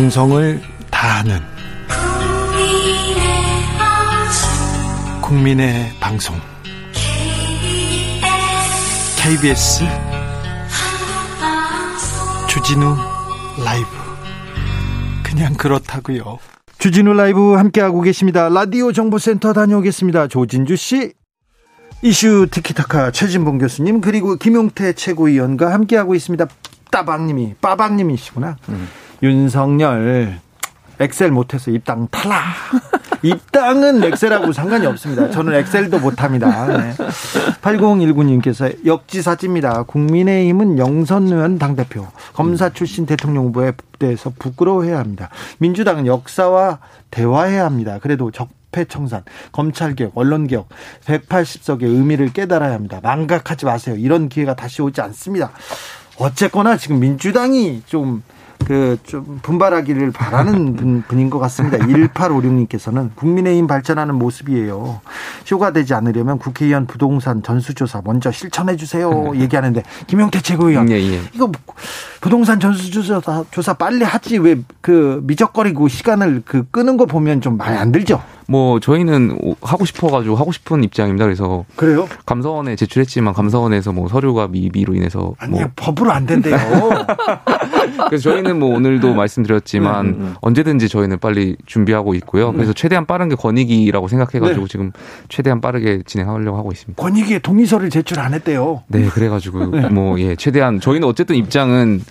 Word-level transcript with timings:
정성을 0.00 0.62
다하는 0.90 1.40
국민의 5.20 5.90
방송 6.00 6.34
KBS 9.18 9.84
주진우 12.48 12.96
라이브 13.62 13.86
그냥 15.22 15.52
그렇다고요. 15.52 16.38
주진우 16.78 17.12
라이브 17.12 17.52
함께하고 17.52 18.00
계십니다. 18.00 18.48
라디오 18.48 18.92
정보센터 18.92 19.52
다녀오겠습니다. 19.52 20.28
조진주 20.28 20.76
씨. 20.76 21.12
이슈 22.00 22.46
티키타카 22.50 23.10
최진봉 23.10 23.58
교수님 23.58 24.00
그리고 24.00 24.36
김용태 24.36 24.94
최고위원과 24.94 25.74
함께하고 25.74 26.14
있습니다. 26.14 26.46
따방님이 26.90 27.56
빠방님이시구나. 27.60 28.56
음. 28.70 28.88
윤석열 29.22 30.38
엑셀 30.98 31.30
못해서 31.30 31.70
입당 31.70 32.08
탈락. 32.08 32.42
입당은 33.22 34.02
엑셀하고 34.04 34.52
상관이 34.52 34.86
없습니다. 34.86 35.30
저는 35.30 35.54
엑셀도 35.54 35.98
못합니다. 35.98 36.66
네. 36.66 36.94
8019님께서 37.60 38.86
역지사지입니다. 38.86 39.82
국민의힘은 39.82 40.78
영선 40.78 41.26
의원 41.26 41.58
당대표, 41.58 42.06
검사 42.32 42.70
출신 42.70 43.04
대통령 43.04 43.46
후보에 43.46 43.72
대해서 43.98 44.32
부끄러워해야 44.38 44.98
합니다. 44.98 45.28
민주당은 45.58 46.06
역사와 46.06 46.78
대화해야 47.10 47.66
합니다. 47.66 47.98
그래도 48.00 48.30
적 48.30 48.48
적폐청산, 48.70 49.24
검찰개혁, 49.52 50.16
언론개혁, 50.16 50.68
180석의 51.04 51.82
의미를 51.82 52.32
깨달아야 52.32 52.72
합니다. 52.72 53.00
망각하지 53.02 53.66
마세요. 53.66 53.96
이런 53.98 54.28
기회가 54.28 54.54
다시 54.54 54.82
오지 54.82 55.00
않습니다. 55.00 55.50
어쨌거나 56.18 56.76
지금 56.76 57.00
민주당이 57.00 57.82
좀 57.86 58.22
그 58.66 58.96
좀 59.04 59.40
분발하기를 59.42 60.12
바라는 60.12 60.74
분, 60.76 61.02
분인 61.06 61.30
것 61.30 61.38
같습니다. 61.40 61.78
1856님께서는 61.78 63.10
국민의힘 63.16 63.66
발전하는 63.66 64.14
모습이에요. 64.16 65.00
쇼가 65.44 65.72
되지 65.72 65.94
않으려면 65.94 66.38
국회의원 66.38 66.86
부동산 66.86 67.42
전수조사 67.42 68.02
먼저 68.04 68.30
실천해 68.30 68.76
주세요. 68.76 69.32
얘기하는데 69.34 69.82
김용태 70.06 70.40
최고위원 70.40 70.90
예, 70.90 70.96
예. 70.96 71.20
이거 71.34 71.50
부동산 72.20 72.60
전수조사 72.60 73.44
조사 73.50 73.74
빨리 73.74 74.04
하지 74.04 74.38
왜 74.38 74.56
그 74.80 75.20
미적거리고 75.24 75.88
시간을 75.88 76.42
그 76.44 76.66
끄는 76.70 76.96
거 76.96 77.06
보면 77.06 77.40
좀 77.40 77.56
많이 77.56 77.76
안 77.76 77.92
들죠? 77.92 78.22
뭐 78.50 78.80
저희는 78.80 79.38
하고 79.62 79.84
싶어가지고 79.84 80.34
하고 80.34 80.50
싶은 80.50 80.82
입장입니다. 80.82 81.24
그래서 81.24 81.64
그래요? 81.76 82.08
감사원에 82.26 82.74
제출했지만 82.74 83.32
감사원에서 83.32 83.92
뭐 83.92 84.08
서류가 84.08 84.48
미비로 84.48 84.96
인해서 84.96 85.34
아니요 85.38 85.60
뭐 85.60 85.70
법으로 85.76 86.10
안 86.10 86.26
된대요. 86.26 86.56
그래서 88.08 88.28
저희는 88.28 88.58
뭐 88.58 88.74
오늘도 88.74 89.14
말씀드렸지만 89.14 90.06
네, 90.06 90.18
네, 90.18 90.24
네. 90.24 90.30
언제든지 90.40 90.88
저희는 90.88 91.20
빨리 91.20 91.56
준비하고 91.66 92.14
있고요. 92.14 92.50
네. 92.50 92.56
그래서 92.56 92.72
최대한 92.72 93.06
빠른 93.06 93.28
게 93.28 93.36
권익이라고 93.36 94.08
생각해가지고 94.08 94.60
네. 94.62 94.68
지금 94.68 94.92
최대한 95.28 95.60
빠르게 95.60 96.02
진행하려고 96.04 96.58
하고 96.58 96.72
있습니다. 96.72 97.00
권익위에 97.00 97.38
동의서를 97.38 97.88
제출 97.88 98.18
안 98.18 98.34
했대요. 98.34 98.82
네, 98.88 99.06
그래가지고 99.06 99.66
뭐예 99.94 100.34
최대한 100.34 100.80
저희는 100.80 101.06
어쨌든 101.06 101.36
입장은 101.36 102.02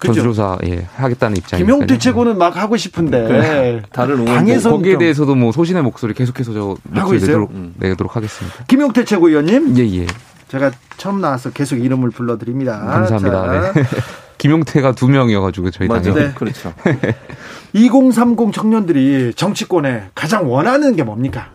전수조사 0.00 0.58
예, 0.66 0.86
하겠다는 0.94 1.36
입장입니다. 1.36 1.74
김용태 1.74 1.98
최고는 1.98 2.38
막 2.38 2.56
하고 2.56 2.76
싶은데 2.76 3.28
네. 3.28 3.82
다른 3.92 4.24
당에서 4.24 4.70
거기에 4.70 4.98
대해서도 4.98 5.34
뭐 5.34 5.52
소신의 5.52 5.82
목소리 5.82 6.14
계속해서 6.14 6.52
저 6.52 6.76
목소리 6.84 7.20
내도록, 7.20 7.50
음. 7.50 7.74
내도록 7.78 8.14
하겠습니다. 8.14 8.64
김용태 8.68 9.04
최고위원님. 9.04 9.76
예 9.78 10.00
예. 10.00 10.06
제가 10.48 10.70
처음 10.96 11.20
나와서 11.20 11.50
계속 11.50 11.76
이름을 11.76 12.10
불러드립니다. 12.10 12.78
감사합니다. 12.78 13.72
네. 13.72 13.82
김용태가 14.38 14.92
두 14.92 15.08
명이어가지고 15.08 15.70
저희 15.72 15.88
당에. 15.88 16.14
네. 16.14 16.32
그렇죠. 16.34 16.72
2030 17.74 18.52
청년들이 18.52 19.34
정치권에 19.34 20.10
가장 20.14 20.50
원하는 20.50 20.96
게 20.96 21.02
뭡니까? 21.02 21.50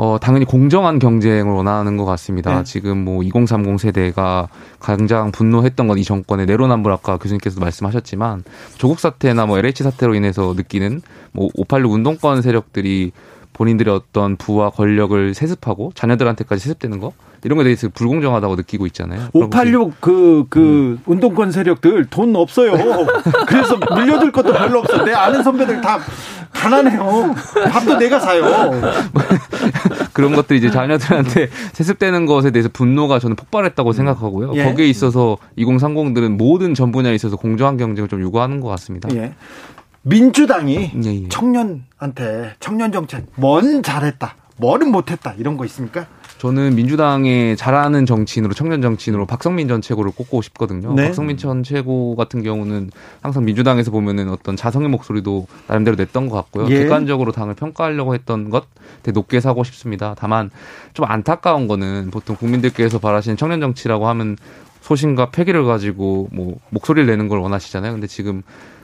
어, 0.00 0.16
당연히 0.20 0.44
공정한 0.44 1.00
경쟁을 1.00 1.52
원하는 1.52 1.96
것 1.96 2.04
같습니다. 2.04 2.58
네. 2.58 2.62
지금 2.62 2.98
뭐 3.04 3.24
2030 3.24 3.80
세대가 3.80 4.46
가장 4.78 5.32
분노했던 5.32 5.88
건 5.88 5.98
이 5.98 6.04
정권의 6.04 6.46
내로남불 6.46 6.92
아까 6.92 7.16
교수님께서도 7.16 7.60
말씀하셨지만 7.60 8.44
조국 8.76 9.00
사태나 9.00 9.46
뭐 9.46 9.58
LH 9.58 9.82
사태로 9.82 10.14
인해서 10.14 10.54
느끼는 10.56 11.02
뭐 11.32 11.48
586 11.56 11.92
운동권 11.92 12.42
세력들이 12.42 13.10
본인들의 13.58 13.92
어떤 13.92 14.36
부와 14.36 14.70
권력을 14.70 15.34
세습하고 15.34 15.90
자녀들한테까지 15.96 16.62
세습되는 16.62 17.00
거 17.00 17.12
이런 17.44 17.56
거에 17.56 17.64
대해서 17.64 17.88
불공정하다고 17.92 18.54
느끼고 18.54 18.86
있잖아요. 18.86 19.28
586 19.32 20.00
그, 20.00 20.44
그 20.48 20.60
음. 20.60 20.98
운동권 21.06 21.50
세력들 21.50 22.06
돈 22.06 22.36
없어요. 22.36 22.72
그래서 23.46 23.76
물려줄 23.94 24.30
것도 24.30 24.52
별로 24.52 24.78
없어. 24.78 25.04
내 25.04 25.12
아는 25.12 25.42
선배들 25.42 25.80
다 25.80 25.98
가난해요. 26.52 27.34
밥도 27.70 27.98
내가 27.98 28.20
사요. 28.20 28.44
그런 30.14 30.34
것들이 30.34 30.58
이제 30.58 30.70
자녀들한테 30.70 31.48
세습되는 31.72 32.26
것에 32.26 32.52
대해서 32.52 32.68
분노가 32.72 33.18
저는 33.18 33.34
폭발했다고 33.34 33.92
생각하고요. 33.92 34.52
예. 34.54 34.64
거기에 34.64 34.86
있어서 34.86 35.36
2030들은 35.58 36.36
모든 36.36 36.74
전 36.74 36.92
분야에 36.92 37.14
있어서 37.14 37.36
공정한 37.36 37.76
경쟁을 37.76 38.08
좀 38.08 38.20
요구하는 38.22 38.60
것 38.60 38.68
같습니다. 38.68 39.08
예. 39.14 39.32
민주당이 40.02 40.92
예, 41.04 41.22
예. 41.24 41.28
청년한테 41.28 42.54
청년 42.60 42.92
정책 42.92 43.26
뭔 43.34 43.82
잘했다, 43.82 44.36
뭐는 44.56 44.90
못했다 44.90 45.34
이런 45.38 45.56
거 45.56 45.64
있습니까? 45.66 46.06
저는 46.38 46.76
민주당의 46.76 47.56
잘하는 47.56 48.06
정치인으로 48.06 48.54
청년 48.54 48.80
정치인으로 48.80 49.26
박성민 49.26 49.66
전 49.66 49.82
최고를 49.82 50.12
꼽고 50.12 50.40
싶거든요. 50.42 50.94
네. 50.94 51.06
박성민 51.06 51.36
전 51.36 51.64
최고 51.64 52.14
같은 52.14 52.44
경우는 52.44 52.92
항상 53.20 53.44
민주당에서 53.44 53.90
보면은 53.90 54.30
어떤 54.30 54.54
자성의 54.54 54.88
목소리도 54.88 55.48
나름대로 55.66 55.96
냈던 55.96 56.28
것 56.28 56.36
같고요. 56.36 56.68
예. 56.70 56.78
객관적으로 56.78 57.32
당을 57.32 57.54
평가하려고 57.54 58.14
했던 58.14 58.50
것 58.50 58.66
되게 59.02 59.12
높게 59.12 59.40
사고 59.40 59.64
싶습니다. 59.64 60.14
다만 60.16 60.50
좀 60.94 61.06
안타까운 61.06 61.66
거는 61.66 62.10
보통 62.12 62.36
국민들께서 62.36 63.00
바라시는 63.00 63.36
청년 63.36 63.60
정치라고 63.60 64.06
하면 64.06 64.36
소신과 64.82 65.30
패기를 65.30 65.64
가지고 65.64 66.28
뭐 66.32 66.58
목소리를 66.70 67.04
내는 67.06 67.26
걸 67.26 67.40
원하시잖아요. 67.40 67.92
근데 67.92 68.06
지금 68.06 68.42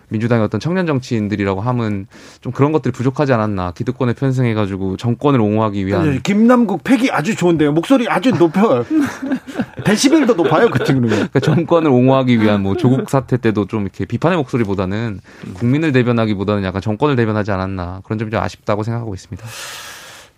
민주당의 0.08 0.44
어떤 0.44 0.60
청년 0.60 0.86
정치인들이라고 0.86 1.60
하면 1.60 2.06
좀 2.40 2.52
그런 2.52 2.72
것들이 2.72 2.92
부족하지 2.92 3.32
않았나 3.32 3.72
기득권에 3.72 4.12
편승해가지고 4.14 4.96
정권을 4.96 5.40
옹호하기 5.40 5.86
위한 5.86 6.10
네, 6.10 6.20
김남국 6.22 6.84
팩이 6.84 7.10
아주 7.10 7.34
좋은데요 7.34 7.72
목소리 7.72 8.08
아주 8.08 8.30
높여 8.30 8.84
데시벨도 9.84 10.34
높아요 10.34 10.68
그 10.70 10.84
친구는 10.84 11.08
그러니까 11.10 11.40
정권을 11.40 11.90
옹호하기 11.90 12.40
위한 12.40 12.62
뭐 12.62 12.76
조국 12.76 13.10
사태 13.10 13.36
때도 13.36 13.66
좀 13.66 13.82
이렇게 13.82 14.04
비판의 14.04 14.38
목소리보다는 14.38 15.20
국민을 15.54 15.92
대변하기보다는 15.92 16.64
약간 16.64 16.80
정권을 16.80 17.16
대변하지 17.16 17.50
않았나 17.52 18.00
그런 18.04 18.18
점이 18.18 18.30
좀 18.30 18.40
아쉽다고 18.40 18.82
생각하고 18.82 19.14
있습니다. 19.14 19.46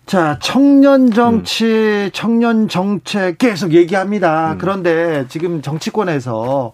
자, 0.07 0.39
청년 0.41 1.11
정치, 1.11 1.65
음. 1.65 2.09
청년 2.13 2.69
정책 2.69 3.37
계속 3.37 3.73
얘기합니다. 3.73 4.53
음. 4.53 4.57
그런데 4.57 5.25
지금 5.27 5.61
정치권에서 5.61 6.71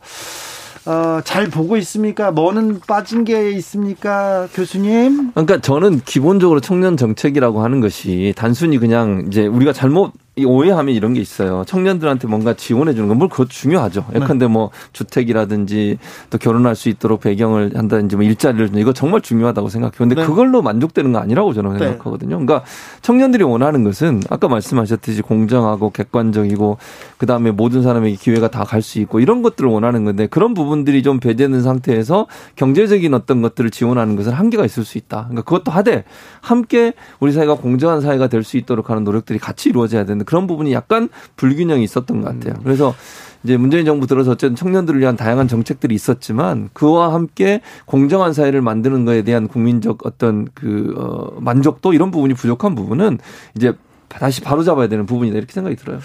어, 0.86 1.22
잘 1.24 1.48
보고 1.48 1.78
있습니까? 1.78 2.32
뭐는 2.32 2.82
빠진 2.86 3.24
게 3.24 3.52
있습니까, 3.52 4.48
교수님? 4.54 5.32
그러니까 5.32 5.60
저는 5.60 6.02
기본적으로 6.02 6.60
청년 6.60 6.98
정책이라고 6.98 7.64
하는 7.64 7.80
것이 7.80 8.34
단순히 8.36 8.78
그냥 8.78 9.26
이제 9.28 9.46
우리가 9.46 9.72
잘못 9.72 10.12
이 10.36 10.46
오해하면 10.46 10.96
이런 10.96 11.14
게 11.14 11.22
있어요. 11.22 11.64
청년들한테 11.68 12.28
뭔가 12.28 12.54
지원해 12.56 12.94
주는 12.94 13.08
건 13.08 13.18
뭘 13.18 13.30
그것 13.30 13.50
중요하죠. 13.50 14.06
네. 14.12 14.20
예컨대 14.20 14.48
뭐 14.48 14.72
주택이라든지 14.92 16.00
또 16.32 16.38
결혼할 16.40 16.76
수 16.76 16.90
있도록 16.90 17.22
배경을 17.22 17.74
한다든지 17.76 18.16
뭐 18.16 18.26
일자리를 18.26 18.68
주는 18.68 18.82
이거 18.82 18.94
정말 18.94 19.22
중요하다고 19.22 19.70
생각해요. 19.70 19.98
근데 19.98 20.16
네. 20.16 20.26
그걸로 20.26 20.62
만족되는 20.64 21.12
거 21.14 21.20
아니라고 21.20 21.54
저는 21.54 21.74
네. 21.74 21.80
생각하거든요. 21.80 22.40
그러니까 22.40 22.64
청년들이 23.04 23.44
원하는 23.44 23.84
것은 23.84 24.22
아까 24.30 24.48
말씀하셨듯이 24.48 25.22
공정하고 25.22 25.92
객관적이고 25.92 26.78
그다음에 27.18 27.52
모든 27.52 27.84
사람에게 27.84 28.16
기회가 28.16 28.50
다 28.50 28.64
갈 28.64 28.82
수 28.82 29.00
있고 29.00 29.20
이런 29.20 29.44
것들을 29.44 29.70
원하는 29.70 30.04
건데 30.04 30.26
그런 30.28 30.54
부분들이 30.56 31.04
좀 31.04 31.20
배제된 31.20 31.62
상태에서 31.62 32.26
경제적인 32.56 33.14
어떤 33.14 33.42
것들을 33.42 33.70
지원하는 33.70 34.16
것은 34.16 34.32
한계가 34.32 34.66
있을 34.66 34.84
수 34.84 34.98
있다. 34.98 35.28
그러니까 35.30 35.44
그것도 35.44 35.72
하되 35.72 36.04
함께 36.42 36.94
우리 37.20 37.32
사회가 37.32 37.56
공정한 37.56 38.02
사회가 38.02 38.28
될 38.28 38.44
수 38.44 38.58
있도록 38.58 38.90
하는 38.90 39.04
노력들이 39.06 39.40
같이 39.40 39.70
이루어져야 39.70 40.04
되는 40.04 40.23
그런 40.24 40.48
부분이 40.48 40.74
약간 40.74 41.10
불균형이 41.36 41.84
있었던 41.84 42.22
것 42.22 42.28
같아요. 42.28 42.56
음. 42.58 42.64
그래서 42.64 42.96
이제 43.44 43.58
문재인 43.58 43.86
정부 43.86 44.08
들어서 44.08 44.32
어쨌든 44.32 44.56
청년들을 44.56 45.00
위한 45.00 45.18
다양한 45.18 45.48
정책들이 45.48 45.94
있었지만 45.94 46.70
그와 46.74 47.14
함께 47.14 47.62
공정한 47.86 48.34
사회를 48.34 48.62
만드는 48.62 49.06
것에 49.06 49.24
대한 49.24 49.48
국민적 49.48 50.06
어떤 50.06 50.48
그, 50.54 50.94
어, 50.98 51.40
만족도 51.42 51.94
이런 51.94 52.10
부분이 52.12 52.36
부족한 52.36 52.74
부분은 52.76 53.20
이제 53.56 53.74
다시 54.20 54.42
바로잡아야 54.42 54.88
되는 54.88 55.06
부분이다 55.06 55.38
이렇게 55.38 55.54
생각이 55.54 55.76
들어요. 55.76 56.00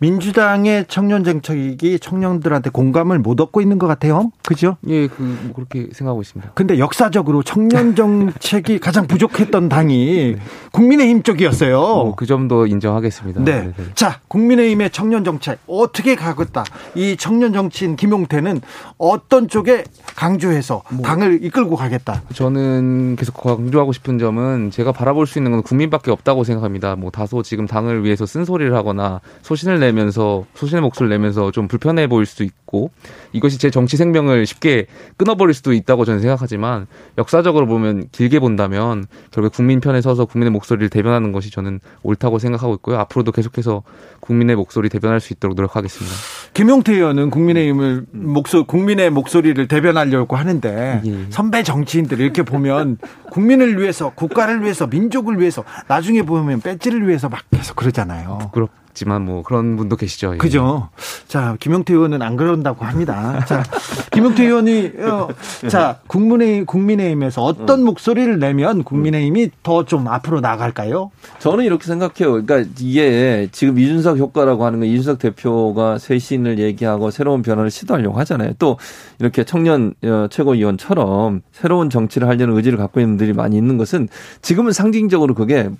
민주당의 0.00 0.84
청년 0.88 1.24
정책이 1.24 1.98
청년들한테 1.98 2.70
공감을 2.70 3.18
못 3.18 3.40
얻고 3.40 3.60
있는 3.60 3.78
것 3.78 3.86
같아요. 3.88 4.30
그죠? 4.46 4.76
예, 4.86 5.08
그, 5.08 5.22
뭐 5.22 5.52
그렇게 5.54 5.88
생각하고 5.92 6.22
있습니다. 6.22 6.52
근데 6.54 6.78
역사적으로 6.78 7.42
청년 7.42 7.96
정책이 7.96 8.78
가장 8.78 9.06
부족했던 9.08 9.68
당이 9.68 10.36
네. 10.36 10.42
국민의힘 10.72 11.22
쪽이었어요. 11.22 11.78
뭐 11.78 12.14
그 12.18 12.26
점도 12.26 12.66
인정하겠습니다. 12.66 13.44
네. 13.44 13.60
네네. 13.60 13.74
자, 13.94 14.20
국민의힘의 14.26 14.90
청년 14.90 15.22
정책 15.22 15.58
어떻게 15.68 16.16
가겠다. 16.16 16.64
이 16.96 17.16
청년 17.16 17.52
정치인 17.52 17.94
김용태는 17.94 18.60
어떤 18.98 19.46
쪽에 19.48 19.84
강조해서 20.16 20.82
뭐 20.90 21.02
당을 21.02 21.44
이끌고 21.44 21.76
가겠다. 21.76 22.22
저는 22.34 23.14
계속 23.16 23.34
강조하고 23.40 23.92
싶은 23.92 24.18
점은 24.18 24.72
제가 24.72 24.90
바라볼 24.90 25.26
수 25.28 25.38
있는 25.38 25.52
건 25.52 25.62
국민밖에 25.62 26.10
없다고 26.10 26.42
생각합니다. 26.42 26.96
뭐 26.96 27.10
다소 27.12 27.42
지금 27.48 27.66
당을 27.66 28.04
위해서 28.04 28.26
쓴소리를 28.26 28.74
하거나 28.74 29.20
소신을 29.40 29.80
내면서 29.80 30.44
소신의 30.54 30.82
목소리를 30.82 31.16
내면서 31.16 31.50
좀 31.50 31.66
불편해 31.66 32.06
보일 32.06 32.26
수도 32.26 32.44
있고 32.44 32.90
이것이 33.32 33.58
제 33.58 33.70
정치 33.70 33.96
생명을 33.96 34.44
쉽게 34.44 34.86
끊어버릴 35.16 35.54
수도 35.54 35.72
있다고 35.72 36.04
저는 36.04 36.20
생각하지만 36.20 36.86
역사적으로 37.16 37.66
보면 37.66 38.08
길게 38.12 38.38
본다면 38.38 39.06
결국 39.30 39.54
국민 39.54 39.80
편에 39.80 40.02
서서 40.02 40.26
국민의 40.26 40.50
목소리를 40.50 40.90
대변하는 40.90 41.32
것이 41.32 41.50
저는 41.50 41.80
옳다고 42.02 42.38
생각하고 42.38 42.74
있고요. 42.74 42.98
앞으로도 42.98 43.32
계속해서 43.32 43.82
국민의 44.20 44.56
목소리 44.56 44.90
대변할 44.90 45.20
수 45.20 45.32
있도록 45.32 45.56
노력하겠습니다. 45.56 46.14
김용태 46.52 46.92
의원은 46.92 47.30
국민의힘을 47.30 48.06
목소 48.10 48.64
국민의 48.64 49.10
목소리를 49.10 49.66
대변하려고 49.68 50.36
하는데 50.36 51.00
예. 51.04 51.26
선배 51.30 51.62
정치인들 51.62 52.20
이렇게 52.20 52.42
보면 52.42 52.98
국민을 53.30 53.80
위해서 53.80 54.10
국가를 54.10 54.62
위해서 54.62 54.86
민족을 54.86 55.40
위해서 55.40 55.64
나중에 55.86 56.22
보면 56.22 56.60
배지를 56.60 57.08
위해서 57.08 57.28
막 57.50 57.60
계속 57.60 57.76
그러잖아요. 57.76 58.38
부끄럽 58.40 58.70
있지만 58.98 59.22
뭐 59.22 59.42
그런 59.44 59.76
분도 59.76 59.94
계시죠. 59.94 60.34
예. 60.34 60.38
그죠. 60.38 60.88
자, 61.28 61.56
김용태 61.60 61.94
의원은 61.94 62.20
안 62.20 62.36
그런다고 62.36 62.84
합니다. 62.84 63.44
자, 63.46 63.62
김용태 64.10 64.44
의원이 64.44 64.92
어, 64.98 65.28
자, 65.68 66.00
국민의 66.08 66.64
국민의힘에서 66.64 67.44
어떤 67.44 67.82
어. 67.82 67.84
목소리를 67.84 68.38
내면 68.40 68.82
국민의힘이 68.82 69.50
더 69.62 69.78
좀 69.88 70.08
앞으로 70.08 70.40
나갈까요? 70.40 71.12
저는 71.38 71.64
이렇게 71.64 71.86
생각해요. 71.86 72.44
그러니까 72.44 72.68
이게 72.80 73.48
지금 73.52 73.78
이준석 73.78 74.18
효과라고 74.18 74.66
하는 74.66 74.80
건 74.80 74.88
이준석 74.88 75.18
대표가 75.20 75.98
쇄신을 75.98 76.58
얘기하고 76.58 77.10
새로운 77.12 77.42
변화를 77.42 77.70
시도하려고 77.70 78.18
하잖아요. 78.18 78.52
또 78.58 78.76
이렇게 79.20 79.44
청년 79.44 79.94
어, 80.02 80.26
최고위원처럼 80.28 81.42
새로운 81.52 81.88
정치를 81.88 82.26
하려는 82.28 82.56
의지를 82.56 82.76
갖고 82.76 82.98
있는 83.00 83.16
분들이 83.16 83.32
많이 83.32 83.56
있는 83.56 83.78
것은 83.78 84.08
지금은 84.42 84.72
상징적으로 84.72 85.34
그게 85.34 85.70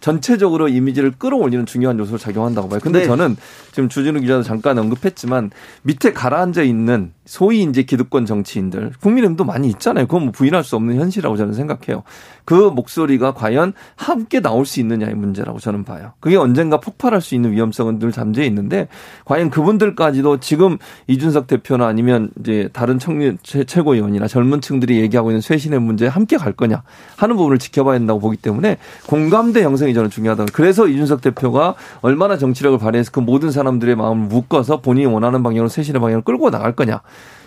전체적으로 0.00 0.68
이미지를 0.68 1.12
끌어올리는 1.12 1.64
중요한 1.66 1.98
요소로 1.98 2.18
작용한다고 2.18 2.68
봐요. 2.68 2.80
근데 2.82 3.00
네. 3.00 3.06
저는 3.06 3.36
지금 3.72 3.88
주진우 3.88 4.20
기자도 4.20 4.42
잠깐 4.42 4.78
언급했지만 4.78 5.50
밑에 5.82 6.12
가라앉아 6.12 6.62
있는 6.62 7.12
소위 7.30 7.62
이제 7.62 7.84
기득권 7.84 8.26
정치인들 8.26 8.90
국민의힘도 9.00 9.44
많이 9.44 9.68
있잖아요. 9.68 10.08
그건 10.08 10.22
뭐 10.24 10.32
부인할 10.32 10.64
수 10.64 10.74
없는 10.74 10.96
현실이라고 10.96 11.36
저는 11.36 11.52
생각해요. 11.52 12.02
그 12.44 12.54
목소리가 12.54 13.34
과연 13.34 13.72
함께 13.94 14.40
나올 14.40 14.66
수 14.66 14.80
있느냐의 14.80 15.14
문제라고 15.14 15.60
저는 15.60 15.84
봐요. 15.84 16.12
그게 16.18 16.34
언젠가 16.34 16.80
폭발할 16.80 17.20
수 17.20 17.36
있는 17.36 17.52
위험성은 17.52 18.00
늘 18.00 18.10
잠재해 18.10 18.48
있는데 18.48 18.88
과연 19.26 19.50
그분들까지도 19.50 20.40
지금 20.40 20.78
이준석 21.06 21.46
대표나 21.46 21.86
아니면 21.86 22.30
이제 22.40 22.68
다른 22.72 22.98
청년 22.98 23.38
최고위원이나 23.44 24.26
젊은 24.26 24.60
층들이 24.60 24.98
얘기하고 24.98 25.30
있는 25.30 25.40
쇄신의 25.40 25.80
문제에 25.80 26.08
함께 26.08 26.36
갈 26.36 26.52
거냐 26.52 26.82
하는 27.16 27.36
부분을 27.36 27.58
지켜봐야 27.58 27.96
된다고 27.98 28.18
보기 28.18 28.38
때문에 28.38 28.78
공감대 29.06 29.62
형성이 29.62 29.94
저는 29.94 30.10
중요하다. 30.10 30.46
그래서 30.52 30.88
이준석 30.88 31.20
대표가 31.20 31.76
얼마나 32.00 32.36
정치력을 32.36 32.76
발휘해서 32.80 33.12
그 33.12 33.20
모든 33.20 33.52
사람들의 33.52 33.94
마음을 33.94 34.26
묶어서 34.26 34.80
본인이 34.80 35.06
원하는 35.06 35.44
방향으로 35.44 35.68
쇄신의 35.68 36.00
방향을 36.00 36.22
끌고 36.22 36.50
나갈 36.50 36.74
거냐. 36.74 37.02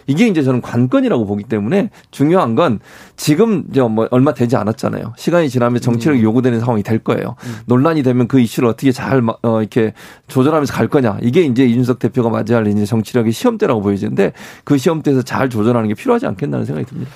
이게 0.08 0.28
이제 0.28 0.44
저는 0.44 0.62
관건이라고 0.62 1.26
보기 1.26 1.44
때문에 1.44 1.90
중요한 2.12 2.56
건 2.56 2.80
지금 3.16 3.66
이제 3.70 3.82
뭐 3.82 4.08
얼마 4.12 4.34
되지 4.34 4.56
않았잖아요. 4.56 5.14
시간이 5.18 5.50
지나면 5.50 5.82
정치력이 5.82 6.20
음. 6.20 6.24
요구되는 6.24 6.60
상황이 6.60 6.84
될 6.84 7.00
거예요. 7.00 7.36
음. 7.46 7.56
논란이 7.66 8.04
되면 8.04 8.28
그 8.28 8.40
이슈를 8.40 8.70
어떻게 8.70 8.92
잘 8.92 9.22
어, 9.42 9.60
이렇게 9.62 9.94
조절하면서 10.28 10.74
갈 10.74 10.88
거냐. 10.88 11.18
이게 11.22 11.42
이제 11.42 11.66
이준석 11.66 12.00
대표가 12.00 12.30
맞이할 12.30 12.68
이제 12.68 12.86
정치력의 12.86 13.32
시험대라고 13.32 13.82
보여지는데 13.82 14.34
그 14.64 14.78
시험대에서 14.78 15.22
잘 15.22 15.50
조절하는 15.50 15.90
게 15.90 15.94
필요하지 15.94 16.26
않겠나는 16.28 16.66
생각이 16.66 16.88
듭니다. 16.88 17.12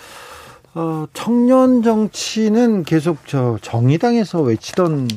어, 0.75 1.07
청년 1.13 1.81
정치는 1.81 2.83
계속 2.83 3.17
저 3.25 3.57
정의당에서 3.61 4.41
외치던 4.41 5.07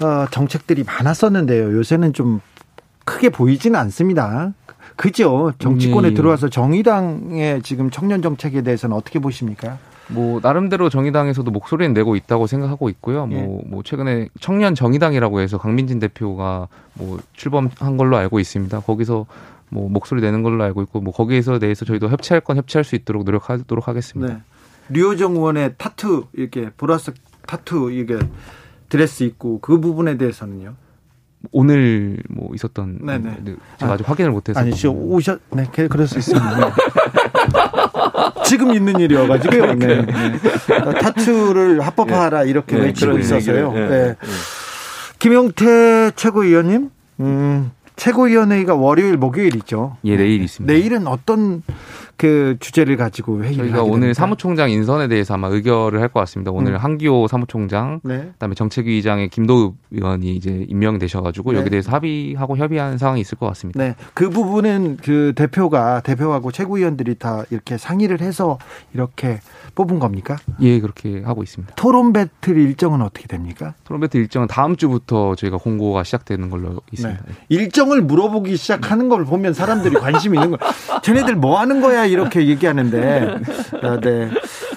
어, 0.00 0.26
정책들이 0.30 0.84
많았었는데요. 0.84 1.76
요새는 1.76 2.12
좀 2.14 2.40
크게 3.04 3.28
보이지는 3.28 3.78
않습니다. 3.80 4.52
그죠. 4.98 5.52
정치권에 5.60 6.08
음. 6.08 6.14
들어와서 6.14 6.48
정의당의 6.48 7.62
지금 7.62 7.88
청년 7.88 8.20
정책에 8.20 8.62
대해서는 8.62 8.96
어떻게 8.96 9.20
보십니까? 9.20 9.78
뭐 10.08 10.40
나름대로 10.42 10.88
정의당에서도 10.88 11.48
목소리는 11.52 11.94
내고 11.94 12.16
있다고 12.16 12.48
생각하고 12.48 12.88
있고요. 12.88 13.26
뭐, 13.26 13.38
예. 13.38 13.68
뭐 13.68 13.82
최근에 13.84 14.28
청년 14.40 14.74
정의당이라고 14.74 15.38
해서 15.38 15.56
강민진 15.56 16.00
대표가 16.00 16.66
뭐 16.94 17.20
출범한 17.32 17.96
걸로 17.96 18.16
알고 18.16 18.40
있습니다. 18.40 18.80
거기서 18.80 19.26
뭐 19.68 19.88
목소리 19.88 20.20
내는 20.20 20.42
걸로 20.42 20.64
알고 20.64 20.82
있고 20.82 21.00
뭐 21.00 21.12
거기에서 21.12 21.60
대해서 21.60 21.84
저희도 21.84 22.08
협치할 22.08 22.40
건 22.40 22.56
협치할 22.56 22.82
수 22.82 22.96
있도록 22.96 23.22
노력하도록 23.22 23.86
하겠습니다. 23.86 24.34
네. 24.34 24.40
류호정 24.88 25.36
의원의 25.36 25.74
타투 25.78 26.24
이렇게 26.32 26.70
보라색 26.76 27.14
타투 27.46 27.92
이게 27.92 28.18
드레스 28.88 29.22
입고 29.22 29.60
그 29.60 29.78
부분에 29.78 30.16
대해서는요. 30.16 30.74
오늘 31.52 32.18
뭐 32.28 32.50
있었던 32.54 32.98
네네. 33.02 33.36
네. 33.44 33.54
제가 33.78 33.92
아 33.92 33.96
직 33.96 34.08
확인을 34.08 34.30
못해서 34.30 34.58
아니 34.60 34.72
지금 34.74 34.96
오셨 34.96 35.40
네 35.52 35.66
그럴 35.88 36.06
수 36.06 36.18
있습니다. 36.18 36.74
지금 38.44 38.72
있는 38.74 38.98
일이어가지고요. 39.00 39.74
네. 39.74 40.02
네. 40.06 40.38
tattoo를 41.00 41.80
합법화하라 41.82 42.44
이렇게 42.44 42.76
네, 42.76 42.82
외치고 42.86 43.18
있어서요. 43.18 43.72
네. 43.72 43.88
네. 43.88 44.14
김용태 45.18 46.12
최고위원님, 46.16 46.90
음, 47.20 47.70
최고위원회가 47.96 48.74
월요일, 48.74 49.16
목요일 49.16 49.56
있죠. 49.56 49.96
예, 50.04 50.16
내일 50.16 50.42
있습니다. 50.42 50.72
내일은 50.72 51.06
어떤 51.06 51.62
그 52.18 52.56
주제를 52.58 52.96
가지고 52.96 53.42
회의를 53.44 53.66
저희가 53.68 53.82
오늘 53.82 54.00
됩니까? 54.00 54.14
사무총장 54.14 54.70
인선에 54.70 55.06
대해서 55.08 55.34
아마 55.34 55.48
의결을 55.48 56.00
할 56.00 56.08
것 56.08 56.20
같습니다. 56.20 56.50
오늘 56.50 56.72
음. 56.72 56.76
한기호 56.78 57.28
사무총장, 57.28 58.00
네. 58.02 58.30
그다음에 58.32 58.54
정책위의장의 58.54 59.28
김도읍 59.28 59.74
의원이 59.92 60.34
이제 60.34 60.66
임명되셔가지고 60.68 61.52
네. 61.52 61.58
여기 61.60 61.70
대해서 61.70 61.92
합의하고 61.92 62.56
협의하는 62.56 62.98
상황이 62.98 63.20
있을 63.20 63.38
것 63.38 63.46
같습니다. 63.48 63.78
네, 63.82 63.94
그 64.14 64.30
부분은 64.30 64.98
그 65.02 65.32
대표가 65.36 66.00
대표하고 66.00 66.50
최고위원들이 66.50 67.14
다 67.16 67.44
이렇게 67.50 67.78
상의를 67.78 68.20
해서 68.20 68.58
이렇게 68.94 69.38
뽑은 69.78 70.00
겁니까? 70.00 70.36
예, 70.60 70.80
그렇게 70.80 71.22
하고 71.22 71.44
있습니다. 71.44 71.76
토론 71.76 72.12
배틀 72.12 72.56
일정은 72.56 73.00
어떻게 73.00 73.28
됩니까? 73.28 73.74
토론 73.84 74.00
배틀 74.00 74.20
일정은 74.22 74.48
다음 74.48 74.74
주부터 74.74 75.36
저희가 75.36 75.56
공고가 75.58 76.02
시작되는 76.02 76.50
걸로 76.50 76.80
있습니다. 76.90 77.22
네. 77.24 77.32
일정을 77.48 78.02
물어보기 78.02 78.56
시작하는 78.56 79.08
걸 79.08 79.24
보면 79.24 79.54
사람들이 79.54 79.94
관심 80.02 80.34
있는 80.34 80.50
거. 80.50 80.58
쟤네들 81.02 81.36
뭐 81.36 81.60
하는 81.60 81.80
거야 81.80 82.06
이렇게 82.06 82.48
얘기하는데, 82.48 83.38
아, 83.82 84.00
네. 84.00 84.30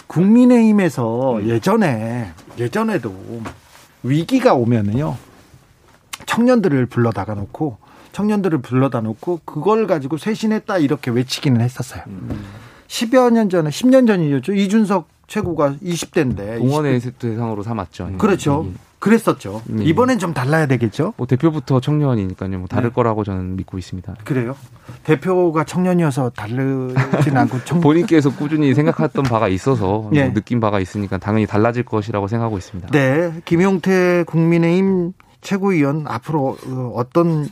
국민의힘에서 0.05 1.47
예전에 1.47 2.33
예전에도 2.59 3.41
위기가 4.03 4.53
오면은요 4.53 5.17
청년들을 6.27 6.85
불러다가 6.87 7.33
놓고 7.33 7.77
청년들을 8.11 8.61
불러다 8.61 9.01
놓고 9.01 9.41
그걸 9.45 9.87
가지고 9.87 10.17
쇄신했다 10.17 10.77
이렇게 10.77 11.09
외치기는 11.09 11.59
했었어요. 11.61 12.03
음. 12.07 12.43
10여 12.91 13.31
년 13.31 13.49
전에 13.49 13.69
10년 13.69 14.05
전이었죠. 14.05 14.53
이준석 14.53 15.07
최고가 15.27 15.75
20대인데 15.81 16.57
동원의 16.57 16.99
20대. 16.99 17.19
대상으로 17.19 17.63
삼았죠. 17.63 18.17
그렇죠. 18.17 18.65
예. 18.67 18.73
그랬었죠. 18.99 19.63
네. 19.65 19.85
이번엔 19.85 20.19
좀 20.19 20.33
달라야 20.33 20.67
되겠죠. 20.67 21.13
뭐 21.17 21.25
대표부터 21.25 21.79
청년이니까요. 21.79 22.59
뭐 22.59 22.67
다를 22.67 22.89
네. 22.89 22.93
거라고 22.93 23.23
저는 23.23 23.55
믿고 23.55 23.77
있습니다. 23.77 24.15
그래요? 24.25 24.55
대표가 25.03 25.63
청년이어서 25.63 26.31
다르진 26.31 27.35
않고 27.35 27.63
청... 27.65 27.79
본인께서 27.79 28.29
꾸준히 28.35 28.75
생각했던 28.75 29.23
바가 29.23 29.47
있어서 29.47 30.09
네. 30.11 30.25
뭐 30.25 30.33
느낀 30.33 30.59
바가 30.59 30.79
있으니까 30.81 31.17
당연히 31.17 31.47
달라질 31.47 31.83
것이라고 31.83 32.27
생각하고 32.27 32.57
있습니다. 32.57 32.89
네, 32.91 33.33
김용태 33.45 34.25
국민의힘 34.27 35.13
최고위원 35.39 36.05
앞으로 36.07 36.57
어떤 36.93 37.49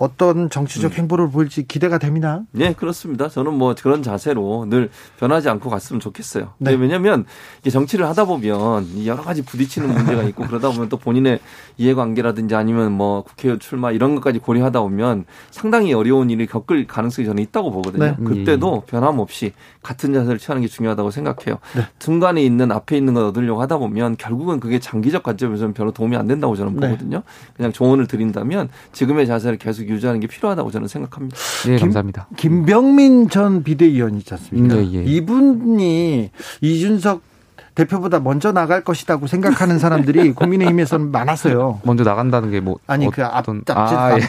어떤 0.00 0.48
정치적 0.48 0.92
음. 0.92 0.96
행보를 0.96 1.30
보일지 1.30 1.62
기대가 1.68 1.98
됩니다. 1.98 2.40
네, 2.52 2.72
그렇습니다. 2.72 3.28
저는 3.28 3.52
뭐 3.52 3.74
그런 3.74 4.02
자세로 4.02 4.66
늘 4.70 4.88
변하지 5.18 5.50
않고 5.50 5.68
갔으면 5.68 6.00
좋겠어요. 6.00 6.54
네. 6.56 6.72
왜냐하면 6.72 7.26
정치를 7.70 8.06
하다 8.06 8.24
보면 8.24 9.04
여러 9.04 9.22
가지 9.22 9.42
부딪히는 9.42 9.92
문제가 9.92 10.22
있고 10.22 10.46
그러다 10.46 10.70
보면 10.70 10.88
또 10.88 10.96
본인의 10.96 11.38
이해관계라든지 11.76 12.54
아니면 12.54 12.92
뭐 12.92 13.24
국회의원 13.24 13.60
출마 13.60 13.92
이런 13.92 14.14
것까지 14.14 14.38
고려하다 14.38 14.80
보면 14.80 15.26
상당히 15.50 15.92
어려운 15.92 16.30
일을 16.30 16.46
겪을 16.46 16.86
가능성이 16.86 17.26
저는 17.26 17.42
있다고 17.42 17.70
보거든요. 17.70 18.16
네. 18.18 18.24
그때도 18.24 18.84
변함없이 18.86 19.52
같은 19.82 20.14
자세를 20.14 20.38
취하는 20.38 20.62
게 20.62 20.68
중요하다고 20.68 21.10
생각해요. 21.10 21.58
네. 21.76 21.82
중간에 21.98 22.42
있는 22.42 22.72
앞에 22.72 22.96
있는 22.96 23.12
걸 23.12 23.24
얻으려고 23.24 23.60
하다 23.60 23.76
보면 23.76 24.16
결국은 24.16 24.60
그게 24.60 24.78
장기적 24.78 25.22
관점에서는 25.22 25.74
별로 25.74 25.92
도움이 25.92 26.16
안 26.16 26.26
된다고 26.26 26.56
저는 26.56 26.76
네. 26.76 26.88
보거든요. 26.88 27.22
그냥 27.54 27.70
조언을 27.70 28.06
드린다면 28.06 28.70
지금의 28.92 29.26
자세를 29.26 29.58
계속 29.58 29.89
유지하는 29.90 30.20
게 30.20 30.26
필요하다고 30.26 30.70
저는 30.70 30.88
생각합니다. 30.88 31.36
네, 31.66 31.78
감사합니다. 31.78 32.28
김병민 32.36 33.28
전 33.28 33.62
비대위원 33.62 34.16
있지 34.16 34.32
않습니까? 34.34 34.74
네, 34.76 34.92
예. 34.94 35.02
이분이 35.04 36.30
이준석 36.60 37.22
대표보다 37.74 38.18
먼저 38.20 38.50
나갈 38.52 38.82
것이라고 38.82 39.26
생각하는 39.26 39.78
사람들이 39.78 40.32
국민의힘에서는 40.34 41.10
많았어요. 41.10 41.80
먼저 41.84 42.02
나간다는 42.04 42.50
게 42.50 42.60
뭐 42.60 42.78
아니 42.86 43.08
그 43.10 43.22
어떤... 43.24 43.62
그 43.64 43.72
앞잡지 43.72 43.94
아, 43.94 44.16
예. 44.18 44.20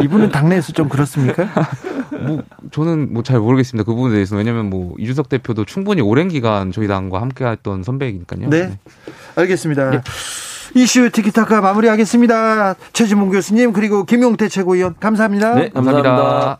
이분은 0.04 0.30
당내에서 0.30 0.72
좀 0.72 0.88
그렇습니까? 0.88 1.48
뭐 2.26 2.42
저는 2.72 3.12
뭐 3.12 3.22
잘 3.22 3.38
모르겠습니다. 3.40 3.84
그 3.86 3.94
부분에 3.94 4.12
대해서 4.14 4.36
왜냐하면 4.36 4.68
뭐 4.68 4.94
이준석 4.98 5.28
대표도 5.30 5.64
충분히 5.64 6.02
오랜 6.02 6.28
기간 6.28 6.72
저희 6.72 6.88
당과 6.88 7.20
함께했던 7.22 7.82
선배이니까요. 7.84 8.48
네, 8.50 8.66
네. 8.66 8.78
알겠습니다. 9.36 9.90
네. 9.90 10.00
이슈 10.74 11.10
티키타카 11.10 11.60
마무리하겠습니다. 11.60 12.74
최지문 12.92 13.30
교수님 13.30 13.72
그리고 13.72 14.04
김용태 14.04 14.48
최고위원 14.48 14.96
감사합니다. 14.98 15.54
네, 15.54 15.68
감사합니다. 15.70 16.10
감사합니다. 16.10 16.58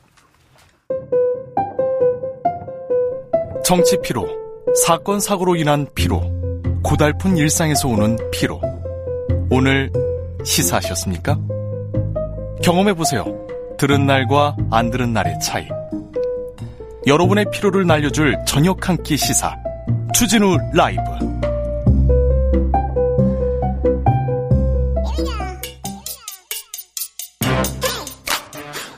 정치 3.64 3.98
피로, 4.02 4.28
사건 4.86 5.20
사고로 5.20 5.56
인한 5.56 5.86
피로, 5.94 6.22
고달픈 6.82 7.36
일상에서 7.36 7.88
오는 7.88 8.16
피로. 8.30 8.60
오늘 9.50 9.90
시사하셨습니까? 10.44 11.38
경험해 12.62 12.94
보세요. 12.94 13.24
들은 13.78 14.06
날과 14.06 14.56
안 14.70 14.90
들은 14.90 15.12
날의 15.12 15.40
차이. 15.40 15.66
여러분의 17.06 17.46
피로를 17.52 17.86
날려줄 17.86 18.36
저녁 18.46 18.88
한 18.88 18.96
끼 19.02 19.16
시사. 19.16 19.54
추진우 20.14 20.56
라이브. 20.74 21.00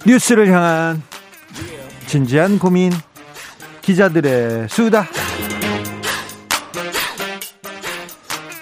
뉴스를 0.06 0.52
향한 0.52 1.02
진지한 2.06 2.60
고민 2.60 2.92
기자들의 3.82 4.68
수다 4.68 5.06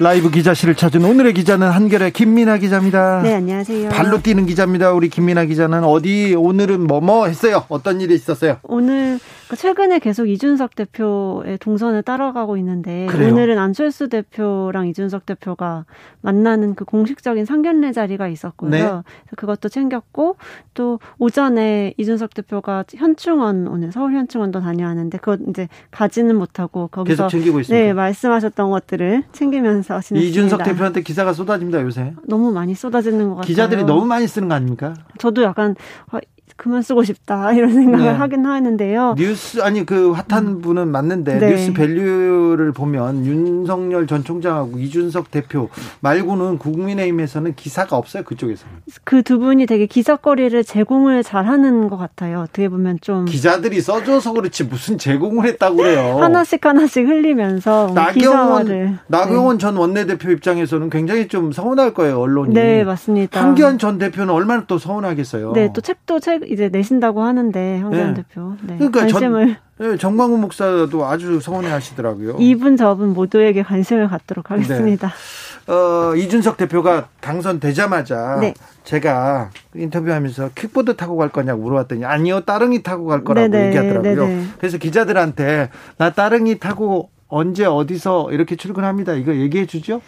라이브 0.00 0.30
기자실을 0.30 0.74
찾은 0.74 1.04
오늘의 1.04 1.34
기자는 1.34 1.70
한결의 1.70 2.10
김민아 2.12 2.58
기자입니다. 2.58 3.20
네, 3.22 3.34
안녕하세요. 3.34 3.90
발로 3.90 4.20
뛰는 4.22 4.46
기자입니다. 4.46 4.92
우리 4.92 5.08
김민아 5.08 5.44
기자는 5.44 5.84
어디 5.84 6.34
오늘은 6.34 6.86
뭐뭐 6.86 7.26
했어요? 7.26 7.64
어떤 7.68 8.00
일이 8.00 8.14
있었어요? 8.14 8.56
오늘 8.64 9.20
그 9.48 9.56
최근에 9.56 9.98
계속 9.98 10.26
이준석 10.28 10.74
대표의 10.74 11.58
동선을 11.58 12.02
따라가고 12.02 12.56
있는데 12.58 13.06
그래요? 13.06 13.32
오늘은 13.32 13.58
안철수 13.58 14.08
대표랑 14.08 14.88
이준석 14.88 15.26
대표가 15.26 15.84
만나는 16.22 16.74
그 16.74 16.84
공식적인 16.84 17.44
상견례 17.44 17.92
자리가 17.92 18.28
있었고요. 18.28 18.70
네. 18.70 18.90
그것도 19.36 19.68
챙겼고 19.68 20.36
또 20.72 20.98
오전에 21.18 21.94
이준석 21.98 22.34
대표가 22.34 22.84
현충원 22.94 23.68
오늘 23.68 23.92
서울 23.92 24.14
현충원도 24.14 24.60
다녀왔는데 24.60 25.18
그거 25.18 25.36
이제 25.50 25.68
가지는 25.90 26.36
못하고 26.36 26.88
거기서 26.88 27.28
챙기고 27.28 27.60
있습니다. 27.60 27.86
네 27.86 27.92
말씀하셨던 27.92 28.70
것들을 28.70 29.24
챙기면서 29.32 30.00
지냈습니다. 30.00 30.26
이준석 30.28 30.62
대표한테 30.64 31.02
기사가 31.02 31.32
쏟아집니다 31.32 31.82
요새. 31.82 32.14
너무 32.26 32.52
많이 32.52 32.74
쏟아지는 32.74 33.28
것 33.28 33.34
같아요. 33.36 33.46
기자들이 33.46 33.84
너무 33.84 34.06
많이 34.06 34.26
쓰는 34.26 34.48
거 34.48 34.54
아닙니까? 34.54 34.94
저도 35.18 35.42
약간 35.42 35.74
어, 36.12 36.18
그만 36.56 36.82
쓰고 36.82 37.02
싶다 37.02 37.52
이런 37.52 37.72
생각을 37.72 38.04
네. 38.04 38.10
하긴 38.10 38.46
하는데요. 38.46 39.16
뉴스 39.18 39.33
아니 39.62 39.84
그 39.84 40.12
핫한 40.12 40.46
음. 40.46 40.60
분은 40.60 40.88
맞는데 40.88 41.38
네. 41.38 41.50
뉴스 41.50 41.72
밸류를 41.72 42.72
보면 42.72 43.26
윤석열 43.26 44.06
전 44.06 44.22
총장하고 44.24 44.78
이준석 44.78 45.30
대표 45.30 45.68
말고는 46.00 46.58
국민의힘에서는 46.58 47.54
기사가 47.54 47.96
없어요 47.96 48.22
그쪽에서. 48.22 48.64
그 49.04 49.24
두 49.24 49.38
분이 49.38 49.66
되게 49.66 49.86
기사거리를 49.86 50.62
제공을 50.62 51.22
잘하는 51.22 51.88
것 51.88 51.96
같아요. 51.96 52.40
어떻게 52.40 52.68
보면 52.68 52.98
좀 53.00 53.24
기자들이 53.24 53.80
써줘서 53.80 54.32
그렇지 54.32 54.64
무슨 54.64 54.98
제공을 54.98 55.46
했다고 55.46 55.76
그래요. 55.76 56.18
하나씩 56.20 56.64
하나씩 56.64 57.06
흘리면서 57.06 57.90
나경원 57.94 58.98
나경원 59.08 59.56
네. 59.58 59.62
전 59.62 59.76
원내대표 59.76 60.30
입장에서는 60.30 60.90
굉장히 60.90 61.26
좀 61.28 61.52
서운할 61.52 61.94
거예요 61.94 62.20
언론이. 62.20 62.54
네 62.54 62.84
맞습니다. 62.84 63.40
한기환 63.42 63.78
전 63.78 63.98
대표는 63.98 64.32
얼마나 64.32 64.64
또 64.66 64.78
서운하겠어요. 64.78 65.52
네또 65.52 65.80
책도 65.80 66.20
책 66.20 66.50
이제 66.50 66.68
내신다고 66.68 67.22
하는데 67.22 67.78
황교안 67.80 68.14
네. 68.14 68.22
대표. 68.22 68.52
네. 68.62 68.76
그러니까 68.76 69.06
관심을 69.24 69.56
전, 69.78 69.90
네, 69.90 69.96
정광훈 69.96 70.40
목사도 70.40 71.04
아주 71.04 71.40
서운해하시더라고요. 71.40 72.36
이분 72.38 72.76
저분 72.76 73.12
모두에게 73.12 73.62
관심을 73.62 74.08
갖도록 74.08 74.50
하겠습니다. 74.50 75.08
네. 75.08 75.72
어, 75.72 76.14
이준석 76.14 76.56
대표가 76.56 77.08
당선되자마자 77.20 78.38
네. 78.40 78.54
제가 78.84 79.50
인터뷰하면서 79.74 80.50
킥보드 80.54 80.96
타고 80.96 81.16
갈 81.16 81.30
거냐고 81.30 81.62
물어봤더니 81.62 82.04
아니요 82.04 82.42
따릉이 82.42 82.82
타고 82.82 83.06
갈 83.06 83.24
거라고 83.24 83.48
네네. 83.48 83.68
얘기하더라고요. 83.68 84.26
네네. 84.26 84.44
그래서 84.58 84.78
기자들한테 84.78 85.70
나 85.96 86.10
따릉이 86.10 86.58
타고 86.58 87.10
언제 87.28 87.64
어디서 87.64 88.30
이렇게 88.32 88.56
출근합니다. 88.56 89.14
이거 89.14 89.34
얘기해 89.34 89.66
주죠? 89.66 90.02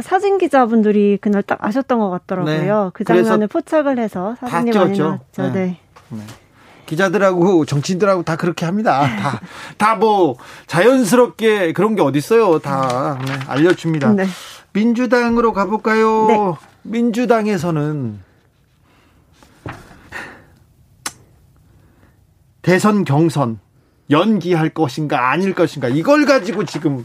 사진 0.00 0.38
기자분들이 0.38 1.18
그날 1.20 1.42
딱 1.42 1.64
아셨던 1.64 1.98
것 1.98 2.10
같더라고요. 2.10 2.84
네. 2.84 2.90
그 2.92 3.04
장면을 3.04 3.46
포착을 3.46 3.98
해서 3.98 4.36
사진이 4.40 4.76
많이 4.76 4.98
나왔죠. 4.98 5.20
네. 5.52 5.52
네. 5.52 5.80
네. 6.88 6.96
기자들하고 6.96 7.64
정치인들하고 7.66 8.22
다 8.22 8.36
그렇게 8.36 8.64
합니다. 8.66 9.06
다 9.20 9.40
다 9.76 9.94
뭐 9.96 10.36
자연스럽게 10.66 11.72
그런 11.72 11.94
게 11.96 12.02
어딨어요. 12.02 12.58
다 12.60 13.18
네, 13.26 13.32
알려줍니다. 13.48 14.12
네. 14.12 14.26
민주당으로 14.72 15.52
가볼까요? 15.52 16.26
네. 16.28 16.36
민주당에서는 16.84 18.20
대선 22.62 23.04
경선 23.04 23.58
연기할 24.10 24.70
것인가 24.70 25.30
아닐 25.30 25.54
것인가 25.54 25.88
이걸 25.88 26.24
가지고 26.26 26.64
지금 26.64 27.04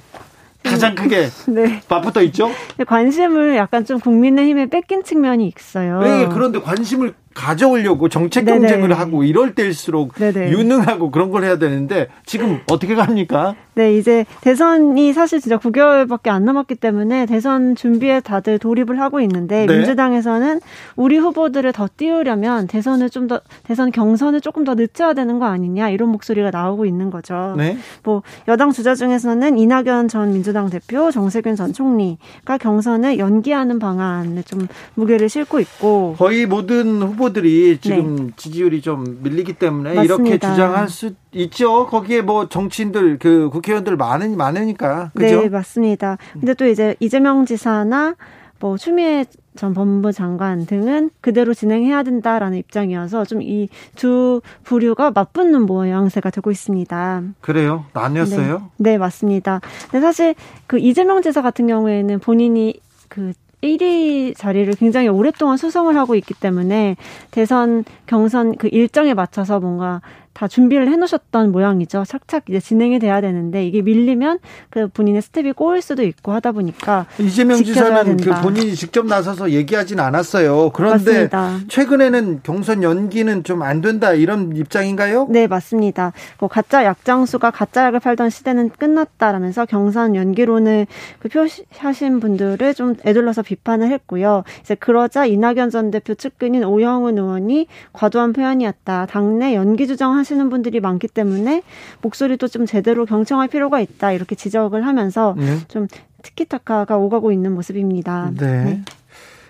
가장 0.64 0.96
크게 0.96 1.30
네. 1.50 1.82
맞붙어 1.90 2.22
있죠. 2.24 2.50
관심을 2.88 3.56
약간 3.56 3.86
좀 3.86 4.00
국민의힘에 4.00 4.68
뺏긴 4.68 5.04
측면이 5.04 5.52
있어요. 5.58 6.00
네, 6.00 6.28
그런데 6.32 6.60
관심을 6.62 7.14
가져오려고 7.34 8.10
정책 8.10 8.46
경쟁을. 8.46 8.94
하고 8.94 9.24
이럴 9.24 9.56
때일수록 9.56 10.14
네네. 10.16 10.52
유능하고 10.52 11.10
그런 11.10 11.32
걸 11.32 11.44
해야 11.44 11.58
되는데 11.58 12.08
지금 12.26 12.60
어떻게 12.70 12.94
갑니까? 12.96 13.56
네, 13.76 13.98
이제 13.98 14.26
대선이 14.42 15.14
사실 15.14 15.40
진짜 15.42 15.58
9개월밖에 15.58 16.28
안 16.28 16.46
남았기 16.46 16.76
때문에 16.76 17.26
대선 17.26 17.76
준비에 17.76 18.20
다들 18.20 18.60
돌입을 18.60 19.00
하고 19.00 19.20
있는데 19.22 19.66
네. 19.66 19.78
민주당에서는 19.78 20.62
우리 20.96 21.18
후보들을 21.18 21.72
더 21.72 21.90
띄우려면 21.98 22.68
대선을 22.68 23.10
좀 23.10 23.24
더 23.28 23.40
대선 23.64 23.92
경선을 23.92 24.42
조금 24.42 24.66
더 24.66 24.76
늦춰야 24.76 25.14
되는 25.14 25.40
거 25.40 25.46
아니냐 25.46 25.90
이런 25.90 26.10
목소리가 26.10 26.52
나오고 26.52 26.86
있는 26.86 27.10
거죠. 27.10 27.56
네. 27.58 27.78
뭐 28.04 28.22
여당 28.50 28.72
주자 28.72 28.96
중에서는 28.96 29.58
이낙연 29.58 30.10
전 30.10 30.34
민주당 30.34 30.70
대표, 30.70 31.10
정세균 31.10 31.56
전 31.56 31.72
총리가 31.72 32.58
경선을 32.60 33.18
연기하는 33.18 33.80
방안에 33.80 34.42
좀 34.44 34.68
무게를 34.96 35.30
싣고 35.30 35.62
있고 35.62 36.16
거의 36.18 36.46
모든 36.46 37.02
후보 37.02 37.23
들이 37.32 37.78
지금 37.80 38.16
네. 38.16 38.34
지지율이 38.36 38.82
좀 38.82 39.20
밀리기 39.24 39.54
때문에 39.54 39.94
맞습니다. 39.94 40.16
이렇게 40.16 40.40
주장할 40.40 40.90
수 40.90 41.14
있죠. 41.34 41.86
거기에 41.88 42.22
뭐 42.22 42.50
정치인들 42.50 43.20
그 43.20 43.50
국회의원들 43.52 43.96
많으니 43.96 44.36
많으니까. 44.36 45.12
그죠? 45.16 45.42
네, 45.42 45.50
맞습니다. 45.50 46.18
근데 46.34 46.54
또 46.56 46.66
이제 46.68 46.96
이재명 47.00 47.46
지사나 47.46 48.16
뭐 48.60 48.78
추미애 48.78 49.26
전 49.56 49.74
법무부 49.76 50.12
장관 50.14 50.66
등은 50.66 51.12
그대로 51.22 51.54
진행해야 51.54 52.02
된다라는 52.04 52.58
입장이어서 52.58 53.24
좀 53.26 53.42
이 53.42 53.68
두 53.96 54.42
부류가 54.64 55.12
맞붙는 55.12 55.64
모양새가 55.68 56.32
되고 56.32 56.50
있습니다. 56.50 57.24
그래요? 57.42 57.86
나뉘었어요? 57.94 58.72
네, 58.78 58.92
네, 58.92 58.98
맞습니다. 58.98 59.62
근데 59.92 60.02
사실 60.02 60.34
그 60.66 60.80
이재명 60.80 61.22
지사 61.22 61.42
같은 61.44 61.68
경우에는 61.68 62.20
본인이 62.20 62.74
그 63.10 63.34
1위 63.64 64.38
자리를 64.38 64.74
굉장히 64.76 65.08
오랫동안 65.08 65.58
수성을 65.58 65.96
하고 65.96 66.16
있기 66.16 66.34
때문에 66.34 66.98
대선 67.32 67.86
경선 68.06 68.58
그 68.58 68.68
일정에 68.68 69.14
맞춰서 69.14 69.60
뭔가 69.60 70.02
다 70.34 70.48
준비를 70.48 70.88
해놓으셨던 70.92 71.52
모양이죠. 71.52 72.04
착착 72.06 72.44
이제 72.50 72.60
진행이 72.60 73.00
돼야 73.00 73.22
되는데 73.22 73.66
이게 73.66 73.82
밀리면 73.82 74.40
그 74.70 74.88
본인의 74.88 75.22
스텝이 75.22 75.54
꼬일 75.54 75.82
수도 75.82 76.04
있고 76.04 76.32
하다 76.34 76.52
보니까 76.54 77.06
이재명 77.20 77.64
지사는 77.64 78.18
그 78.18 78.32
본인이 78.42 78.76
직접 78.76 79.06
나서서 79.06 79.52
얘기하진 79.52 80.00
않았어요. 80.00 80.72
그런데 80.74 81.28
맞습니다. 81.30 81.60
최근에는 81.70 82.42
경선 82.44 82.84
연기는 82.84 83.44
좀 83.44 83.64
안 83.64 83.80
된다 83.82 84.14
이런 84.14 84.56
입장인가요? 84.58 85.28
네 85.30 85.48
맞습니다. 85.48 86.12
뭐 86.40 86.50
가짜 86.50 86.84
약장수가 86.84 87.52
가짜 87.52 87.86
약을 87.86 88.00
팔던 88.02 88.30
시대는 88.30 88.72
끝났다라면서 88.72 89.66
경선 89.66 90.16
연기론을 90.16 90.88
그 91.20 91.30
표시하신 91.30 92.20
분들을 92.20 92.74
좀 92.74 92.96
애둘러서 93.06 93.42
비판을 93.44 93.90
했고요. 93.92 94.44
이제 94.62 94.76
그러자 94.76 95.26
이낙연 95.26 95.70
전 95.70 95.92
대표 95.92 96.14
측근인 96.16 96.64
오영훈 96.64 97.18
의원이 97.18 97.68
과도한 97.94 98.34
표현이었다. 98.34 99.06
당내 99.06 99.56
연기 99.56 99.88
주장 99.88 100.14
하시는 100.24 100.50
분들이 100.50 100.80
많기 100.80 101.10
때문에 101.10 101.64
목소리도 102.02 102.48
좀 102.48 102.66
제대로 102.66 103.06
경청할 103.06 103.50
필요가 103.50 103.82
있다. 103.82 104.14
이렇게 104.14 104.36
지적을 104.36 104.88
하면서 104.88 105.36
네. 105.38 105.60
좀 105.68 105.88
티키타카가 106.24 106.98
오가고 106.98 107.34
있는 107.34 107.54
모습입니다. 107.54 108.32
네. 108.38 108.64
네. 108.64 108.82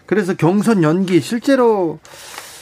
그래서 0.08 0.34
경선 0.34 0.82
연기 0.82 1.22
실제로 1.22 2.00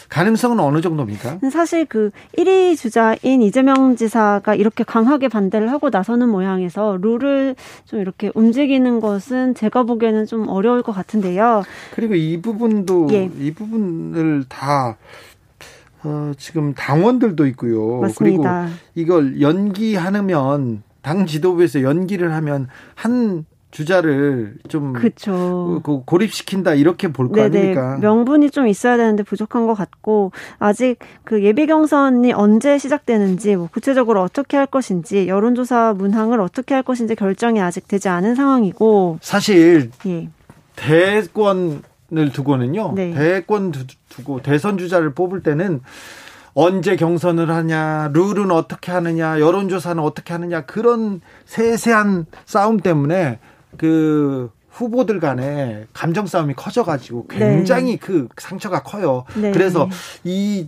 가능성은 0.10 0.60
어느 0.60 0.82
정도입니까? 0.82 1.40
사실 1.50 1.86
그 1.86 2.12
1위 2.38 2.78
주자인 2.78 3.42
이재명 3.42 3.96
지사가 3.96 4.56
이렇게 4.56 4.84
강하게 4.84 5.30
반대를 5.30 5.72
하고 5.72 5.90
나서는 5.90 6.28
모양에서 6.28 6.98
룰을 7.02 7.56
좀 7.86 8.02
이렇게 8.02 8.30
움직이는 8.36 9.00
것은 9.00 9.56
제가 9.56 9.84
보기에는 9.84 10.26
좀 10.26 10.50
어려울 10.50 10.84
것 10.84 10.92
같은데요. 10.92 11.64
그리고 11.96 12.16
이 12.16 12.42
부분도 12.42 13.08
예. 13.14 13.30
이 13.40 13.54
부분을 13.54 14.44
다 14.50 14.98
어, 16.04 16.32
지금 16.38 16.74
당원들도 16.74 17.46
있고요. 17.48 18.00
맞습니다. 18.02 18.68
그리고 18.68 18.76
이걸 18.96 19.42
연기하면 19.42 20.84
당 21.02 21.26
지도부에서 21.26 21.82
연기를 21.84 22.34
하면 22.34 22.68
한 22.96 23.46
주자를 23.72 24.56
좀 24.68 24.92
그쵸. 24.92 25.80
그 25.86 26.02
고립시킨다 26.06 26.74
이렇게 26.74 27.08
볼 27.08 27.30
거 27.32 27.42
아닙니까? 27.42 27.98
명분이 28.02 28.50
좀 28.52 28.68
있어야 28.68 28.98
되는데 28.98 29.24
부족한 29.24 29.66
것 29.66 29.76
같고 29.76 30.34
아직 30.60 30.98
그 31.24 31.42
예비 31.44 31.68
경선이 31.68 32.34
언제 32.34 32.78
시작되는지 32.78 33.56
뭐 33.56 33.70
구체적으로 33.72 34.22
어떻게 34.24 34.58
할 34.58 34.66
것인지 34.66 35.30
여론조사 35.30 35.94
문항을 35.98 36.42
어떻게 36.42 36.74
할 36.74 36.84
것인지 36.84 37.16
결정이 37.16 37.62
아직 37.62 37.88
되지 37.88 38.10
않은 38.10 38.36
상황이고 38.36 39.20
사실 39.22 39.90
예. 40.06 40.28
대권을 40.76 41.80
두고는요. 42.34 42.94
네. 42.96 43.14
대권 43.14 43.72
두고 44.10 44.42
대선 44.42 44.78
주자를 44.78 45.14
뽑을 45.14 45.42
때는 45.44 45.82
언제 46.54 46.96
경선을 46.96 47.50
하냐, 47.50 48.12
룰은 48.14 48.52
어떻게 48.52 48.92
하느냐, 48.92 49.40
여론조사는 49.40 50.04
어떻게 50.04 50.34
하느냐, 50.34 50.66
그런 50.66 51.22
세세한 51.46 52.26
싸움 52.46 52.80
때문에 52.80 53.40
그 53.78 54.52
후보들 54.70 55.20
간에 55.20 55.86
감정 55.94 56.26
싸움이 56.28 56.54
커져가지고 56.56 57.28
굉장히 57.28 57.92
네. 57.92 57.98
그 57.98 58.28
상처가 58.38 58.84
커요. 58.84 59.26
네. 59.36 59.52
그래서 59.52 59.90
이, 60.24 60.68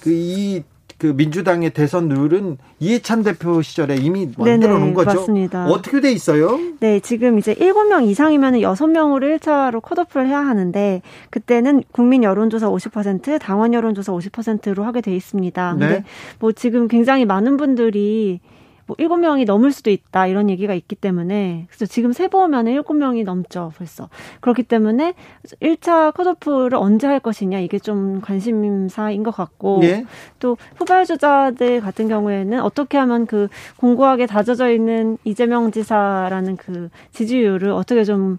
그, 0.00 0.10
이, 0.12 0.62
그 0.62 0.77
민주당의 1.06 1.70
대선 1.70 2.08
룰은 2.08 2.58
이해찬 2.80 3.22
대표 3.22 3.62
시절에 3.62 3.96
이미 3.96 4.30
만들어 4.36 4.78
놓은 4.78 4.94
거죠. 4.94 5.20
맞습니다. 5.20 5.66
어떻게 5.66 6.00
돼 6.00 6.10
있어요? 6.10 6.58
네, 6.80 7.00
지금 7.00 7.38
이제 7.38 7.54
7명 7.54 8.06
이상이면 8.06 8.54
6명으로 8.54 9.38
1차로 9.38 9.80
컷오프를 9.80 10.26
해야 10.26 10.40
하는데 10.40 11.02
그때는 11.30 11.84
국민 11.92 12.24
여론조사 12.24 12.68
50%, 12.68 13.38
당원 13.40 13.74
여론조사 13.74 14.12
50%로 14.12 14.84
하게 14.84 15.00
돼 15.00 15.14
있습니다. 15.14 15.76
네. 15.78 15.86
근데 15.86 16.04
뭐 16.40 16.52
지금 16.52 16.88
굉장히 16.88 17.24
많은 17.24 17.56
분들이 17.56 18.40
뭐 18.88 18.96
일곱 18.98 19.18
명이 19.18 19.44
넘을 19.44 19.70
수도 19.70 19.90
있다 19.90 20.26
이런 20.26 20.48
얘기가 20.48 20.72
있기 20.72 20.96
때문에 20.96 21.66
그래서 21.68 21.84
지금 21.84 22.12
세보면 22.12 22.66
일곱 22.68 22.94
명이 22.94 23.22
넘죠 23.22 23.70
벌써 23.76 24.08
그렇기 24.40 24.62
때문에 24.62 25.12
1차 25.60 26.14
컷오프를 26.14 26.74
언제 26.74 27.06
할 27.06 27.20
것이냐 27.20 27.60
이게 27.60 27.78
좀 27.78 28.22
관심사인 28.22 29.22
것 29.22 29.30
같고 29.30 29.80
예? 29.82 30.06
또 30.40 30.56
후발주자들 30.76 31.82
같은 31.82 32.08
경우에는 32.08 32.60
어떻게 32.62 32.96
하면 32.96 33.26
그 33.26 33.48
공고하게 33.76 34.24
다져져 34.24 34.70
있는 34.70 35.18
이재명 35.22 35.70
지사라는 35.70 36.56
그 36.56 36.88
지지율을 37.12 37.70
어떻게 37.70 38.04
좀 38.04 38.38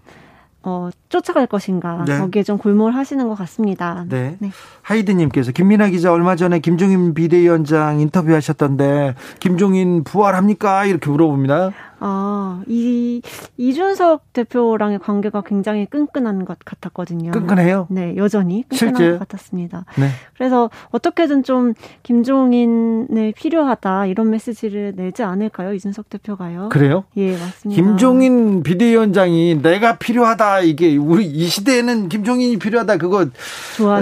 어, 0.62 0.90
쫓아갈 1.08 1.46
것인가 1.46 2.04
네. 2.06 2.18
거기에 2.18 2.42
좀 2.42 2.58
골몰하시는 2.58 3.26
것 3.28 3.34
같습니다. 3.34 4.04
네. 4.08 4.36
네. 4.40 4.50
하이드님께서 4.82 5.52
김민아 5.52 5.88
기자 5.88 6.12
얼마 6.12 6.36
전에 6.36 6.58
김종인 6.58 7.14
비대위원장 7.14 8.00
인터뷰하셨던데 8.00 9.14
김종인 9.38 10.04
부활합니까 10.04 10.84
이렇게 10.84 11.10
물어봅니다. 11.10 11.70
아, 12.02 12.62
이, 12.66 13.20
이준석 13.58 14.32
대표랑의 14.32 14.98
관계가 14.98 15.42
굉장히 15.42 15.84
끈끈한 15.84 16.46
것 16.46 16.58
같았거든요. 16.64 17.30
끈끈해요? 17.30 17.88
네, 17.90 18.16
여전히 18.16 18.64
끈끈한 18.68 18.94
실제? 18.96 19.12
것 19.12 19.18
같았습니다. 19.18 19.84
네. 19.98 20.08
그래서 20.34 20.70
어떻게든 20.90 21.42
좀 21.42 21.74
김종인을 22.02 23.34
필요하다 23.36 24.06
이런 24.06 24.30
메시지를 24.30 24.94
내지 24.96 25.22
않을까요? 25.22 25.74
이준석 25.74 26.08
대표가요. 26.08 26.70
그래요? 26.70 27.04
예, 27.18 27.32
맞습니다. 27.32 27.82
김종인 27.82 28.62
비대위원장이 28.62 29.60
내가 29.62 29.98
필요하다 29.98 30.60
이게 30.60 30.96
우리 30.96 31.26
이 31.26 31.46
시대에는 31.46 32.08
김종인이 32.08 32.56
필요하다 32.58 32.96
그거 32.96 33.26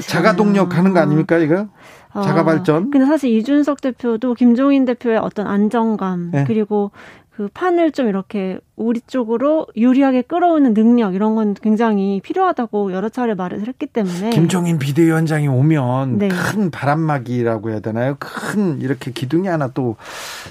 자가 0.07 0.37
동력하는 0.37 0.93
거 0.93 1.00
아닙니까 1.00 1.38
이거? 1.38 1.67
자가 2.14 2.45
발전. 2.45 2.76
아, 2.76 2.87
근데 2.90 3.05
사실 3.05 3.31
이준석 3.31 3.81
대표도 3.81 4.35
김종인 4.35 4.85
대표의 4.85 5.19
어떤 5.19 5.46
안정감 5.46 6.31
네. 6.33 6.44
그리고 6.46 6.90
그 7.38 7.46
판을 7.55 7.92
좀 7.92 8.09
이렇게 8.09 8.59
우리 8.79 9.01
쪽으로 9.07 9.67
유리하게 9.77 10.23
끌어오는 10.23 10.73
능력 10.73 11.14
이런 11.14 11.35
건 11.35 11.55
굉장히 11.61 12.21
필요하다고 12.23 12.93
여러 12.93 13.09
차례 13.09 13.35
말을 13.35 13.67
했기 13.67 13.87
때문에 13.87 14.31
김종인 14.31 14.79
비대위원장이 14.79 15.49
오면 15.49 16.19
네. 16.19 16.29
큰 16.29 16.71
바람막이라고 16.71 17.71
해야 17.71 17.81
되나요? 17.81 18.17
큰 18.19 18.81
이렇게 18.81 19.11
기둥이 19.11 19.49
하나 19.49 19.69
또 19.69 19.97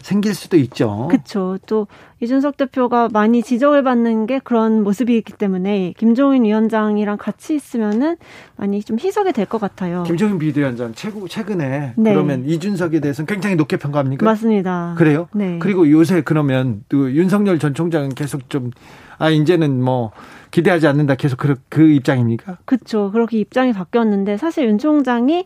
생길 0.02 0.36
수도 0.36 0.58
있죠. 0.58 1.08
그렇죠. 1.10 1.58
또 1.66 1.88
이준석 2.20 2.58
대표가 2.58 3.10
많이 3.14 3.44
지적을 3.44 3.84
받는 3.84 4.26
게 4.26 4.40
그런 4.44 4.84
모습이 4.84 5.16
있기 5.18 5.34
때문에 5.34 5.94
김종인 5.98 6.46
위원장이랑 6.46 7.18
같이 7.18 7.54
있으면은 7.56 8.18
많이 8.56 8.82
좀 8.84 8.98
희석이 9.00 9.34
될 9.34 9.48
것 9.48 9.62
같아요. 9.62 10.04
김종인 10.04 10.40
비대위원장 10.40 10.94
최고 10.94 11.28
최근에 11.28 11.94
네. 11.96 12.14
그러면 12.14 12.44
이준석에 12.46 13.00
대해서는 13.00 13.28
굉장히 13.28 13.56
높게 13.56 13.78
평가합니까? 13.78 14.26
맞습니다. 14.26 14.96
그래요? 14.98 15.30
네. 15.34 15.58
그리고 15.60 15.90
요새 15.90 16.22
그러면 16.22 16.84
또 16.90 17.10
윤석열 17.12 17.60
전 17.60 17.74
총장은 17.74 18.10
계속 18.18 18.50
좀 18.50 18.72
아 19.20 19.30
이제는 19.30 19.82
뭐 19.82 20.12
기대하지 20.52 20.88
않는다 20.88 21.16
계속 21.16 21.38
그, 21.38 21.56
그 21.70 21.82
입장입니까? 21.90 22.58
그렇죠. 22.66 23.12
그렇게 23.12 23.38
입장이 23.40 23.74
바뀌었는데 23.74 24.38
사실 24.38 24.66
윤 24.66 24.78
총장이 24.78 25.46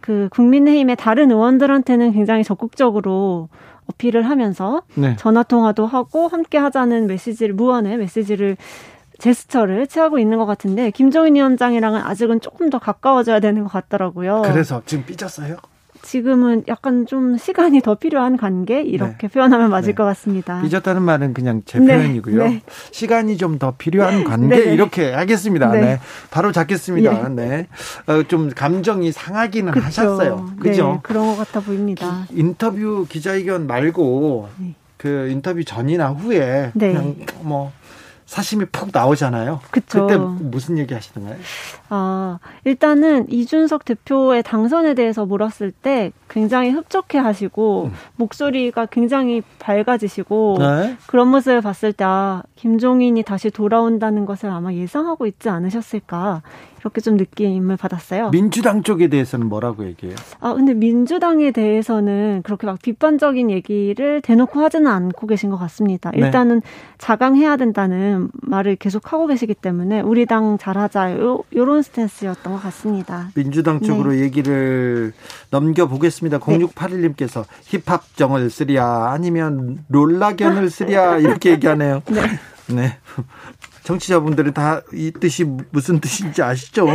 그 0.00 0.28
국민의힘의 0.30 0.96
다른 0.96 1.30
의원들한테는 1.30 2.12
굉장히 2.12 2.44
적극적으로 2.44 3.48
어필을 3.90 4.22
하면서 4.22 4.82
네. 4.94 5.16
전화 5.16 5.42
통화도 5.42 5.86
하고 5.86 6.28
함께 6.28 6.58
하자는 6.58 7.06
메시지를 7.06 7.54
무언의 7.54 7.96
메시지를 7.98 8.56
제스처를 9.18 9.86
취하고 9.86 10.18
있는 10.18 10.38
것 10.38 10.46
같은데 10.46 10.90
김종인 10.92 11.34
위원장이랑은 11.34 12.00
아직은 12.00 12.40
조금 12.40 12.70
더 12.70 12.78
가까워져야 12.78 13.40
되는 13.40 13.64
것 13.64 13.72
같더라고요. 13.72 14.42
그래서 14.44 14.82
지금 14.86 15.04
삐졌어요? 15.04 15.56
지금은 16.08 16.64
약간 16.68 17.04
좀 17.04 17.36
시간이 17.36 17.82
더 17.82 17.94
필요한 17.94 18.38
관계 18.38 18.80
이렇게 18.80 19.26
네. 19.26 19.28
표현하면 19.28 19.68
맞을 19.68 19.88
네. 19.88 19.94
것 19.94 20.04
같습니다. 20.04 20.62
삐졌다는 20.62 21.02
말은 21.02 21.34
그냥 21.34 21.60
제 21.66 21.78
네. 21.78 21.98
표현이고요. 21.98 22.44
네. 22.44 22.62
시간이 22.92 23.36
좀 23.36 23.58
더 23.58 23.74
필요한 23.76 24.24
관계 24.24 24.56
네. 24.64 24.72
이렇게 24.72 25.12
하겠습니다. 25.12 25.72
네. 25.72 25.98
바로 26.30 26.52
잡겠습니다. 26.52 27.24
예. 27.24 27.28
네. 27.34 27.66
어, 28.06 28.22
좀 28.22 28.50
감정이 28.50 29.10
상하기는 29.12 29.72
그쵸. 29.72 29.84
하셨어요. 29.84 30.50
그죠? 30.60 31.00
그런 31.02 31.26
것 31.26 31.36
같아 31.36 31.60
보입니다. 31.60 32.26
인터뷰 32.30 33.04
기자회견 33.08 33.66
말고 33.66 34.48
그 34.96 35.28
인터뷰 35.30 35.64
전이나 35.64 36.10
후에 36.10 36.70
그냥 36.78 37.16
뭐 37.40 37.72
사심이 38.28 38.66
푹 38.66 38.90
나오잖아요. 38.92 39.60
그쵸. 39.70 40.06
그때 40.06 40.18
무슨 40.18 40.76
얘기 40.76 40.92
하시던가요? 40.92 41.36
아, 41.88 42.38
일단은 42.64 43.24
이준석 43.30 43.86
대표의 43.86 44.42
당선에 44.42 44.92
대해서 44.92 45.24
물었을 45.24 45.72
때 45.72 46.12
굉장히 46.28 46.68
흡족해 46.68 47.16
하시고, 47.16 47.84
음. 47.86 47.92
목소리가 48.16 48.84
굉장히 48.84 49.40
밝아지시고, 49.58 50.56
네? 50.58 50.98
그런 51.06 51.28
모습을 51.28 51.62
봤을 51.62 51.94
때, 51.94 52.04
아, 52.06 52.42
김종인이 52.56 53.22
다시 53.22 53.48
돌아온다는 53.48 54.26
것을 54.26 54.50
아마 54.50 54.74
예상하고 54.74 55.26
있지 55.26 55.48
않으셨을까, 55.48 56.42
이렇게 56.80 57.00
좀 57.00 57.16
느낌을 57.16 57.76
받았어요. 57.76 58.30
민주당 58.30 58.82
쪽에 58.82 59.08
대해서는 59.08 59.48
뭐라고 59.48 59.86
얘기해요? 59.86 60.16
아, 60.40 60.54
근데 60.54 60.74
민주당에 60.74 61.50
대해서는 61.50 62.42
그렇게 62.44 62.66
막 62.66 62.80
비판적인 62.80 63.50
얘기를 63.50 64.20
대놓고 64.20 64.60
하지는 64.60 64.86
않고 64.90 65.26
계신 65.26 65.50
것 65.50 65.58
같습니다. 65.58 66.10
네. 66.10 66.18
일단은 66.18 66.60
네. 66.60 66.68
자강해야 66.98 67.56
된다는 67.56 68.28
말을 68.42 68.76
계속 68.76 69.12
하고 69.12 69.26
계시기 69.26 69.54
때문에 69.54 70.00
우리 70.00 70.26
당 70.26 70.58
잘하자 70.58 71.18
요, 71.18 71.42
요런 71.54 71.82
스탠스였던 71.82 72.52
것 72.52 72.62
같습니다. 72.62 73.30
민주당 73.34 73.80
쪽으로 73.80 74.12
네. 74.12 74.20
얘기를 74.20 75.12
넘겨보겠습니다. 75.50 76.38
0681님께서 76.38 77.44
힙합 77.64 78.16
정을 78.16 78.50
쓰랴 78.50 79.10
아니면 79.12 79.84
롤라견을 79.88 80.70
쓰랴 80.70 81.18
이렇게 81.18 81.50
얘기하네요. 81.50 82.02
네. 82.10 82.20
네. 82.74 82.98
정치자분들은 83.88 84.52
다 84.52 84.82
이 84.92 85.12
뜻이 85.12 85.44
무슨 85.70 86.00
뜻인지 86.00 86.42
아시죠? 86.42 86.86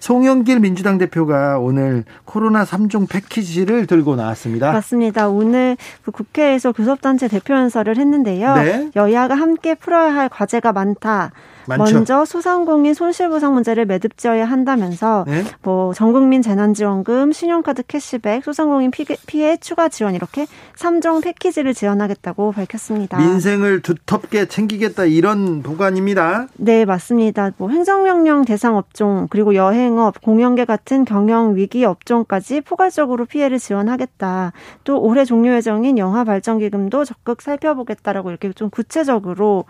송영길 0.00 0.60
민주당 0.60 0.98
대표가 0.98 1.58
오늘 1.58 2.04
코로나 2.24 2.64
3종 2.64 3.08
패키지를 3.08 3.86
들고 3.86 4.16
나왔습니다. 4.16 4.72
맞습니다. 4.72 5.28
오늘 5.28 5.76
그 6.04 6.10
국회에서 6.10 6.72
교섭단체 6.72 7.28
대표 7.28 7.54
연설을 7.54 7.96
했는데요. 7.96 8.54
네. 8.54 8.90
여야가 8.96 9.34
함께 9.34 9.74
풀어야 9.74 10.14
할 10.14 10.28
과제가 10.28 10.72
많다. 10.72 11.32
많죠. 11.68 11.94
먼저 11.94 12.24
소상공인 12.24 12.94
손실보상 12.94 13.54
문제를 13.54 13.84
매듭지어야 13.86 14.44
한다면서 14.44 15.24
네? 15.26 15.44
뭐 15.62 15.92
전국민 15.92 16.42
재난지원금, 16.42 17.32
신용카드 17.32 17.84
캐시백, 17.84 18.42
소상공인 18.44 18.90
피해, 18.90 19.16
피해 19.26 19.56
추가 19.56 19.88
지원 19.88 20.14
이렇게 20.14 20.46
3종 20.76 21.22
패키지를 21.22 21.74
지원하겠다고 21.74 22.52
밝혔습니다. 22.52 23.18
민생을 23.18 23.82
두텁게 23.82 24.46
챙기겠다 24.46 25.04
이런 25.04 25.62
보관입니다. 25.62 26.48
네, 26.56 26.84
맞습니다. 26.84 27.52
뭐 27.58 27.68
행정명령 27.68 28.44
대상 28.44 28.76
업종 28.76 29.26
그리고 29.30 29.54
여행업, 29.54 30.20
공연계 30.22 30.64
같은 30.64 31.04
경영 31.04 31.56
위기 31.56 31.84
업종까지 31.84 32.62
포괄적으로 32.62 33.26
피해를 33.26 33.58
지원하겠다. 33.58 34.52
또 34.84 35.00
올해 35.00 35.24
종료 35.24 35.54
예정인 35.54 35.98
영화 35.98 36.24
발전 36.24 36.58
기금도 36.58 37.04
적극 37.04 37.42
살펴보겠다라고 37.42 38.30
이렇게 38.30 38.52
좀 38.52 38.70
구체적으로 38.70 39.64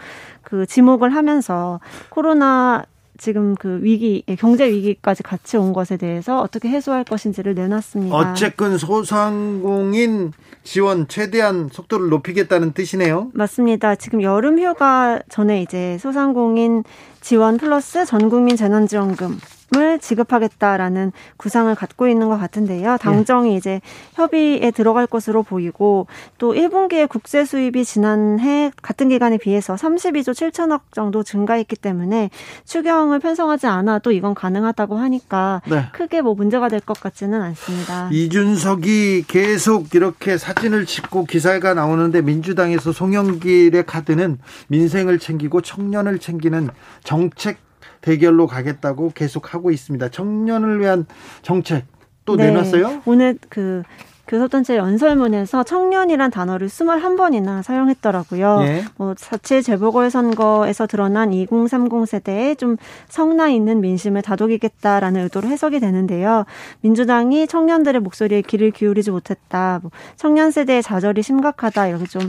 그 0.49 0.65
지목을 0.65 1.15
하면서 1.15 1.79
코로나 2.09 2.83
지금 3.19 3.55
그 3.55 3.81
위기, 3.83 4.23
예, 4.29 4.35
경제 4.35 4.67
위기까지 4.71 5.23
같이 5.23 5.59
온 5.59 5.75
것에 5.75 5.99
대해서 5.99 6.41
어떻게 6.41 6.69
해소할 6.71 7.05
것인지를 7.05 7.55
내놨습니다. 7.55 8.17
어쨌든 8.17 8.79
소상공인 8.79 10.33
지원 10.63 11.07
최대한 11.07 11.69
속도를 11.71 12.09
높이겠다는 12.09 12.73
뜻이네요. 12.73 13.31
맞습니다. 13.35 13.97
지금 13.97 14.23
여름 14.23 14.59
휴가 14.59 15.21
전에 15.29 15.61
이제 15.61 15.99
소상공인 15.99 16.83
지원 17.21 17.59
플러스 17.59 18.07
전국민 18.07 18.57
재난지원금 18.57 19.39
을 19.77 19.99
지급하겠다라는 19.99 21.13
구상을 21.37 21.75
갖고 21.75 22.09
있는 22.09 22.29
것 22.29 22.39
같은데요. 22.39 22.97
당정이 22.97 23.51
네. 23.51 23.57
이제 23.57 23.81
협의에 24.15 24.71
들어갈 24.71 25.07
것으로 25.07 25.43
보이고 25.43 26.07
또 26.39 26.55
1분기의 26.55 27.07
국제 27.07 27.45
수입이 27.45 27.85
지난해 27.85 28.73
같은 28.81 29.11
기간에 29.11 29.37
비해서 29.37 29.75
32조 29.75 30.33
7천억 30.33 30.81
정도 30.93 31.23
증가했기 31.23 31.77
때문에 31.77 32.31
추경을 32.65 33.19
편성하지 33.19 33.67
않아도 33.67 34.11
이건 34.11 34.35
가능하다고 34.35 34.97
하니까 34.97 35.61
네. 35.69 35.85
크게 35.93 36.23
뭐 36.23 36.35
문제가 36.35 36.69
될 36.69 36.79
것 36.81 36.99
같지는 37.01 37.43
않습니다. 37.43 38.09
이준석이 38.11 39.25
계속 39.29 39.95
이렇게 39.95 40.39
사진을 40.39 40.87
찍고 40.87 41.25
기사가 41.27 41.75
나오는데 41.75 42.23
민주당에서 42.23 42.93
송영길의 42.93 43.85
카드는 43.85 44.39
민생을 44.69 45.19
챙기고 45.19 45.61
청년을 45.61 46.19
챙기는 46.21 46.71
정책 47.05 47.68
대결로 48.09 48.47
가겠다고 48.47 49.13
계속 49.15 49.53
하고 49.53 49.71
있습니다. 49.71 50.09
청년을 50.09 50.81
위한 50.81 51.05
정책 51.43 51.85
또 52.25 52.37
네. 52.37 52.47
내놨어요? 52.47 53.03
오늘 53.05 53.37
그 53.51 53.83
교섭단체 54.27 54.77
연설문에서 54.77 55.63
청년이란 55.65 56.31
단어를 56.31 56.69
21번이나 56.69 57.63
사용했더라고요. 57.63 58.61
예. 58.63 58.85
뭐 58.97 59.15
자체 59.15 59.61
재보궐선거에서 59.61 60.87
드러난 60.87 61.35
2030 61.35 62.07
세대에 62.07 62.55
좀 62.55 62.77
성나 63.09 63.49
있는 63.51 63.83
민심을 63.83 64.23
다독이겠다라는 64.23 65.25
의도로 65.25 65.49
해석이 65.49 65.79
되는데요. 65.81 66.47
민주당이 66.81 67.47
청년들의 67.47 68.01
목소리에 68.01 68.41
귀를 68.43 68.71
기울이지 68.71 69.11
못했다. 69.11 69.81
뭐 69.83 69.91
청년 70.17 70.51
세대의 70.51 70.83
좌절이 70.83 71.23
심각하다. 71.23 71.89
이렇게 71.89 72.07
좀 72.07 72.23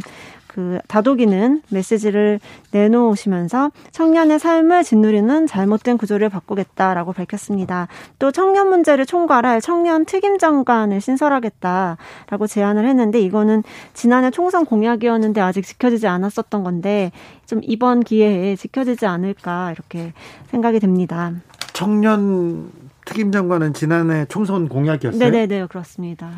그 0.60 0.80
다독이는 0.90 1.62
메시지를 1.70 2.42
내놓으시면서 2.72 3.72
청년의 3.92 4.40
삶을 4.40 4.84
짓누리는 4.84 5.48
잘못된 5.48 5.98
구조를 5.98 6.28
바꾸겠다라고 6.28 7.14
밝혔습니다. 7.14 7.88
또 8.20 8.34
청년 8.34 8.68
문제를 8.68 9.06
총괄할 9.06 9.62
청년 9.62 10.04
특임 10.04 10.38
장관을 10.38 11.00
신설하겠다라고 11.00 12.48
제안을 12.48 12.86
했는데 12.86 13.22
이거는 13.22 13.64
지난해 13.94 14.32
총선 14.32 14.66
공약이었는데 14.66 15.40
아직 15.40 15.66
지켜지지 15.66 16.08
않았었던 16.08 16.62
건데 16.66 17.14
좀 17.46 17.62
이번 17.64 18.02
기회에 18.02 18.58
지켜지지 18.58 19.06
않을까 19.06 19.72
이렇게 19.72 20.12
생각이 20.48 20.82
됩니다. 20.82 21.32
청년 21.72 22.70
특임 23.06 23.32
장관은 23.32 23.74
지난해 23.74 24.26
총선 24.26 24.68
공약이었어요? 24.68 25.24
네네네 25.24 25.68
그렇습니다. 25.68 26.32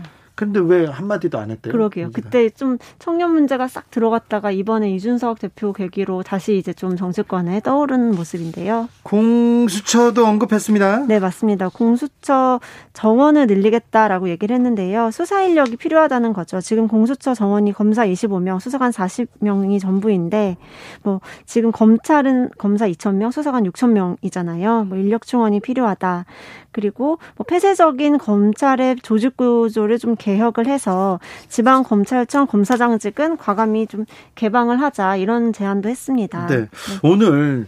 근데 0.45 0.59
왜 0.59 0.85
한마디도 0.87 1.37
안 1.37 1.51
했대요? 1.51 1.71
그러게요. 1.71 2.05
민주당. 2.07 2.23
그때 2.31 2.49
좀 2.49 2.77
청년 2.97 3.31
문제가 3.31 3.67
싹 3.67 3.91
들어갔다가 3.91 4.49
이번에 4.49 4.89
이준석 4.91 5.39
대표 5.39 5.71
계기로 5.71 6.23
다시 6.23 6.57
이제 6.57 6.73
좀 6.73 6.95
정치권에 6.95 7.59
떠오르는 7.59 8.15
모습인데요. 8.15 8.89
공수처도 9.03 10.25
언급했습니다. 10.25 11.05
네, 11.07 11.19
맞습니다. 11.19 11.69
공수처 11.69 12.59
정원을 12.93 13.47
늘리겠다라고 13.47 14.29
얘기를 14.29 14.55
했는데요. 14.55 15.11
수사 15.11 15.43
인력이 15.43 15.75
필요하다는 15.77 16.33
거죠. 16.33 16.59
지금 16.59 16.87
공수처 16.87 17.35
정원이 17.35 17.73
검사 17.73 18.05
25명, 18.07 18.59
수사관 18.59 18.91
40명이 18.91 19.79
전부인데 19.79 20.57
뭐 21.03 21.21
지금 21.45 21.71
검찰은 21.71 22.49
검사 22.57 22.87
2,000명, 22.87 23.31
수사관 23.31 23.63
6,000명이잖아요. 23.65 24.87
뭐 24.87 24.97
인력 24.97 25.27
충원이 25.27 25.59
필요하다. 25.59 26.25
그리고 26.71 27.19
뭐 27.35 27.45
폐쇄적인 27.45 28.17
검찰의 28.17 28.95
조직 29.03 29.37
구조를 29.37 29.99
좀 29.99 30.15
개 30.21 30.30
혁을 30.37 30.67
해서 30.67 31.19
지방 31.49 31.83
검찰청 31.83 32.47
검사장직은 32.47 33.37
과감히 33.37 33.87
좀 33.87 34.05
개방을 34.35 34.81
하자 34.81 35.15
이런 35.17 35.53
제안도 35.53 35.89
했습니다. 35.89 36.47
네. 36.47 36.57
네. 36.61 36.67
오늘 37.03 37.67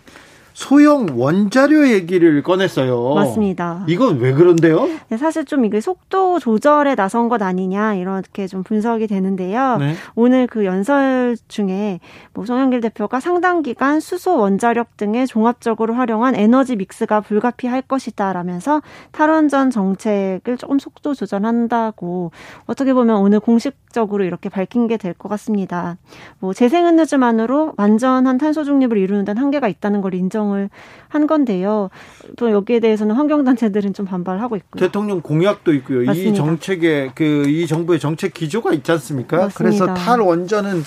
소형 0.53 1.07
원자료 1.15 1.87
얘기를 1.89 2.43
꺼냈어요. 2.43 3.15
맞습니다. 3.15 3.83
이건 3.87 4.19
왜 4.19 4.33
그런데요? 4.33 4.87
네, 5.09 5.17
사실 5.17 5.45
좀 5.45 5.65
이게 5.65 5.81
속도 5.81 6.39
조절에 6.39 6.93
나선 6.95 7.27
것 7.27 7.41
아니냐 7.41 7.95
이렇게 7.95 8.45
좀 8.47 8.61
분석이 8.63 9.07
되는데요. 9.07 9.77
네. 9.77 9.95
오늘 10.15 10.45
그 10.47 10.63
연설 10.65 11.35
중에 11.47 11.99
뭐 12.33 12.45
송영길 12.45 12.81
대표가 12.81 13.19
상당 13.19 13.63
기간 13.63 13.99
수소 13.99 14.37
원자력 14.37 14.95
등의 14.97 15.25
종합적으로 15.27 15.95
활용한 15.95 16.35
에너지 16.35 16.75
믹스가 16.75 17.21
불가피할 17.21 17.81
것이다라면서 17.81 18.81
탈원전 19.11 19.71
정책을 19.71 20.57
조금 20.57 20.77
속도 20.77 21.13
조절한다고 21.15 22.31
어떻게 22.67 22.93
보면 22.93 23.17
오늘 23.17 23.39
공식적으로 23.39 24.23
이렇게 24.23 24.49
밝힌 24.49 24.87
게 24.87 24.97
될 24.97 25.13
것 25.17 25.29
같습니다. 25.29 25.97
뭐 26.39 26.53
재생에너지만으로 26.53 27.73
완전한 27.77 28.37
탄소 28.37 28.63
중립을 28.63 28.97
이루는 28.97 29.25
데는 29.25 29.41
한계가 29.41 29.67
있다는 29.67 30.01
걸 30.01 30.13
인정. 30.13 30.42
결정을 30.43 30.69
한 31.07 31.27
건데요. 31.27 31.89
또 32.37 32.51
여기에 32.51 32.79
대해서는 32.81 33.15
환경단체들은 33.15 33.93
좀 33.93 34.05
반발하고 34.05 34.55
있고요. 34.57 34.79
대통령 34.79 35.21
공약도 35.21 35.73
있고요. 35.73 36.05
맞습니다. 36.05 36.31
이 36.31 36.35
정책의 36.35 37.11
그 37.15 37.43
이 37.47 37.67
정부의 37.67 37.99
정책 37.99 38.33
기조가 38.33 38.73
있지 38.73 38.91
않습니까? 38.93 39.37
맞습니다. 39.37 39.57
그래서 39.57 39.93
탈원전은 39.93 40.83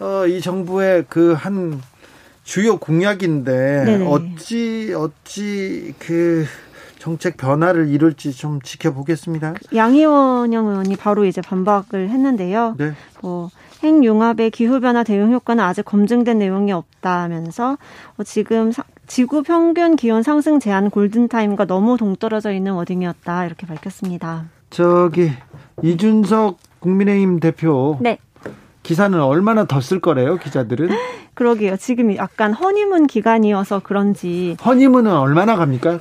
어, 0.00 0.26
이 0.26 0.40
정부의 0.40 1.04
그한 1.08 1.80
주요 2.42 2.76
공약인데 2.78 3.84
네네. 3.84 4.06
어찌 4.06 4.94
어찌 4.96 5.94
그 5.98 6.44
정책 6.98 7.36
변화를 7.36 7.88
이룰지 7.88 8.32
좀 8.32 8.60
지켜보겠습니다. 8.62 9.54
양희원영 9.74 10.66
의원이 10.68 10.96
바로 10.96 11.24
이제 11.24 11.40
반박을 11.42 12.08
했는데요. 12.08 12.76
네. 12.78 12.92
뭐 13.20 13.50
핵융합의 13.84 14.50
기후변화 14.50 15.02
대응 15.04 15.32
효과는 15.32 15.62
아직 15.62 15.84
검증된 15.84 16.38
내용이 16.38 16.72
없다면서 16.72 17.76
어, 18.16 18.22
지금 18.24 18.72
지구 19.06 19.42
평균 19.42 19.96
기온 19.96 20.22
상승 20.22 20.58
제한 20.58 20.90
골든타임과 20.90 21.66
너무 21.66 21.96
동떨어져 21.96 22.52
있는 22.52 22.72
워딩이었다 22.72 23.44
이렇게 23.46 23.66
밝혔습니다. 23.66 24.46
저기 24.70 25.30
이준석 25.82 26.58
국민의힘 26.80 27.40
대표 27.40 27.98
네. 28.00 28.18
기사는 28.82 29.18
얼마나 29.20 29.64
더 29.66 29.80
쓸 29.80 30.00
거래요 30.00 30.36
기자들은? 30.38 30.88
그러게요. 31.34 31.76
지금 31.76 32.14
약간 32.16 32.52
허니문 32.52 33.06
기간이어서 33.06 33.80
그런지 33.80 34.56
허니문은 34.64 35.10
얼마나 35.12 35.56
갑니까? 35.56 35.98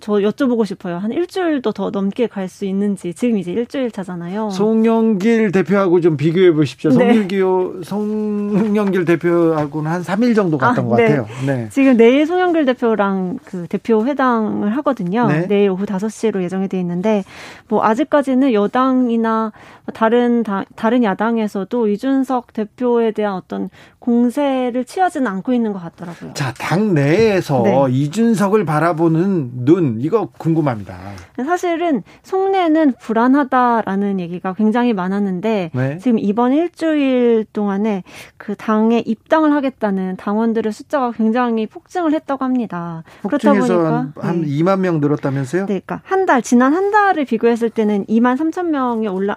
저 0.00 0.12
여쭤보고 0.14 0.64
싶어요. 0.66 0.96
한 0.98 1.12
일주일도 1.12 1.72
더 1.72 1.90
넘게 1.90 2.26
갈 2.26 2.44
수 2.48 2.66
있는지 2.66 3.14
지금 3.14 3.38
이제 3.38 3.52
일주일 3.52 3.90
차잖아요. 3.90 4.50
송영길 4.50 5.50
대표하고 5.50 6.00
좀 6.00 6.16
비교해 6.16 6.52
보십시오. 6.52 6.90
네. 6.90 7.14
송영길 7.14 7.84
송영길 7.84 9.04
대표하고는 9.06 9.90
한 9.90 10.02
3일 10.02 10.34
정도 10.34 10.58
갔던 10.58 10.84
아, 10.84 10.88
것 10.88 10.96
네. 10.96 11.08
같아요. 11.08 11.26
네. 11.46 11.68
지금 11.70 11.96
내일 11.96 12.26
송영길 12.26 12.66
대표랑 12.66 13.38
그 13.44 13.66
대표 13.68 14.04
회담을 14.04 14.76
하거든요. 14.76 15.26
네. 15.26 15.46
내일 15.46 15.70
오후 15.70 15.86
5시로 15.86 16.42
예정이 16.42 16.68
돼 16.68 16.78
있는데 16.80 17.24
뭐 17.68 17.82
아직까지는 17.84 18.52
여당이나 18.52 19.52
다른 19.94 20.42
다, 20.42 20.64
다른 20.76 21.02
야당에서도 21.04 21.88
이준석 21.88 22.52
대표에 22.52 23.10
대한 23.12 23.34
어떤 23.34 23.70
공세를 23.98 24.84
취하지는 24.84 25.26
않고 25.26 25.52
있는 25.54 25.72
것 25.72 25.80
같더라고요. 25.82 26.34
자, 26.34 26.52
당 26.58 26.94
내에서 26.94 27.62
네. 27.62 27.86
이준석을 27.90 28.64
바라보는 28.64 29.43
눈 29.52 29.96
이거 30.00 30.26
궁금합니다. 30.38 30.98
사실은 31.44 32.02
속내는 32.22 32.94
불안하다라는 33.00 34.20
얘기가 34.20 34.54
굉장히 34.54 34.92
많았는데 34.92 35.70
네. 35.72 35.98
지금 35.98 36.18
이번 36.18 36.52
일주일 36.52 37.44
동안에 37.52 38.02
그 38.36 38.54
당에 38.56 39.00
입당을 39.04 39.52
하겠다는 39.52 40.16
당원들의 40.16 40.72
숫자가 40.72 41.12
굉장히 41.12 41.66
폭증을 41.66 42.12
했다고 42.12 42.44
합니다. 42.44 43.04
그렇다 43.22 43.52
보니까 43.54 44.08
한 44.16 44.42
네. 44.42 44.48
2만 44.48 44.80
명 44.80 45.00
늘었다면서요? 45.00 45.62
네, 45.66 45.80
그러니까 45.80 46.00
한 46.04 46.24
달 46.24 46.40
지난 46.40 46.72
한 46.72 46.90
달을 46.90 47.26
비교했을 47.26 47.68
때는 47.68 48.06
2만 48.06 48.38
3천 48.38 48.68
명이 48.70 49.08
올라 49.08 49.36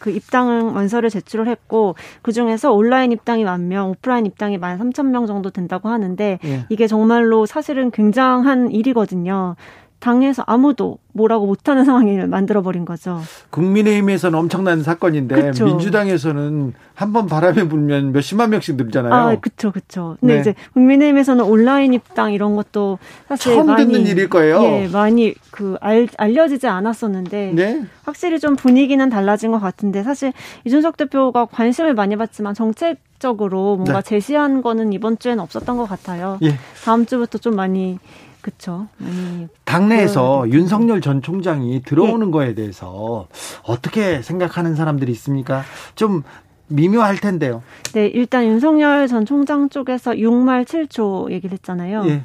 그 0.00 0.10
입당 0.10 0.74
원서를 0.74 1.10
제출을 1.10 1.46
했고 1.46 1.94
그 2.22 2.32
중에서 2.32 2.72
온라인 2.72 3.12
입당이 3.12 3.44
만 3.44 3.68
명, 3.68 3.90
오프라인 3.90 4.26
입당이 4.26 4.58
만 4.58 4.78
삼천 4.78 5.12
명 5.12 5.26
정도 5.26 5.50
된다고 5.50 5.88
하는데 5.88 6.38
예. 6.42 6.64
이게 6.68 6.88
정말로 6.88 7.46
사실은 7.46 7.92
굉장한 7.92 8.72
일이거든요. 8.72 9.54
당에서 10.00 10.42
아무도 10.46 10.98
뭐라고 11.12 11.46
못하는 11.46 11.84
상황을 11.84 12.26
만들어버린 12.26 12.84
거죠. 12.84 13.20
국민의힘에서는 13.50 14.38
엄청난 14.38 14.82
사건인데 14.82 15.34
그쵸. 15.50 15.66
민주당에서는 15.66 16.72
한 16.94 17.12
번 17.12 17.26
바람에 17.26 17.66
불면 17.68 18.12
몇십만 18.12 18.50
명씩 18.50 18.76
늘잖아요. 18.76 19.12
아, 19.12 19.34
그렇죠, 19.40 19.72
그렇죠. 19.72 20.16
근데 20.20 20.34
네. 20.34 20.40
이제 20.40 20.54
국민의힘에서는 20.74 21.44
온라인 21.44 21.92
입당 21.92 22.32
이런 22.32 22.54
것도 22.56 22.98
사실 23.28 23.54
처음 23.54 23.66
많이, 23.66 23.86
듣는 23.86 24.06
일일 24.06 24.28
거예요. 24.28 24.62
예, 24.62 24.88
많이 24.92 25.34
그 25.50 25.76
알, 25.80 26.06
알려지지 26.16 26.66
않았었는데 26.68 27.52
네? 27.54 27.84
확실히 28.04 28.38
좀 28.38 28.54
분위기는 28.54 29.08
달라진 29.10 29.50
것 29.50 29.58
같은데 29.58 30.02
사실 30.04 30.32
이준석 30.64 30.96
대표가 30.96 31.46
관심을 31.46 31.94
많이 31.94 32.14
받지만 32.16 32.54
정책 32.54 32.98
적으로 33.18 33.76
뭔가 33.76 34.00
네. 34.00 34.08
제시한 34.08 34.62
거는 34.62 34.92
이번 34.92 35.18
주에는 35.18 35.42
없었던 35.42 35.76
것 35.76 35.86
같아요. 35.86 36.38
예. 36.42 36.54
다음 36.84 37.06
주부터 37.06 37.38
좀 37.38 37.56
많이 37.56 37.98
그렇죠. 38.40 38.88
당내에서 39.64 40.48
윤석열 40.50 41.00
전 41.00 41.22
총장이 41.22 41.82
들어오는 41.82 42.26
네. 42.26 42.32
거에 42.32 42.54
대해서 42.54 43.28
어떻게 43.62 44.22
생각하는 44.22 44.74
사람들이 44.74 45.12
있습니까? 45.12 45.62
좀 45.94 46.22
미묘할 46.68 47.16
텐데요. 47.18 47.62
네, 47.92 48.06
일단 48.06 48.44
윤석열 48.46 49.08
전 49.08 49.26
총장 49.26 49.68
쪽에서 49.68 50.12
6말 50.12 50.64
7초 50.64 51.30
얘기를 51.30 51.52
했잖아요. 51.52 52.04
예. 52.06 52.22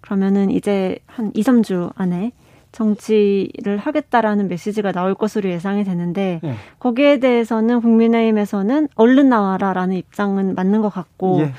그러면은 0.00 0.50
이제 0.50 0.98
한 1.06 1.30
2, 1.34 1.42
3주 1.42 1.92
안에 1.96 2.32
정치를 2.72 3.78
하겠다라는 3.78 4.48
메시지가 4.48 4.92
나올 4.92 5.14
것으로 5.14 5.50
예상이 5.50 5.84
되는데 5.84 6.40
예. 6.44 6.54
거기에 6.78 7.18
대해서는 7.18 7.80
국민의힘에서는 7.80 8.88
얼른 8.94 9.28
나와라라는 9.28 9.96
입장은 9.96 10.54
맞는 10.54 10.80
것 10.80 10.88
같고 10.88 11.40
예. 11.40 11.52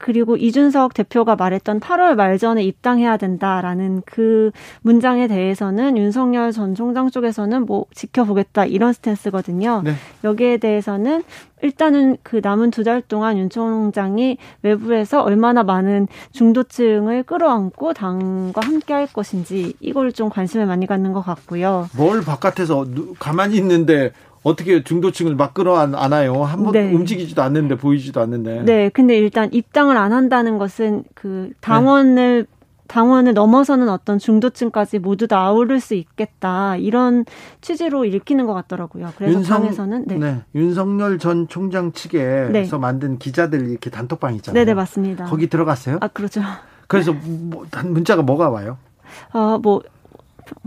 그리고 0.00 0.36
이준석 0.36 0.94
대표가 0.94 1.36
말했던 1.36 1.78
8월 1.78 2.14
말 2.14 2.38
전에 2.38 2.64
입당해야 2.64 3.18
된다라는 3.18 4.02
그 4.06 4.50
문장에 4.80 5.28
대해서는 5.28 5.98
윤석열 5.98 6.52
전 6.52 6.74
총장 6.74 7.10
쪽에서는 7.10 7.66
뭐 7.66 7.84
지켜보겠다 7.94 8.64
이런 8.64 8.94
스탠스거든요. 8.94 9.82
네. 9.84 9.92
여기에 10.24 10.56
대해서는 10.56 11.22
일단은 11.62 12.16
그 12.22 12.40
남은 12.42 12.70
두 12.70 12.80
달 12.82 13.02
동안 13.02 13.36
윤 13.36 13.50
총장이 13.50 14.38
외부에서 14.62 15.20
얼마나 15.22 15.62
많은 15.62 16.08
중도층을 16.32 17.24
끌어안고 17.24 17.92
당과 17.92 18.62
함께 18.64 18.94
할 18.94 19.06
것인지 19.06 19.74
이걸 19.80 20.12
좀 20.12 20.30
관심을 20.30 20.64
많이 20.64 20.86
갖는 20.86 21.12
것 21.12 21.20
같고요. 21.20 21.90
뭘 21.94 22.22
바깥에서 22.24 22.86
가만히 23.18 23.56
있는데 23.58 24.12
어떻게 24.42 24.82
중도층을 24.82 25.34
막 25.34 25.52
끌어안아요? 25.54 26.44
한번 26.44 26.72
네. 26.72 26.92
움직이지도 26.92 27.42
않는데 27.42 27.76
보이지도 27.76 28.20
않는데. 28.20 28.62
네, 28.64 28.88
근데 28.88 29.16
일단 29.16 29.52
입당을 29.52 29.96
안 29.96 30.12
한다는 30.12 30.58
것은 30.58 31.04
그 31.14 31.50
당원을 31.60 32.46
네. 32.48 32.60
당원을 32.90 33.34
넘어서는 33.34 33.88
어떤 33.88 34.18
중도층까지 34.18 34.98
모두 34.98 35.28
다 35.28 35.38
아우를 35.38 35.78
수 35.78 35.94
있겠다 35.94 36.74
이런 36.76 37.24
취지로 37.60 38.04
읽히는 38.04 38.46
것 38.46 38.54
같더라고요. 38.54 39.12
그래서 39.16 39.38
윤성, 39.38 39.62
당에서는 39.62 40.04
네. 40.08 40.18
네. 40.18 40.42
윤석열 40.56 41.20
전 41.20 41.46
총장 41.46 41.92
측에서 41.92 42.50
네. 42.50 42.68
만든 42.78 43.18
기자들 43.18 43.68
이렇게 43.68 43.90
단톡방 43.90 44.34
있잖아요. 44.36 44.64
네네 44.64 44.74
맞습니다. 44.74 45.26
거기 45.26 45.48
들어갔어요? 45.48 45.98
아 46.00 46.08
그렇죠. 46.08 46.42
그래서 46.88 47.12
뭐, 47.22 47.64
문자가 47.84 48.22
뭐가 48.22 48.50
와요? 48.50 48.76
어뭐 49.32 49.82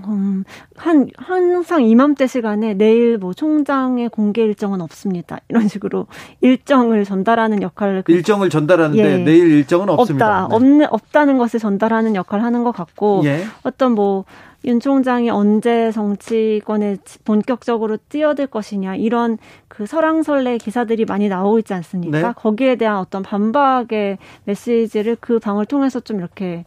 음, 0.08 0.43
한 0.76 1.10
항상 1.17 1.84
이맘때 1.84 2.28
시간에 2.28 2.74
내일 2.74 3.17
뭐 3.17 3.34
총장의 3.34 4.10
공개 4.10 4.43
일정은 4.43 4.82
없습니다. 4.82 5.38
이런 5.50 5.67
식으로 5.67 6.08
일정을 6.41 7.06
전달하는 7.06 7.62
역할을 7.62 8.04
그 8.04 8.12
일정을 8.12 8.50
전달하는데 8.50 9.04
예. 9.04 9.17
내일 9.17 9.52
일정은 9.52 9.89
없습니다. 9.89 10.46
없다. 10.46 10.60
네. 10.60 10.86
없 10.89 11.04
없다는 11.04 11.38
것을 11.38 11.60
전달하는 11.60 12.15
역할을 12.15 12.43
하는 12.43 12.63
것 12.63 12.72
같고 12.72 13.22
예. 13.26 13.43
어떤 13.63 13.93
뭐 13.93 14.26
윤 14.65 14.80
총장이 14.80 15.30
언제 15.30 15.91
정치권에 15.91 16.98
본격적으로 17.26 17.98
뛰어들 18.08 18.48
것이냐 18.48 18.96
이런 18.96 19.38
그 19.67 19.86
설왕설래 19.86 20.58
기사들이 20.58 21.06
많이 21.06 21.28
나오고 21.28 21.60
있지 21.60 21.74
않습니까? 21.74 22.22
네. 22.22 22.34
거기에 22.36 22.76
대한 22.78 22.98
어떤 22.98 23.24
반박의 23.24 24.17
메시지를 24.46 25.17
그 25.19 25.39
방을 25.39 25.65
통해서 25.65 26.00
좀 26.00 26.19
이렇게 26.19 26.63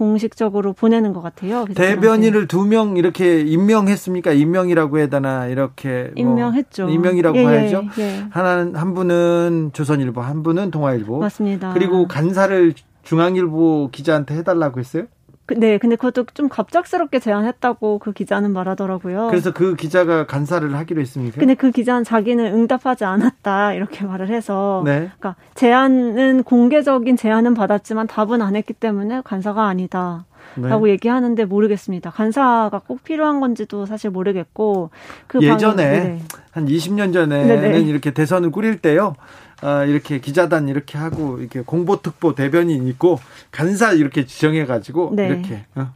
공식적으로 0.00 0.74
보내는 0.74 1.14
것 1.14 1.22
같아요. 1.22 1.64
대변인을 1.74 2.48
두 2.48 2.66
명 2.66 2.98
이렇게 2.98 3.40
임명했습니까? 3.40 4.32
임명이라고 4.32 4.98
해야 4.98 5.06
되나 5.06 5.46
이렇게 5.46 6.10
뭐 6.14 6.22
임명했죠. 6.22 6.90
임명이라고 6.90 7.38
예, 7.38 7.42
예, 7.42 7.46
해야죠. 7.46 7.82
예. 8.00 8.24
하나는 8.28 8.74
한 8.76 8.92
분은 8.92 9.70
조선일보, 9.72 10.20
한 10.20 10.42
분은 10.42 10.70
동아일보. 10.70 11.18
맞습니다. 11.20 11.72
그리고 11.72 12.06
간사를 12.06 12.74
중앙일보 13.04 13.88
기자한테 13.90 14.34
해달라고 14.36 14.80
했어요? 14.80 15.04
그, 15.46 15.54
네, 15.54 15.78
근데 15.78 15.94
그것도 15.96 16.26
좀 16.34 16.48
갑작스럽게 16.48 17.20
제안했다고 17.20 18.00
그 18.00 18.12
기자는 18.12 18.52
말하더라고요. 18.52 19.28
그래서 19.30 19.52
그 19.52 19.76
기자가 19.76 20.26
간사를 20.26 20.74
하기로 20.74 21.00
했습니까? 21.00 21.38
근데 21.38 21.54
그 21.54 21.70
기자는 21.70 22.02
자기는 22.04 22.44
응답하지 22.44 23.04
않았다 23.04 23.72
이렇게 23.74 24.04
말을 24.04 24.28
해서, 24.28 24.82
네. 24.84 25.10
그러니까 25.18 25.36
제안은 25.54 26.42
공개적인 26.42 27.16
제안은 27.16 27.54
받았지만 27.54 28.08
답은 28.08 28.42
안 28.42 28.56
했기 28.56 28.72
때문에 28.72 29.22
간사가 29.24 29.64
아니다. 29.66 30.24
네. 30.56 30.68
라고 30.68 30.88
얘기하는데 30.88 31.44
모르겠습니다. 31.44 32.10
간사가 32.10 32.82
꼭 32.86 33.04
필요한 33.04 33.40
건지도 33.40 33.86
사실 33.86 34.10
모르겠고 34.10 34.90
그 35.26 35.42
예전에 35.42 35.74
방... 35.74 36.02
네. 36.02 36.22
한 36.50 36.66
20년 36.66 37.12
전에는 37.12 37.46
네네. 37.46 37.80
이렇게 37.80 38.10
대선을 38.12 38.50
꾸릴 38.50 38.78
때요. 38.78 39.14
아, 39.62 39.84
이렇게 39.84 40.20
기자단 40.20 40.68
이렇게 40.68 40.98
하고 40.98 41.38
이렇게 41.38 41.60
공보특보 41.60 42.34
대변인 42.34 42.86
있고 42.88 43.18
간사 43.50 43.92
이렇게 43.92 44.26
지정해 44.26 44.66
가지고 44.66 45.12
네. 45.14 45.28
이렇게 45.28 45.64
어, 45.74 45.92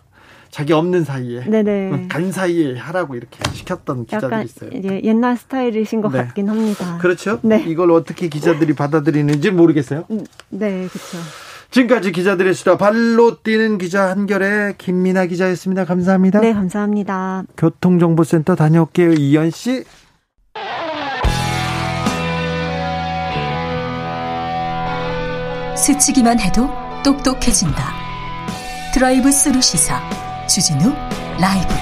자기 0.51 0.73
없는 0.73 1.05
사이에 1.05 1.45
네네. 1.45 1.93
어, 1.93 2.09
간 2.09 2.33
사이에 2.33 2.77
하라고 2.77 3.15
이렇게 3.15 3.39
시켰던 3.53 4.07
기자들이 4.07 4.45
있어요. 4.45 4.71
예, 4.73 5.01
옛날 5.05 5.37
스타일이신 5.37 6.01
것 6.01 6.11
네. 6.13 6.25
같긴 6.25 6.49
합니다. 6.49 6.99
그렇죠. 7.01 7.39
네. 7.43 7.63
이걸 7.67 7.91
어떻게 7.93 8.29
기자들이 8.29 8.75
받아들이는지 8.75 9.51
모르겠어요. 9.51 10.05
음, 10.11 10.25
네, 10.49 10.89
그렇죠. 10.89 11.19
지금까지 11.71 12.11
기자들의 12.11 12.53
수다 12.55 12.77
발로 12.77 13.43
뛰는 13.43 13.79
기자 13.79 14.11
한겨레 14.11 14.75
김민아 14.77 15.27
기자였습니다. 15.27 15.85
감사합니다. 15.85 16.41
네, 16.41 16.53
감사합니다. 16.53 17.45
교통정보센터 17.57 18.57
다녀올게요. 18.57 19.13
이현 19.13 19.51
씨. 19.51 19.85
스치기만 25.77 26.41
해도 26.41 26.69
똑똑해진다. 27.05 27.95
드라이브 28.93 29.31
스루 29.31 29.61
시사 29.61 30.01
주진우 30.47 30.93
라이브. 31.41 31.75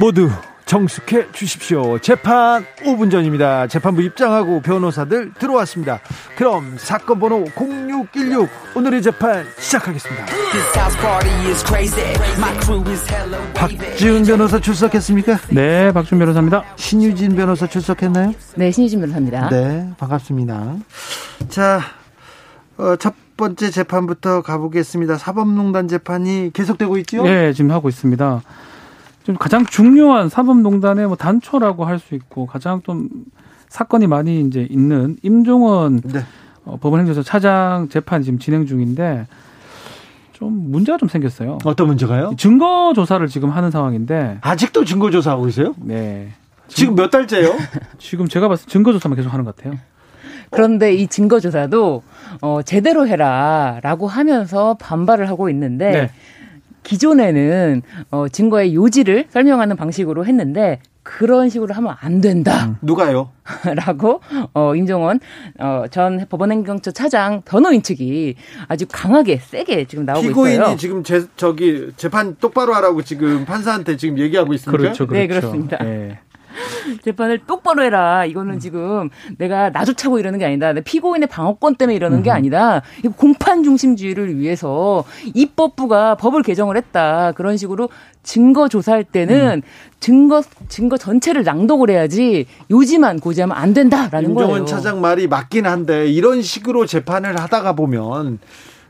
모두 0.00 0.30
정숙해 0.64 1.30
주십시오. 1.32 1.98
재판 1.98 2.64
5분 2.78 3.10
전입니다. 3.10 3.66
재판부 3.66 4.00
입장하고 4.02 4.62
변호사들 4.62 5.34
들어왔습니다. 5.34 6.00
그럼 6.34 6.76
사건 6.78 7.20
번호 7.20 7.44
06 7.54 7.91
1616 8.10 8.48
오늘의 8.76 9.00
재판 9.02 9.44
시작하겠습니다. 9.58 10.26
박지훈 13.54 14.24
변호사 14.24 14.58
출석했습니까? 14.58 15.38
네, 15.50 15.92
박지훈 15.92 16.18
변호사입니다. 16.18 16.64
신유진 16.76 17.36
변호사 17.36 17.66
출석했나요? 17.66 18.32
네, 18.56 18.70
신유진 18.70 19.00
변호사입니다. 19.00 19.48
네, 19.50 19.88
반갑습니다. 19.98 20.76
자, 21.48 21.80
어, 22.76 22.96
첫 22.96 23.14
번째 23.36 23.70
재판부터 23.70 24.42
가보겠습니다. 24.42 25.16
사법농단 25.16 25.86
재판이 25.88 26.50
계속되고 26.52 26.96
있죠? 26.98 27.22
네, 27.22 27.52
지금 27.52 27.70
하고 27.70 27.88
있습니다. 27.88 28.42
좀 29.24 29.36
가장 29.36 29.64
중요한 29.64 30.28
사법농단의 30.28 31.06
뭐 31.06 31.16
단초라고 31.16 31.84
할 31.84 32.00
수 32.00 32.14
있고 32.16 32.46
가장 32.46 32.82
좀 32.82 33.08
사건이 33.68 34.06
많이 34.08 34.40
이제 34.40 34.66
있는 34.68 35.16
임종원 35.22 36.00
네. 36.00 36.24
어, 36.64 36.76
법원행정처 36.80 37.22
차장 37.22 37.88
재판이 37.88 38.24
지금 38.24 38.38
진행 38.38 38.66
중인데 38.66 39.26
좀 40.32 40.70
문제가 40.70 40.98
좀 40.98 41.08
생겼어요. 41.08 41.58
어떤 41.64 41.86
문제가요? 41.86 42.34
증거 42.36 42.92
조사를 42.94 43.26
지금 43.28 43.50
하는 43.50 43.70
상황인데 43.70 44.38
아직도 44.40 44.84
증거 44.84 45.10
조사하고 45.10 45.48
있어요? 45.48 45.74
네. 45.78 46.32
지금 46.68 46.94
몇 46.94 47.10
달째요? 47.10 47.54
지금 47.98 48.28
제가 48.28 48.48
봤을 48.48 48.66
때 48.66 48.72
증거 48.72 48.92
조사만 48.92 49.16
계속 49.16 49.32
하는 49.32 49.44
것 49.44 49.56
같아요. 49.56 49.78
그런데 50.50 50.94
이 50.94 51.06
증거 51.06 51.40
조사도 51.40 52.02
어 52.42 52.60
제대로 52.62 53.06
해라라고 53.06 54.06
하면서 54.06 54.74
반발을 54.74 55.28
하고 55.28 55.48
있는데 55.48 55.90
네. 55.90 56.10
기존에는 56.82 57.82
어 58.10 58.28
증거의 58.28 58.74
요지를 58.74 59.26
설명하는 59.30 59.76
방식으로 59.76 60.26
했는데 60.26 60.80
그런 61.02 61.48
식으로 61.48 61.74
하면 61.74 61.96
안 62.00 62.20
된다. 62.20 62.66
음. 62.66 62.76
누가요? 62.80 63.30
라고 63.74 64.20
어 64.54 64.74
임종원 64.76 65.18
어전 65.58 66.26
법원행정처 66.28 66.92
차장 66.92 67.42
변호인 67.44 67.82
측이 67.82 68.36
아주 68.68 68.86
강하게 68.90 69.38
세게 69.38 69.86
지금 69.86 70.04
나오고 70.04 70.28
피고인이 70.28 70.54
있어요. 70.54 70.64
피고인이 70.64 70.78
지금 70.78 71.02
제 71.02 71.26
저기 71.36 71.90
재판 71.96 72.36
똑바로 72.36 72.74
하라고 72.74 73.02
지금 73.02 73.44
판사한테 73.44 73.96
지금 73.96 74.18
얘기하고 74.18 74.54
있습니다. 74.54 74.78
그렇죠, 74.78 75.06
그렇죠. 75.06 75.20
네, 75.20 75.26
그렇습니다. 75.26 75.78
네. 75.78 76.20
재판을 77.02 77.38
똑바로 77.46 77.82
해라. 77.82 78.24
이거는 78.24 78.54
음. 78.54 78.58
지금 78.58 79.10
내가 79.38 79.70
나조차고 79.70 80.18
이러는 80.18 80.38
게 80.38 80.44
아니다. 80.44 80.72
내 80.72 80.80
피고인의 80.80 81.28
방어권 81.28 81.76
때문에 81.76 81.94
이러는 81.94 82.18
음. 82.18 82.22
게 82.22 82.30
아니다. 82.30 82.82
공판 83.16 83.62
중심주의를 83.62 84.38
위해서 84.38 85.04
입법부가 85.34 86.16
법을 86.16 86.42
개정을 86.42 86.76
했다. 86.76 87.32
그런 87.32 87.56
식으로 87.56 87.88
증거 88.22 88.68
조사할 88.68 89.04
때는 89.04 89.62
음. 89.64 89.68
증거 90.00 90.42
증거 90.68 90.96
전체를 90.96 91.44
낭독을 91.44 91.90
해야지 91.90 92.46
요지만 92.70 93.20
고지하면 93.20 93.56
안 93.56 93.74
된다라는 93.74 94.30
임종원 94.30 94.34
거예요. 94.34 94.62
임종원 94.62 94.66
차장 94.66 95.00
말이 95.00 95.26
맞긴 95.26 95.66
한데 95.66 96.08
이런 96.08 96.42
식으로 96.42 96.86
재판을 96.86 97.38
하다가 97.40 97.74
보면 97.74 98.38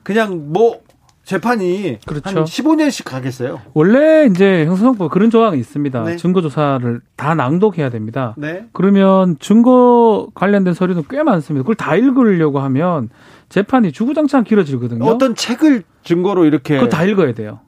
그냥 0.03 0.53
뭐 0.53 0.81
재판이 1.25 1.99
그렇죠. 2.05 2.29
한 2.29 2.45
15년씩 2.45 3.05
가겠어요. 3.05 3.61
원래 3.75 4.27
이제 4.27 4.65
형사소송법 4.67 5.11
그런 5.11 5.31
조항이 5.31 5.59
있습니다. 5.59 6.03
네. 6.05 6.17
증거 6.17 6.43
조사를 6.43 7.01
다 7.17 7.35
낭독해야 7.35 7.91
됩니다. 7.91 8.35
네. 8.37 8.67
그러면 8.73 9.37
증거 9.39 10.29
관련된 10.35 10.75
서류는 10.75 11.05
꽤 11.09 11.23
많습니다. 11.23 11.63
그걸 11.63 11.77
다 11.77 11.95
읽으려고 11.95 12.59
하면 12.61 13.09
재판이 13.49 13.93
주구장창 13.93 14.45
길어지거든요. 14.45 15.05
어떤 15.05 15.35
책을 15.35 15.85
증거로 16.03 16.45
이렇게 16.45 16.77
그거 16.77 16.89
다 16.89 17.05
읽어야 17.05 17.35
돼요. 17.35 17.61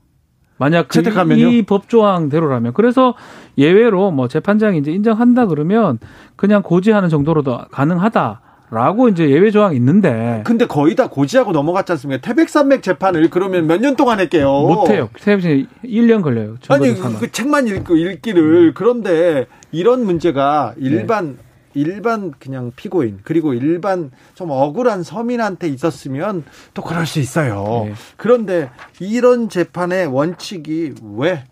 만약 0.57 0.89
그이 0.89 1.63
법 1.63 1.89
조항대로라면 1.89 2.75
그래서 2.75 3.15
예외로 3.59 4.11
뭐 4.11 4.29
재판장이 4.29 4.79
이제 4.79 4.93
인정한다 4.93 5.47
그러면 5.47 5.99
그냥 6.37 6.63
고지하는 6.63 7.09
정도로도 7.09 7.67
가능하다. 7.71 8.41
라고 8.75 9.09
이제 9.09 9.31
예외 9.31 9.51
조항이 9.51 9.77
있는데. 9.77 10.43
근데 10.45 10.67
거의 10.67 10.95
다 10.97 11.09
고지하고 11.09 11.53
넘어갔지 11.53 11.93
않습니까? 11.93 12.21
태백산맥 12.21 12.83
재판을 12.83 13.31
그러면 13.31 13.67
몇 13.67 13.81
년 13.81 13.95
동안 13.97 14.19
할게요? 14.19 14.51
못해요. 14.51 15.09
태백산 15.21 15.67
1년 15.85 16.23
걸려요. 16.23 16.57
아니, 16.69 16.95
그, 16.95 17.19
그 17.21 17.31
책만 17.33 17.69
읽고 17.69 17.97
읽기를. 17.97 18.69
음. 18.69 18.73
그런데 18.75 19.47
이런 19.73 20.05
문제가 20.05 20.75
일반, 20.79 21.37
네. 21.37 21.43
일반 21.75 22.33
그냥 22.39 22.73
피고인, 22.77 23.19
그리고 23.25 23.53
일반 23.55 24.11
좀 24.35 24.51
억울한 24.51 25.03
서민한테 25.03 25.69
있었으면 25.69 26.45
또 26.73 26.83
그럴 26.83 27.05
수 27.07 27.19
있어요. 27.21 27.85
네. 27.87 27.95
그런데 28.17 28.71
이런 29.01 29.49
재판의 29.49 30.07
원칙이 30.07 30.95
왜 31.17 31.45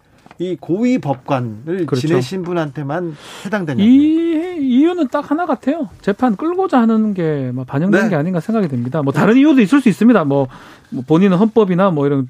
이 0.42 0.56
고위 0.58 0.98
법관을 0.98 1.86
그렇죠. 1.86 2.08
지내신 2.08 2.42
분한테만 2.42 3.16
해당되냐? 3.46 3.84
이 3.84 4.58
이유는 4.60 5.08
딱 5.08 5.30
하나 5.30 5.46
같아요. 5.46 5.88
재판 6.00 6.36
끌고자 6.36 6.80
하는 6.80 7.14
게 7.14 7.52
반영된 7.66 8.02
네. 8.04 8.08
게 8.10 8.16
아닌가 8.16 8.40
생각이 8.40 8.66
듭니다. 8.68 9.02
뭐 9.02 9.12
다른 9.12 9.36
이유도 9.36 9.60
있을 9.60 9.80
수 9.80 9.88
있습니다. 9.88 10.24
뭐, 10.24 10.48
뭐 10.90 11.04
본인은 11.06 11.36
헌법이나 11.36 11.90
뭐 11.90 12.06
이런 12.06 12.28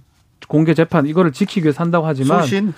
공개 0.49 0.75
재판 0.75 1.07
이거를 1.07 1.33
지키기 1.33 1.65
위해서 1.65 1.83
한다고 1.83 2.07
하지만 2.07 2.43
소신 2.43 2.75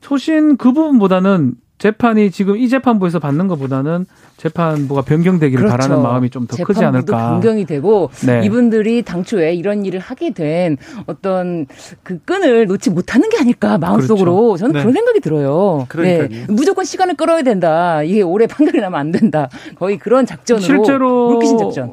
소신 0.00 0.56
그 0.56 0.72
부분보다는 0.72 1.54
재판이 1.80 2.30
지금 2.30 2.58
이 2.58 2.68
재판부에서 2.68 3.18
받는 3.18 3.48
것보다는 3.48 4.04
재판부가 4.36 5.00
변경되기를 5.02 5.64
그렇죠. 5.64 5.76
바라는 5.76 6.02
마음이 6.02 6.28
좀 6.28 6.46
더 6.46 6.62
크지 6.62 6.84
않을까. 6.84 7.30
변경이 7.32 7.64
되고 7.64 8.10
네. 8.26 8.42
이분들이 8.44 9.02
당초에 9.02 9.54
이런 9.54 9.84
일을 9.86 9.98
하게 9.98 10.30
된 10.32 10.76
어떤 11.06 11.66
그 12.02 12.18
끈을 12.20 12.66
놓지 12.66 12.90
못하는 12.90 13.28
게 13.30 13.38
아닐까 13.38 13.78
마음속으로 13.78 14.34
그렇죠. 14.34 14.56
저는 14.58 14.72
네. 14.74 14.80
그런 14.80 14.92
생각이 14.92 15.20
들어요. 15.20 15.86
네. 15.96 16.28
무조건 16.48 16.84
시간을 16.84 17.14
끌어야 17.16 17.42
된다. 17.42 18.02
이게 18.02 18.20
오래 18.22 18.46
판결이 18.46 18.78
나면 18.80 19.00
안 19.00 19.10
된다. 19.10 19.48
거의 19.78 19.98
그런 19.98 20.26
작전으로 20.26 20.62
실제로 20.62 21.40
작전. 21.58 21.92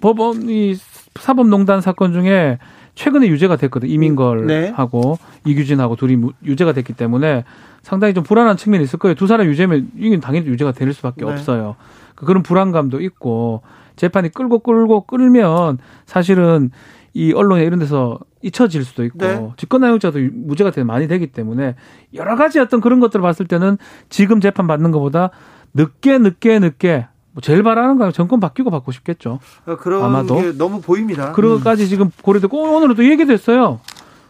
법원이 0.00 0.76
사법농단 1.20 1.82
사건 1.82 2.12
중에 2.14 2.58
최근에 2.94 3.26
유죄가 3.28 3.56
됐거든. 3.56 3.90
이민걸하고 3.90 5.18
네. 5.44 5.50
이규진하고 5.50 5.96
둘이 5.96 6.16
유죄가 6.44 6.72
됐기 6.72 6.94
때문에 6.94 7.44
상당히 7.86 8.14
좀 8.14 8.24
불안한 8.24 8.56
측면이 8.56 8.82
있을 8.82 8.98
거예요. 8.98 9.14
두 9.14 9.28
사람 9.28 9.46
유죄면 9.46 9.92
이건 9.96 10.18
당연히 10.18 10.48
유죄가 10.48 10.72
될 10.72 10.92
수밖에 10.92 11.24
네. 11.24 11.30
없어요. 11.30 11.76
그 12.16 12.26
그런 12.26 12.42
불안감도 12.42 13.00
있고 13.00 13.62
재판이 13.94 14.30
끌고 14.32 14.58
끌고 14.58 15.02
끌면 15.02 15.78
사실은 16.04 16.72
이 17.14 17.32
언론에 17.32 17.62
이런 17.62 17.78
데서 17.78 18.18
잊혀질 18.42 18.84
수도 18.84 19.04
있고 19.04 19.18
네. 19.18 19.52
직권남용자도 19.56 20.18
무죄가 20.32 20.72
되게 20.72 20.84
많이 20.84 21.06
되기 21.06 21.28
때문에 21.28 21.76
여러 22.14 22.34
가지 22.34 22.58
어떤 22.58 22.80
그런 22.80 22.98
것들을 22.98 23.22
봤을 23.22 23.46
때는 23.46 23.78
지금 24.08 24.40
재판 24.40 24.66
받는 24.66 24.90
것보다 24.90 25.30
늦게 25.72 26.18
늦게 26.18 26.58
늦게 26.58 27.06
뭐 27.30 27.40
제일 27.40 27.62
바라는 27.62 27.98
거는 27.98 28.12
정권 28.12 28.40
바뀌고 28.40 28.70
받고 28.70 28.90
싶겠죠. 28.90 29.38
아, 29.64 29.76
그런 29.76 30.02
아마도 30.02 30.34
게 30.34 30.50
너무 30.58 30.80
보입니다. 30.80 31.30
그런 31.30 31.52
음. 31.52 31.58
것까지 31.58 31.86
지금 31.86 32.10
고려되고 32.22 32.60
오늘은 32.60 32.96
또 32.96 33.08
얘기됐어요. 33.08 33.78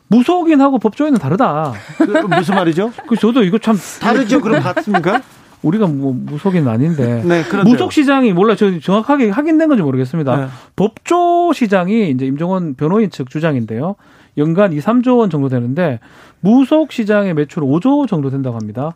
무속인하고 0.09 0.79
법조인은 0.79 1.19
다르다. 1.19 1.73
그, 1.99 2.11
무슨 2.27 2.55
말이죠? 2.55 2.93
그 3.09 3.17
저도 3.17 3.43
이거 3.43 3.59
참 3.59 3.77
다르죠. 4.01 4.41
그럼 4.41 4.63
같습니까? 4.75 5.21
우리가 5.63 5.87
뭐 5.87 6.13
무속인 6.15 6.69
아닌데 6.69 7.23
네, 7.25 7.43
무속 7.65 7.93
시장이 7.93 8.33
몰라 8.33 8.55
저 8.55 8.79
정확하게 8.79 9.31
확인된 9.31 9.69
건지 9.69 9.83
모르겠습니다. 9.83 10.37
네. 10.37 10.47
법조 10.77 11.53
시장이 11.53 12.11
이제 12.11 12.27
임종원 12.27 12.75
변호인 12.75 13.11
측 13.11 13.31
주장인데요. 13.31 13.97
연간 14.39 14.73
2, 14.73 14.79
3조 14.79 15.19
원 15.19 15.31
정도 15.31 15.49
되는데 15.49 15.99
무속 16.41 16.93
시장의 16.93 17.35
매출 17.35 17.63
5조 17.63 18.07
정도 18.07 18.31
된다고 18.31 18.57
합니다. 18.57 18.93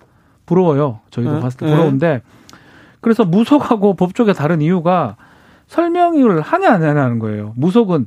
부러워요. 0.47 1.01
저희도 1.11 1.35
네. 1.35 1.41
봤을 1.41 1.59
때 1.59 1.67
부러운데 1.67 2.23
그래서 3.01 3.25
무속하고 3.25 3.95
법조가 3.95 4.35
다른 4.35 4.61
이유가 4.61 5.17
설명을 5.67 6.41
하냐 6.41 6.73
안 6.73 6.83
하냐는 6.83 7.19
거예요. 7.19 7.53
무속은 7.57 8.07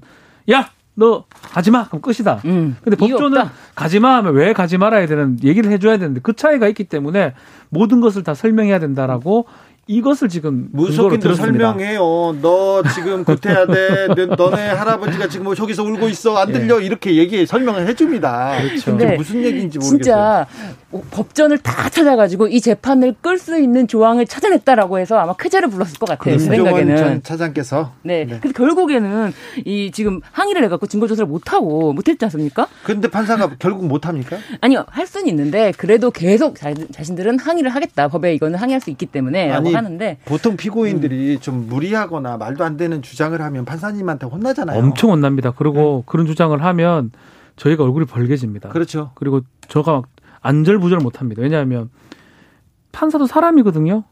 야 0.52 0.70
너 0.96 1.26
가지 1.42 1.72
마. 1.72 1.88
그럼 1.88 2.02
끝이다. 2.02 2.42
음, 2.46 2.78
근데 2.84 2.96
법조는 2.96 3.44
가지 3.76 4.00
마 4.00 4.18
하면 4.18 4.36
왜 4.36 4.54
가지 4.54 4.78
말아야 4.78 5.08
되는 5.08 5.38
얘기를 5.44 5.72
해줘야 5.72 5.98
되는데 5.98 6.20
그 6.22 6.34
차이가 6.34 6.68
있기 6.68 6.84
때문에 6.86 7.34
모든 7.70 8.00
것을 8.00 8.24
다 8.24 8.34
설명해야 8.34 8.80
된다라고 8.80 9.46
이것을 9.86 10.30
지금 10.30 10.70
무속인도 10.72 11.34
설명해요. 11.34 12.38
너 12.42 12.84
지금 12.96 13.26
구태야 13.26 13.66
돼. 13.66 14.08
너네 14.38 14.70
할아버지가 14.70 15.28
지금 15.28 15.44
뭐 15.46 15.56
저기서 15.56 15.84
울고 15.84 16.08
있어. 16.08 16.38
안 16.38 16.54
들려. 16.54 16.82
예. 16.82 16.86
이렇게 16.86 17.16
얘기 17.18 17.46
설명을 17.46 17.88
해줍니다. 17.88 18.62
그렇죠. 18.62 18.92
근데 18.92 19.18
무슨 19.18 19.44
얘기인지 19.44 19.80
모르겠어요. 19.80 19.98
진짜 19.98 20.48
법전을 21.12 21.58
다 21.58 21.90
찾아가지고 21.90 22.48
이 22.48 22.62
재판을 22.62 23.14
끌 23.20 23.38
수 23.38 23.60
있는 23.60 23.88
조항을 23.88 24.26
찾아냈다라고 24.26 25.00
해서 25.00 25.18
아마 25.18 25.34
쾌재를 25.34 25.70
불렀을 25.70 26.00
것 26.00 26.08
같아요. 26.08 26.38
제 26.38 26.46
생각에는. 26.46 27.24
차장께서. 27.24 27.92
네. 28.04 28.24
네. 28.24 28.40
근데 28.40 28.54
결국에는 28.54 29.34
이 29.66 29.92
지금 29.92 30.22
항의를 30.32 30.64
해갖고 30.64 30.88
증거 30.88 31.08
조사를 31.08 31.28
못 31.28 31.52
하고 31.52 31.92
못했지 31.92 32.24
않습니까? 32.24 32.68
근데 32.84 33.10
판사가 33.10 33.52
결국 33.60 33.86
못 33.88 34.08
합니까? 34.08 34.38
아니요, 34.62 34.86
할 34.88 35.08
수는 35.08 35.28
있는데 35.28 35.74
그래도 35.76 36.10
계속 36.10 36.58
자, 36.58 36.74
신들은 37.02 37.40
항의를 37.40 37.70
하겠다. 37.70 38.08
법에 38.08 38.34
이거는 38.36 38.58
항의할 38.58 38.80
수 38.80 38.90
있기 38.90 39.08
때문에. 39.08 39.52
아니, 39.52 39.73
하는데 39.76 40.18
보통 40.26 40.58
피고인들이 40.58 41.36
음. 41.36 41.40
좀 41.40 41.68
무리하거나 41.68 42.38
말도 42.38 42.64
안 42.64 42.78
되는 42.78 43.02
주장을 43.02 43.40
하면 43.40 43.66
판사님한테 43.66 44.28
혼나잖아요. 44.28 44.80
엄청 44.80 45.12
혼납니다. 45.12 45.52
그리고 45.52 46.04
네. 46.06 46.12
그런 46.12 46.26
주장을 46.26 46.62
하면 46.64 47.12
저희가 47.56 47.84
얼굴이 47.84 48.06
벌개집니다. 48.06 48.70
그렇죠. 48.70 49.12
그리고 49.16 49.42
저가 49.68 49.92
막 49.94 50.06
안절부절 50.42 51.00
못합니다. 51.00 51.42
왜냐하면 51.42 51.90
판사도 52.92 53.26
사람이거든요. 53.28 54.04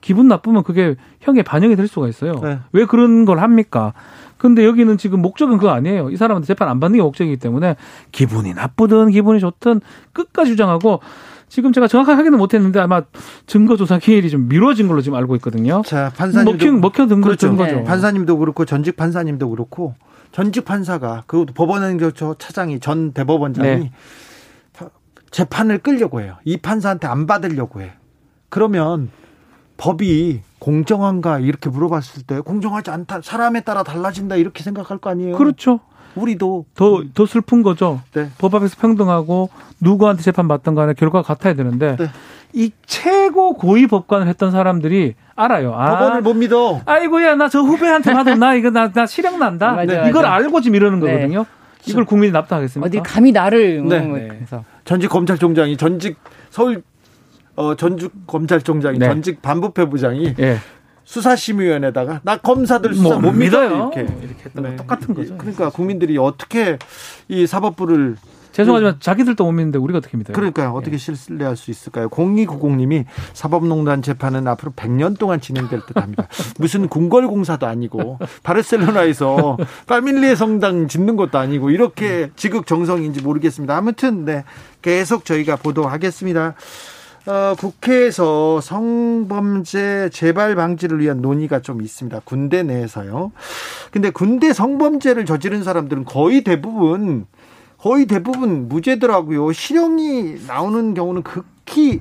기분 0.00 0.28
나쁘면 0.28 0.64
그게 0.64 0.96
형에 1.20 1.42
반영이 1.42 1.76
될 1.76 1.88
수가 1.88 2.08
있어요. 2.08 2.34
네. 2.42 2.58
왜 2.72 2.84
그런 2.84 3.24
걸 3.24 3.38
합니까? 3.38 3.94
근데 4.36 4.66
여기는 4.66 4.98
지금 4.98 5.22
목적은 5.22 5.56
그거 5.56 5.70
아니에요. 5.70 6.10
이 6.10 6.16
사람한테 6.16 6.46
재판 6.46 6.68
안 6.68 6.78
받는 6.78 6.98
게 6.98 7.02
목적이기 7.02 7.38
때문에 7.38 7.76
기분이 8.12 8.52
나쁘든 8.52 9.10
기분이 9.10 9.40
좋든 9.40 9.80
끝까지 10.12 10.50
주장하고 10.50 11.00
지금 11.48 11.72
제가 11.72 11.88
정확하게 11.88 12.16
확인은 12.16 12.38
못했는데 12.38 12.80
아마 12.80 13.02
증거조사 13.46 13.98
기일이 13.98 14.30
좀 14.30 14.48
미뤄진 14.48 14.88
걸로 14.88 15.00
지금 15.00 15.16
알고 15.18 15.36
있거든요. 15.36 15.82
자, 15.84 16.12
판사님도 16.16 16.52
먹혀, 16.52 16.72
먹혀든 16.72 17.20
그렇죠. 17.20 17.56
거죠. 17.56 17.76
네. 17.76 17.84
판사님도 17.84 18.38
그렇고 18.38 18.64
전직 18.64 18.96
판사님도 18.96 19.50
그렇고 19.50 19.94
전직 20.32 20.64
판사가 20.64 21.24
그 21.26 21.44
법원행정처 21.46 22.36
차장이 22.38 22.80
전 22.80 23.12
대법원장이 23.12 23.68
네. 23.68 23.92
재판을 25.30 25.78
끌려고 25.78 26.20
해요. 26.20 26.36
이 26.44 26.56
판사한테 26.56 27.08
안 27.08 27.26
받으려고 27.26 27.82
해. 27.82 27.92
그러면 28.48 29.10
법이 29.76 30.42
공정한가 30.60 31.40
이렇게 31.40 31.68
물어봤을 31.68 32.22
때 32.22 32.40
공정하지 32.40 32.90
않다 32.90 33.20
사람에 33.22 33.62
따라 33.62 33.82
달라진다 33.82 34.36
이렇게 34.36 34.62
생각할 34.62 34.98
거 34.98 35.10
아니에요. 35.10 35.36
그렇죠. 35.36 35.80
우리도 36.14 36.66
더 36.74 37.02
더 37.14 37.26
슬픈 37.26 37.62
거죠. 37.62 38.00
네. 38.12 38.28
법 38.38 38.54
앞에서 38.54 38.76
평등하고 38.80 39.50
누구한테 39.80 40.22
재판 40.22 40.48
받던 40.48 40.74
간에 40.74 40.94
결과가 40.94 41.26
같아야 41.26 41.54
되는데 41.54 41.96
네. 41.96 42.06
이 42.52 42.70
최고 42.86 43.54
고위 43.54 43.86
법관을 43.86 44.28
했던 44.28 44.50
사람들이 44.52 45.14
알아요. 45.34 45.74
아, 45.74 45.98
법원을 45.98 46.22
못 46.22 46.34
믿어. 46.34 46.80
아이고야 46.86 47.34
나 47.34 47.48
저 47.48 47.60
후배한테 47.60 48.12
받았나 48.12 48.54
이거 48.54 48.70
나, 48.70 48.90
나 48.92 49.06
실형 49.06 49.38
난다. 49.38 49.72
맞아, 49.72 50.08
이걸 50.08 50.22
맞아. 50.22 50.34
알고 50.34 50.60
지금 50.60 50.76
이러는 50.76 51.00
네. 51.00 51.12
거거든요. 51.12 51.46
이걸 51.86 52.04
국민이 52.04 52.32
납득하겠습니까? 52.32 52.86
어디 52.86 52.98
감히 53.08 53.32
나를 53.32 53.86
네. 53.86 54.00
뭐, 54.00 54.16
네. 54.18 54.28
전직 54.84 55.08
검찰총장이 55.10 55.76
전직 55.76 56.16
서울 56.50 56.82
어, 57.56 57.74
전직 57.74 58.10
검찰총장이 58.26 58.98
네. 58.98 59.06
전직 59.06 59.42
반부패 59.42 59.86
부장이 59.90 60.34
네. 60.34 60.56
수사심의위원회다가 61.04 62.20
나 62.22 62.36
검사들 62.36 62.94
수사 62.94 63.18
못 63.18 63.32
믿어요. 63.32 63.90
이렇게 63.92 64.00
이렇게 64.00 64.44
했던 64.44 64.64
네. 64.64 64.76
똑같은 64.76 65.14
거죠. 65.14 65.36
그러니까 65.36 65.70
국민들이 65.70 66.18
어떻게 66.18 66.78
이 67.28 67.46
사법부를 67.46 68.16
죄송하지만 68.54 68.98
자기들도 69.00 69.44
못 69.44 69.50
믿는데 69.50 69.78
우리가 69.80 69.98
어떻게 69.98 70.16
믿어요? 70.16 70.32
그러니까요. 70.32 70.70
어떻게 70.70 70.96
신뢰할 70.96 71.56
수 71.56 71.72
있을까요? 71.72 72.08
0290님이 72.08 73.04
사법농단 73.32 74.00
재판은 74.00 74.46
앞으로 74.46 74.70
100년 74.76 75.18
동안 75.18 75.40
진행될 75.40 75.80
듯합니다. 75.86 76.28
무슨 76.60 76.88
궁궐공사도 76.88 77.66
아니고 77.66 78.20
바르셀로나에서 78.44 79.58
까밀리의 79.88 80.36
성당 80.36 80.86
짓는 80.86 81.16
것도 81.16 81.36
아니고 81.36 81.70
이렇게 81.70 82.30
지극정성인지 82.36 83.22
모르겠습니다. 83.22 83.76
아무튼 83.76 84.24
네 84.24 84.44
계속 84.82 85.24
저희가 85.24 85.56
보도하겠습니다. 85.56 86.54
어, 87.26 87.54
국회에서 87.58 88.60
성범죄 88.60 90.10
재발 90.12 90.54
방지를 90.54 91.00
위한 91.00 91.22
논의가 91.22 91.60
좀 91.60 91.80
있습니다. 91.80 92.20
군대 92.24 92.62
내에서요. 92.62 93.32
근데 93.90 94.10
군대 94.10 94.52
성범죄를 94.52 95.24
저지른 95.24 95.64
사람들은 95.64 96.04
거의 96.04 96.44
대부분 96.44 97.26
거의 97.78 98.06
대부분 98.06 98.68
무죄더라고요. 98.68 99.52
실형이 99.52 100.46
나오는 100.46 100.94
경우는 100.94 101.22
극히 101.22 102.00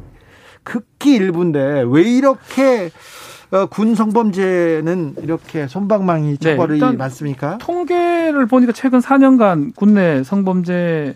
극히 0.63 1.15
일부인데 1.15 1.83
왜 1.87 2.03
이렇게 2.03 2.89
어, 3.51 3.67
군 3.67 3.93
성범죄는 3.95 5.15
이렇게 5.21 5.67
손방망이 5.67 6.37
처벌이 6.37 6.79
네, 6.79 6.91
많습니까? 6.93 7.57
통계를 7.59 8.45
보니까 8.47 8.71
최근 8.71 8.99
4년간 8.99 9.75
군내 9.75 10.23
성범죄 10.23 11.15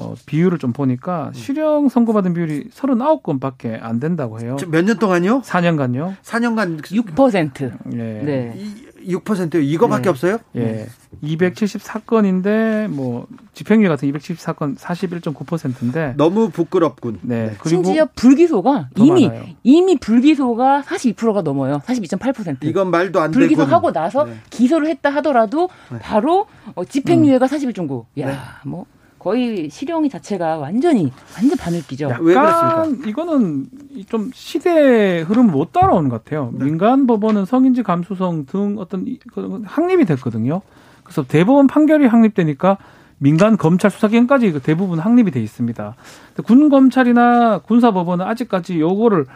어, 0.00 0.14
비율을 0.26 0.58
좀 0.58 0.72
보니까 0.72 1.30
실형 1.34 1.88
선고받은 1.88 2.34
비율이 2.34 2.70
39건밖에 2.70 3.78
안 3.82 4.00
된다고 4.00 4.40
해요. 4.40 4.56
몇 4.68 4.84
년 4.84 4.98
동안요? 4.98 5.42
4년간요. 5.42 6.16
4년간 6.22 6.82
6%. 6.82 7.72
네. 7.86 8.22
네. 8.22 8.64
6%요. 9.06 9.60
이거밖에 9.60 10.02
네. 10.04 10.08
없어요? 10.10 10.38
예. 10.56 10.60
네. 10.60 10.86
274건인데 11.22 12.88
뭐 12.88 13.26
집행유예 13.54 13.88
같은 13.88 14.10
274건 14.12 14.76
41.9%인데 14.76 16.14
너무 16.16 16.50
부끄럽군. 16.50 17.18
네. 17.22 17.46
네. 17.46 17.56
그리고 17.60 17.82
심지어 17.82 18.06
불기소가 18.14 18.88
이미 18.96 19.26
많아요. 19.28 19.44
이미 19.62 19.98
불기소가 19.98 20.82
42%가 20.82 21.42
넘어요. 21.42 21.80
42.8%. 21.86 22.64
이건 22.64 22.90
말도 22.90 23.20
안 23.20 23.30
되고 23.30 23.38
불기소하고 23.40 23.92
나서 23.92 24.24
네. 24.24 24.34
기소를 24.50 24.88
했다 24.88 25.10
하더라도 25.16 25.68
네. 25.90 25.98
바로 26.00 26.46
어, 26.74 26.84
집행유예가 26.84 27.46
음. 27.46 27.48
41.9. 27.48 28.04
야, 28.20 28.60
뭐 28.64 28.86
거의 29.20 29.68
실형이 29.68 30.08
자체가 30.08 30.56
완전히 30.56 31.12
완전 31.36 31.56
바늘기죠. 31.58 32.08
왜 32.20 32.34
그렇습니까? 32.34 33.08
이거는 33.08 33.66
좀 34.08 34.30
시대 34.32 35.20
흐름 35.20 35.48
못 35.48 35.72
따라오는 35.72 36.08
것 36.08 36.24
같아요. 36.24 36.50
네. 36.54 36.64
민간 36.64 37.06
법원은 37.06 37.44
성인지 37.44 37.82
감수성 37.82 38.46
등 38.46 38.76
어떤 38.78 39.06
확립이 39.64 40.06
됐거든요. 40.06 40.62
그래서 41.04 41.22
대법원 41.22 41.66
판결이 41.66 42.06
확립되니까 42.06 42.78
민간 43.18 43.58
검찰 43.58 43.90
수사기관까지 43.90 44.52
그 44.52 44.60
대부분 44.60 44.98
확립이 44.98 45.30
돼 45.30 45.42
있습니다. 45.42 45.94
군 46.44 46.70
검찰이나 46.70 47.58
군사 47.58 47.90
법원은 47.90 48.24
아직까지 48.24 48.80
요거를 48.80 49.26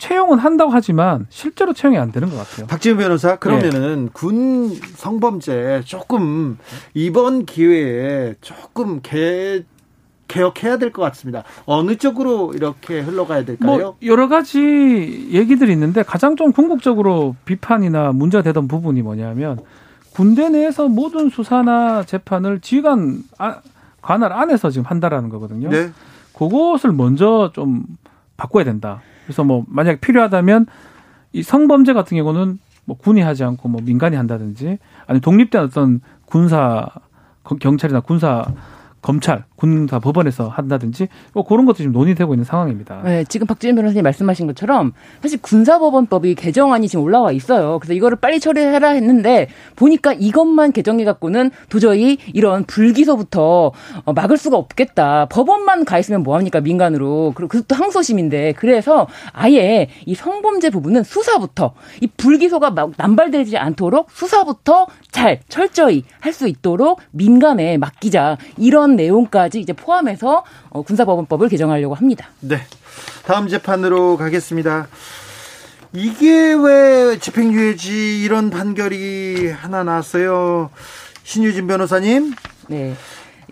채용은 0.00 0.38
한다고 0.38 0.72
하지만 0.72 1.26
실제로 1.28 1.72
채용이 1.72 1.98
안 1.98 2.10
되는 2.10 2.28
것 2.30 2.36
같아요. 2.36 2.66
박지훈 2.66 2.96
변호사 2.96 3.36
그러면은 3.36 4.06
네. 4.06 4.10
군 4.12 4.74
성범죄 4.96 5.82
조금 5.84 6.58
이번 6.94 7.44
기회에 7.44 8.34
조금 8.40 9.00
개 9.02 9.62
개혁해야 10.26 10.78
될 10.78 10.92
것 10.92 11.02
같습니다. 11.02 11.42
어느 11.66 11.96
쪽으로 11.96 12.52
이렇게 12.54 13.00
흘러가야 13.00 13.44
될까요? 13.44 13.76
뭐 13.76 13.96
여러 14.02 14.28
가지 14.28 15.28
얘기들이 15.32 15.72
있는데 15.72 16.02
가장 16.02 16.36
좀 16.36 16.52
궁극적으로 16.52 17.34
비판이나 17.44 18.12
문제가 18.12 18.42
되던 18.42 18.68
부분이 18.68 19.02
뭐냐면 19.02 19.58
군대 20.12 20.48
내에서 20.48 20.88
모든 20.88 21.30
수사나 21.30 22.04
재판을 22.04 22.60
지휘관 22.60 23.22
아, 23.38 23.60
관할 24.02 24.32
안에서 24.32 24.70
지금 24.70 24.86
한다라는 24.86 25.28
거거든요. 25.30 25.68
네. 25.68 25.90
그것을 26.32 26.92
먼저 26.92 27.50
좀 27.52 27.82
바꿔야 28.36 28.64
된다. 28.64 29.02
그래서 29.24 29.44
뭐 29.44 29.64
만약에 29.68 30.00
필요하다면 30.00 30.66
이 31.32 31.42
성범죄 31.42 31.92
같은 31.92 32.16
경우는 32.16 32.58
뭐 32.84 32.96
군이 32.96 33.20
하지 33.20 33.44
않고 33.44 33.68
뭐 33.68 33.80
민간이 33.82 34.16
한다든지 34.16 34.78
아니 35.06 35.20
독립된 35.20 35.62
어떤 35.62 36.00
군사 36.24 36.88
경찰이나 37.60 38.00
군사 38.00 38.44
검찰, 39.02 39.44
군사 39.60 39.98
법원에서 39.98 40.48
한다든지 40.48 41.08
뭐 41.34 41.44
그런 41.44 41.66
것도 41.66 41.76
지금 41.76 41.92
논의되고 41.92 42.32
있는 42.34 42.44
상황입니다. 42.44 43.02
네, 43.04 43.24
지금 43.24 43.46
박지윤 43.46 43.76
변호사님 43.76 44.02
말씀하신 44.02 44.46
것처럼 44.46 44.92
사실 45.22 45.38
군사법원법이 45.42 46.34
개정안이 46.34 46.88
지금 46.88 47.04
올라와 47.04 47.30
있어요. 47.32 47.78
그래서 47.78 47.92
이거를 47.92 48.16
빨리 48.16 48.40
처리해라 48.40 48.88
했는데 48.90 49.48
보니까 49.76 50.14
이것만 50.14 50.72
개정해 50.72 51.04
갖고는 51.04 51.50
도저히 51.68 52.18
이런 52.32 52.64
불기소부터 52.64 53.72
어, 54.04 54.12
막을 54.12 54.36
수가 54.36 54.56
없겠다. 54.56 55.26
법원만 55.26 55.84
가 55.84 55.98
있으면 55.98 56.22
뭐 56.22 56.36
합니까 56.36 56.60
민간으로 56.60 57.32
그리고 57.36 57.48
그것도 57.48 57.74
항소심인데 57.74 58.54
그래서 58.56 59.06
아예 59.32 59.88
이 60.06 60.14
성범죄 60.14 60.70
부분은 60.70 61.02
수사부터 61.04 61.74
이 62.00 62.08
불기소가 62.16 62.70
막 62.70 62.92
남발되지 62.96 63.58
않도록 63.58 64.10
수사부터 64.10 64.86
잘 65.10 65.40
철저히 65.48 66.04
할 66.20 66.30
수 66.30 66.48
있도록 66.48 67.00
민간에 67.10 67.76
맡기자 67.76 68.38
이런 68.56 68.94
내용까지 68.96 69.49
이제 69.58 69.72
포함해서 69.72 70.44
어, 70.70 70.82
군사법원법을 70.82 71.48
개정하려고 71.48 71.94
합니다. 71.94 72.28
네. 72.40 72.60
다음 73.24 73.48
재판으로 73.48 74.16
가겠습니다. 74.16 74.88
이게 75.92 76.54
왜 76.54 77.18
집행유예지 77.18 78.22
이런 78.22 78.50
판결이 78.50 79.50
하나 79.50 79.82
나왔어요. 79.82 80.70
신유진 81.24 81.66
변호사님. 81.66 82.34
네. 82.68 82.94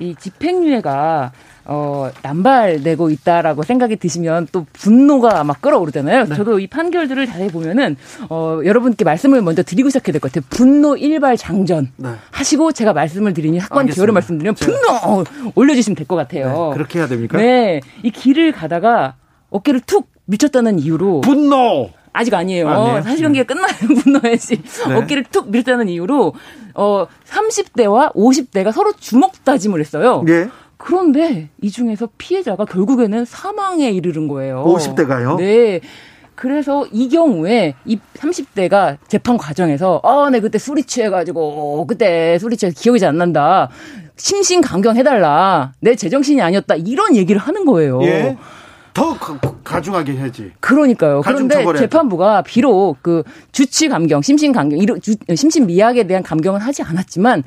이 0.01 0.14
집행유예가 0.14 1.32
어, 1.70 2.10
남발되고 2.22 3.10
있다라고 3.10 3.62
생각이 3.62 3.96
드시면 3.96 4.48
또 4.52 4.64
분노가 4.72 5.44
막 5.44 5.60
끌어오르잖아요. 5.60 6.24
네. 6.24 6.34
저도 6.34 6.58
이 6.60 6.66
판결들을 6.66 7.26
자세히 7.26 7.48
보면은 7.48 7.96
어, 8.30 8.60
여러분께 8.64 9.04
말씀을 9.04 9.42
먼저 9.42 9.62
드리고 9.62 9.90
시작해야 9.90 10.12
될 10.12 10.20
것 10.20 10.32
같아요. 10.32 10.46
분노 10.48 10.96
일발 10.96 11.36
장전 11.36 11.92
네. 11.96 12.08
하시고 12.30 12.72
제가 12.72 12.94
말씀을 12.94 13.34
드리니 13.34 13.60
사건 13.60 13.86
기호를 13.86 14.14
말씀드리면 14.14 14.54
분노 14.54 15.24
올려주시면 15.54 15.94
될 15.96 16.06
것 16.08 16.16
같아요. 16.16 16.70
네, 16.70 16.74
그렇게 16.74 16.98
해야 17.00 17.06
됩니까? 17.06 17.36
네, 17.36 17.80
이 18.02 18.10
길을 18.10 18.52
가다가 18.52 19.14
어깨를 19.50 19.80
툭 19.86 20.08
미쳤다는 20.24 20.78
이유로 20.78 21.20
분노 21.20 21.90
아직 22.14 22.32
아니에요. 22.32 22.66
아니에요? 22.68 23.02
사실 23.02 23.22
경기가 23.22 23.42
네. 23.44 23.46
끝나면 23.46 23.74
분노해야지. 24.02 24.62
네. 24.88 24.94
어깨를 24.94 25.24
툭 25.30 25.50
밀었다는 25.50 25.88
이유로 25.90 26.32
어 26.74 27.06
30대와 27.28 28.14
50대가 28.14 28.72
서로 28.72 28.92
주먹 28.98 29.44
다짐을 29.44 29.80
했어요. 29.80 30.22
네. 30.26 30.48
그런데 30.79 31.51
이 31.61 31.70
중에서 31.70 32.09
피해자가 32.16 32.64
결국에는 32.64 33.24
사망에 33.24 33.91
이르는 33.91 34.29
거예요. 34.29 34.64
50대가요? 34.64 35.37
네. 35.37 35.81
그래서 36.35 36.87
이 36.93 37.09
경우에 37.09 37.74
이 37.85 37.99
30대가 38.14 38.97
재판 39.09 39.37
과정에서 39.37 40.01
아, 40.05 40.31
네 40.31 40.39
그때 40.41 40.57
술이 40.59 40.85
취해가지고 40.85 41.85
그때 41.89 42.39
술이 42.39 42.57
취해 42.57 42.70
기억이 42.70 43.01
잘 43.01 43.09
안 43.11 43.18
난다. 43.18 43.68
심신 44.16 44.61
강경 44.61 44.97
해달라. 44.97 45.72
내 45.81 45.95
제정신이 45.97 46.41
아니었다. 46.41 46.76
이런 46.76 47.16
얘기를 47.16 47.41
하는 47.41 47.64
거예요. 47.64 48.03
예? 48.03 48.37
더 48.95 49.16
가중하게 49.62 50.12
해야지. 50.12 50.53
그러니까요. 50.61 51.20
그런데. 51.22 51.64
재판부가 51.76 52.43
비록 52.43 52.97
그 53.01 53.22
주치 53.53 53.89
감경, 53.89 54.22
심신 54.22 54.53
감경, 54.53 54.81
심신 55.37 55.66
미약에 55.66 56.07
대한 56.09 56.22
감경은 56.24 56.61
하지 56.61 56.83
않았지만 56.83 57.45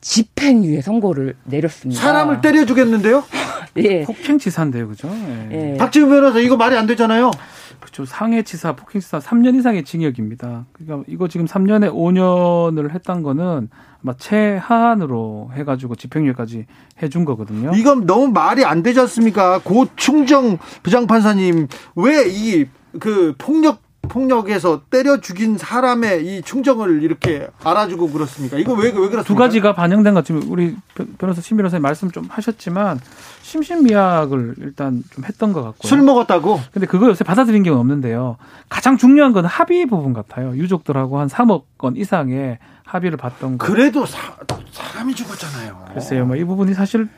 집행유예 0.00 0.80
선고를 0.82 1.34
내렸습니다. 1.44 2.00
사람을 2.00 2.40
때려 2.40 2.64
주겠는데요? 2.64 3.24
예. 3.76 4.02
폭행치사인데요, 4.04 4.88
그죠? 4.88 5.08
예. 5.52 5.72
예. 5.74 5.76
박지훈 5.76 6.08
변호사 6.08 6.38
이거 6.40 6.56
말이 6.56 6.76
안 6.76 6.86
되잖아요. 6.86 7.30
그렇죠. 7.78 8.04
상해치사, 8.04 8.76
폭행치사 8.76 9.18
3년 9.20 9.58
이상의 9.58 9.84
징역입니다. 9.84 10.66
그러니까 10.72 11.04
이거 11.08 11.28
지금 11.28 11.46
3년에 11.46 11.90
5년을 11.92 12.90
했던 12.90 13.22
거는 13.22 13.68
아마 14.02 14.14
최하한으로 14.18 15.50
해가지고 15.54 15.94
집행유예까지 15.96 16.66
해준 17.02 17.24
거거든요. 17.24 17.72
이건 17.74 18.06
너무 18.06 18.28
말이 18.28 18.64
안 18.64 18.82
되지 18.82 19.00
않습니까? 19.00 19.60
고 19.62 19.86
충정 19.96 20.58
부장판사님 20.82 21.68
왜 21.96 22.26
이 22.26 22.66
그 22.98 23.34
폭력 23.38 23.82
폭력에서 24.08 24.82
때려 24.90 25.20
죽인 25.20 25.56
사람의 25.56 26.26
이 26.26 26.42
충정을 26.42 27.02
이렇게 27.02 27.46
알아주고 27.62 28.10
그렇습니까? 28.10 28.58
이거 28.58 28.72
왜, 28.72 28.86
왜 28.86 28.92
그렇습니까? 28.92 29.22
두 29.22 29.36
가지가 29.36 29.74
반영된 29.74 30.14
것 30.14 30.20
같으면 30.20 30.42
우리 30.48 30.76
변호사 31.18 31.40
신 31.40 31.56
변호사님 31.56 31.82
말씀 31.82 32.10
좀 32.10 32.26
하셨지만 32.28 33.00
심신미약을 33.42 34.56
일단 34.58 35.02
좀 35.10 35.24
했던 35.24 35.52
것 35.52 35.62
같고요. 35.62 35.88
술 35.88 36.02
먹었다고? 36.02 36.60
근데 36.72 36.86
그거 36.86 37.06
요새 37.08 37.24
받아들인 37.24 37.62
경우는 37.62 37.80
없는데요. 37.80 38.36
가장 38.68 38.96
중요한 38.96 39.32
건 39.32 39.44
합의 39.44 39.86
부분 39.86 40.12
같아요. 40.12 40.56
유족들하고 40.56 41.18
한 41.18 41.28
3억 41.28 41.64
건 41.78 41.96
이상의 41.96 42.58
합의를 42.84 43.16
봤던 43.18 43.58
거. 43.58 43.66
그래도 43.66 44.04
사, 44.06 44.34
사람이 44.72 45.14
죽었잖아요. 45.14 45.84
글쎄요, 45.92 46.24
뭐 46.26 46.36
이 46.36 46.44
부분이 46.44 46.74
사실 46.74 47.08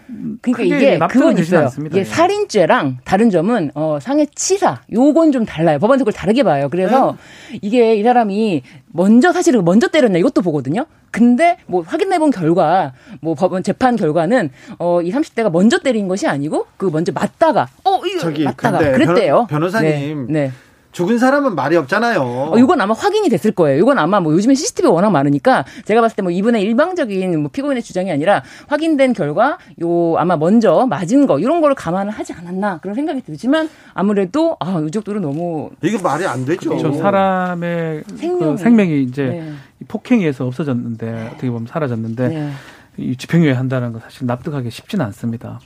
그러니까 0.41 0.63
이게 0.63 0.99
그건 0.99 1.39
있어요. 1.39 1.61
않습니다. 1.63 1.97
이게 1.97 2.05
살인죄랑 2.05 2.99
다른 3.05 3.31
점은 3.31 3.71
어, 3.75 3.99
상해치사 4.01 4.83
요건 4.93 5.33
좀 5.33 5.45
달라요. 5.45 5.79
법원 5.79 5.99
그걸 5.99 6.13
다르게 6.13 6.43
봐요. 6.43 6.69
그래서 6.71 7.17
네? 7.51 7.59
이게 7.63 7.95
이 7.97 8.03
사람이 8.03 8.63
먼저 8.93 9.33
사실은 9.33 9.65
먼저 9.65 9.89
때렸냐 9.89 10.19
이것도 10.19 10.43
보거든요. 10.43 10.87
근데 11.11 11.59
뭐 11.67 11.83
확인해 11.87 12.19
본 12.19 12.31
결과 12.31 12.93
뭐 13.21 13.35
법원 13.35 13.63
재판 13.63 13.97
결과는 13.97 14.51
어이 14.79 15.11
30대가 15.13 15.51
먼저 15.53 15.79
때린 15.79 16.09
것이 16.09 16.27
아니고 16.27 16.67
그 16.79 16.87
먼저 16.87 17.13
맞다가 17.13 17.69
어 17.85 18.01
이거 18.07 18.31
맞다가 18.45 18.79
그랬대요. 18.79 19.47
변호사님. 19.49 20.27
네. 20.31 20.47
네. 20.47 20.53
죽은 20.93 21.19
사람은 21.19 21.55
말이 21.55 21.77
없잖아요. 21.77 22.21
어, 22.53 22.59
이건 22.59 22.81
아마 22.81 22.93
확인이 22.95 23.29
됐을 23.31 23.53
거예요. 23.53 23.79
이건 23.79 23.99
아마 23.99 24.21
뭐 24.21 24.33
요즘에 24.35 24.55
CCTV 24.55 24.91
워낙 24.91 25.11
많으니까 25.11 25.65
제가 25.87 26.01
봤을 26.03 26.17
때 26.17 26.23
뭐 26.23 26.31
이분의 26.31 26.63
일방적인 26.63 27.41
뭐 27.41 27.51
피고인의 27.51 27.83
주장이 27.83 28.13
아니라 28.13 28.43
확인된 28.69 29.13
결과 29.15 29.59
요 29.83 30.17
아마 30.19 30.37
먼저 30.37 30.87
맞은 30.87 31.27
거 31.27 31.39
이런 31.41 31.61
거를 31.61 31.75
감안을 31.75 32.13
하지 32.13 32.33
않았나 32.33 32.79
그런 32.79 32.95
생각이 32.95 33.23
들지만 33.23 33.69
아무래도 33.95 34.57
아 34.61 34.81
유족들은 34.81 35.21
너무 35.23 35.71
이거 35.83 35.99
말이 36.03 36.25
안 36.27 36.45
되죠. 36.45 36.71
그렇죠. 36.77 36.93
사람의 36.93 38.05
생명이, 38.17 38.53
그 38.57 38.63
생명이 38.63 39.03
이제 39.03 39.23
네. 39.25 39.53
폭행에서 39.89 40.47
없어졌는데 40.47 41.31
어떻게 41.33 41.51
보면 41.51 41.67
사라졌는데 41.67 42.29
네. 42.29 42.51
이 42.99 43.17
집행유예 43.17 43.53
한다는 43.53 43.93
거 43.93 43.99
사실 44.01 44.27
납득하기 44.27 44.71
쉽지는 44.71 45.05
않습니다. 45.07 45.59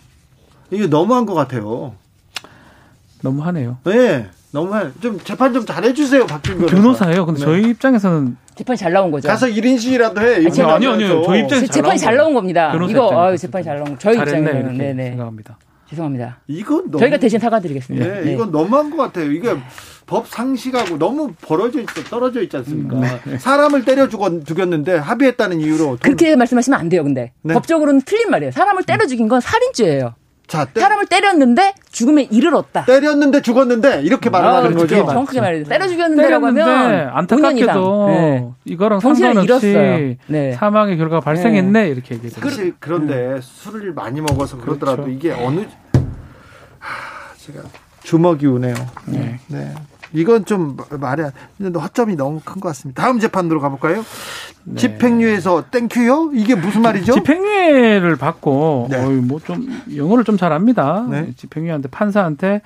이게 0.70 0.86
너무한 0.86 1.26
것 1.26 1.34
같아요. 1.34 1.94
너무하네요. 3.22 3.78
네. 3.84 4.26
너무 4.52 4.72
좀 5.00 5.18
재판 5.20 5.52
좀 5.52 5.66
잘해주세요, 5.66 6.26
박준 6.26 6.58
변호사. 6.58 6.76
변호사예요. 6.76 7.26
근데 7.26 7.40
네. 7.40 7.44
저희 7.44 7.70
입장에서는 7.70 8.36
재판이 8.54 8.76
잘 8.76 8.92
나온 8.92 9.10
거죠. 9.10 9.28
가서 9.28 9.46
1인실이라도 9.46 10.18
해. 10.18 10.36
아니, 10.36 10.62
아니요, 10.62 10.90
아니요. 10.92 11.22
저희 11.24 11.40
입장에서 11.40 11.66
재판이 11.72 11.98
잘 11.98 12.16
나온 12.16 12.32
겁니다. 12.32 12.74
이거 12.88 13.20
아유, 13.20 13.36
재판이 13.36 13.64
잘 13.64 13.76
나온 13.76 13.90
거. 13.90 13.98
저희 13.98 14.16
입장에서는 14.16 14.78
네네. 14.78 15.08
생각합니다. 15.10 15.58
죄송합니다. 15.88 16.40
이건 16.48 16.90
너무, 16.90 16.98
저희가 16.98 17.18
대신 17.18 17.38
사과드리겠습니다. 17.38 18.06
네, 18.06 18.20
네. 18.22 18.32
이건 18.32 18.50
너무한 18.50 18.90
것 18.90 18.96
같아요. 18.96 19.30
이게 19.30 19.54
법 20.04 20.26
상식하고 20.26 20.98
너무 20.98 21.32
벌어져 21.40 21.80
있어 21.80 22.02
떨어져 22.10 22.42
있지 22.42 22.56
않습니까? 22.56 23.20
네. 23.24 23.38
사람을 23.38 23.84
때려 23.84 24.08
죽었, 24.08 24.44
죽였는데 24.44 24.96
합의했다는 24.96 25.60
이유로 25.60 25.84
돈... 25.84 25.98
그렇게 25.98 26.34
말씀하시면 26.34 26.78
안 26.78 26.88
돼요. 26.88 27.04
근데 27.04 27.32
네. 27.42 27.54
법적으로는 27.54 28.00
틀린 28.02 28.30
말이에요. 28.30 28.50
사람을 28.50 28.82
때려 28.82 29.06
죽인 29.06 29.28
건 29.28 29.40
살인죄예요. 29.40 30.14
자, 30.46 30.64
때... 30.64 30.80
사람을 30.80 31.06
때렸는데 31.06 31.74
죽음에 31.90 32.22
이르렀다. 32.30 32.84
때렸는데 32.84 33.42
죽었는데 33.42 34.02
이렇게 34.02 34.30
말하는 34.30 34.72
아, 34.72 34.74
거죠. 34.74 34.96
정확하게 35.06 35.40
말해요. 35.40 35.64
때려 35.64 35.88
죽였는데라고 35.88 36.46
하면 36.46 37.08
안타깝게도 37.12 38.08
네. 38.08 38.48
이거랑 38.64 39.00
상관없이 39.00 40.16
네. 40.26 40.52
사망의 40.52 40.98
결과가 40.98 41.20
발생했네 41.20 41.82
네. 41.82 41.88
이렇게 41.88 42.14
얘기해요. 42.14 42.40
사실 42.40 42.74
그런데 42.78 43.40
술을 43.42 43.92
많이 43.92 44.20
먹어서 44.20 44.58
그러더라도 44.58 45.04
그렇죠. 45.04 45.16
이게 45.18 45.32
어느 45.32 45.60
하, 46.78 47.34
제가 47.38 47.62
주먹이 48.02 48.46
우네요. 48.46 48.74
네. 49.06 49.40
네. 50.12 50.20
이건 50.20 50.44
좀 50.44 50.76
말이 50.98 51.22
안, 51.22 51.32
허점이 51.74 52.16
너무 52.16 52.40
큰 52.44 52.60
것 52.60 52.68
같습니다. 52.68 53.02
다음 53.02 53.18
재판으로 53.18 53.60
가볼까요? 53.60 54.04
네. 54.64 54.76
집행유예에서 54.76 55.66
땡큐요? 55.70 56.30
이게 56.34 56.54
무슨 56.54 56.82
말이죠? 56.82 57.12
집행유예를 57.12 58.16
받고, 58.16 58.88
네. 58.90 59.04
뭐좀 59.06 59.68
영어를 59.94 60.24
좀 60.24 60.36
잘합니다. 60.36 61.06
네. 61.10 61.32
집행유예한테 61.36 61.88
판사한테 61.88 62.62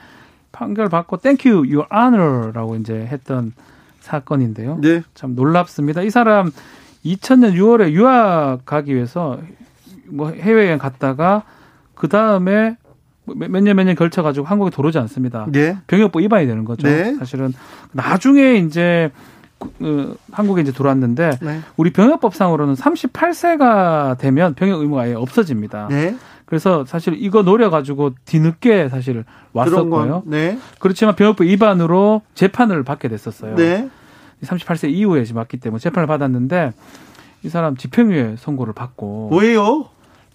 판결 0.53 0.89
받고 0.89 1.19
땡큐 1.19 1.49
your 1.51 1.85
honor라고 1.93 2.77
이제 2.77 2.95
했던 3.11 3.53
사건인데요. 4.01 4.79
네. 4.81 5.03
참 5.15 5.35
놀랍습니다. 5.35 6.03
이 6.03 6.11
사람 6.11 6.51
2000년 7.05 7.55
6월에 7.55 7.91
유학 7.93 8.61
가기 8.65 8.95
위해서 8.95 9.39
뭐 10.07 10.31
해외여행 10.31 10.79
갔다가 10.79 11.43
그 11.95 12.09
다음에 12.09 12.77
몇년 13.37 13.77
몇 13.77 13.85
년 13.85 13.95
걸쳐 13.95 14.23
가지고 14.23 14.47
한국에 14.47 14.71
들어오지 14.71 14.99
않습니다. 14.99 15.47
네. 15.51 15.77
병역법 15.87 16.23
위반이 16.23 16.47
되는 16.47 16.65
거죠. 16.65 16.87
네. 16.89 17.15
사실은 17.17 17.53
나중에 17.93 18.57
이제 18.57 19.11
그, 19.79 20.17
한국에 20.33 20.63
이제 20.63 20.73
들어왔는데 20.73 21.39
네. 21.43 21.61
우리 21.77 21.93
병역법상으로는 21.93 22.75
38세가 22.75 24.19
되면 24.19 24.55
병역 24.55 24.81
의무가 24.81 25.03
아예 25.03 25.15
없어집니다. 25.15 25.89
네. 25.89 26.17
그래서 26.47 26.85
사실 26.85 27.15
이거 27.19 27.43
노려가지고 27.43 28.13
뒤늦게 28.25 28.89
사실 28.89 29.25
왔었고요. 29.53 30.23
네. 30.27 30.59
그렇지만 30.79 31.15
병역법 31.15 31.47
위반으로 31.47 32.23
재판을 32.35 32.83
받게 32.83 33.09
됐었어요. 33.09 33.55
네. 33.55 33.89
38세 34.43 34.91
이후에 34.91 35.25
지금 35.25 35.39
왔기 35.39 35.59
때문에 35.59 35.79
재판을 35.79 36.07
받았는데 36.07 36.73
이 37.43 37.49
사람 37.49 37.77
집행유예 37.77 38.37
선고를 38.39 38.73
받고 38.73 39.31
왜요? 39.37 39.87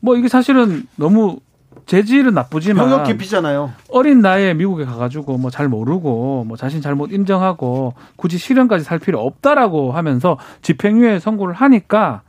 뭐 0.02 0.16
이게 0.16 0.28
사실은 0.28 0.84
너무 0.96 1.40
재질은 1.86 2.34
나쁘지만 2.34 2.90
병역 2.90 3.04
기피잖아요. 3.06 3.72
어린 3.90 4.22
나이에 4.22 4.54
미국에 4.56 4.86
가가지고 4.86 5.38
뭐 5.38 5.52
잘 5.52 5.68
모르고 5.70 6.44
뭐 6.48 6.58
자신 6.58 6.82
잘못 6.82 7.12
인정하고 7.12 7.94
굳이 8.16 8.38
실형까지 8.38 8.84
살 8.84 8.98
필요 9.00 9.20
없다라고 9.22 9.92
하면서 9.92 10.38
집행유예 10.64 11.20
선고를 11.20 11.54
하니까 11.54 12.24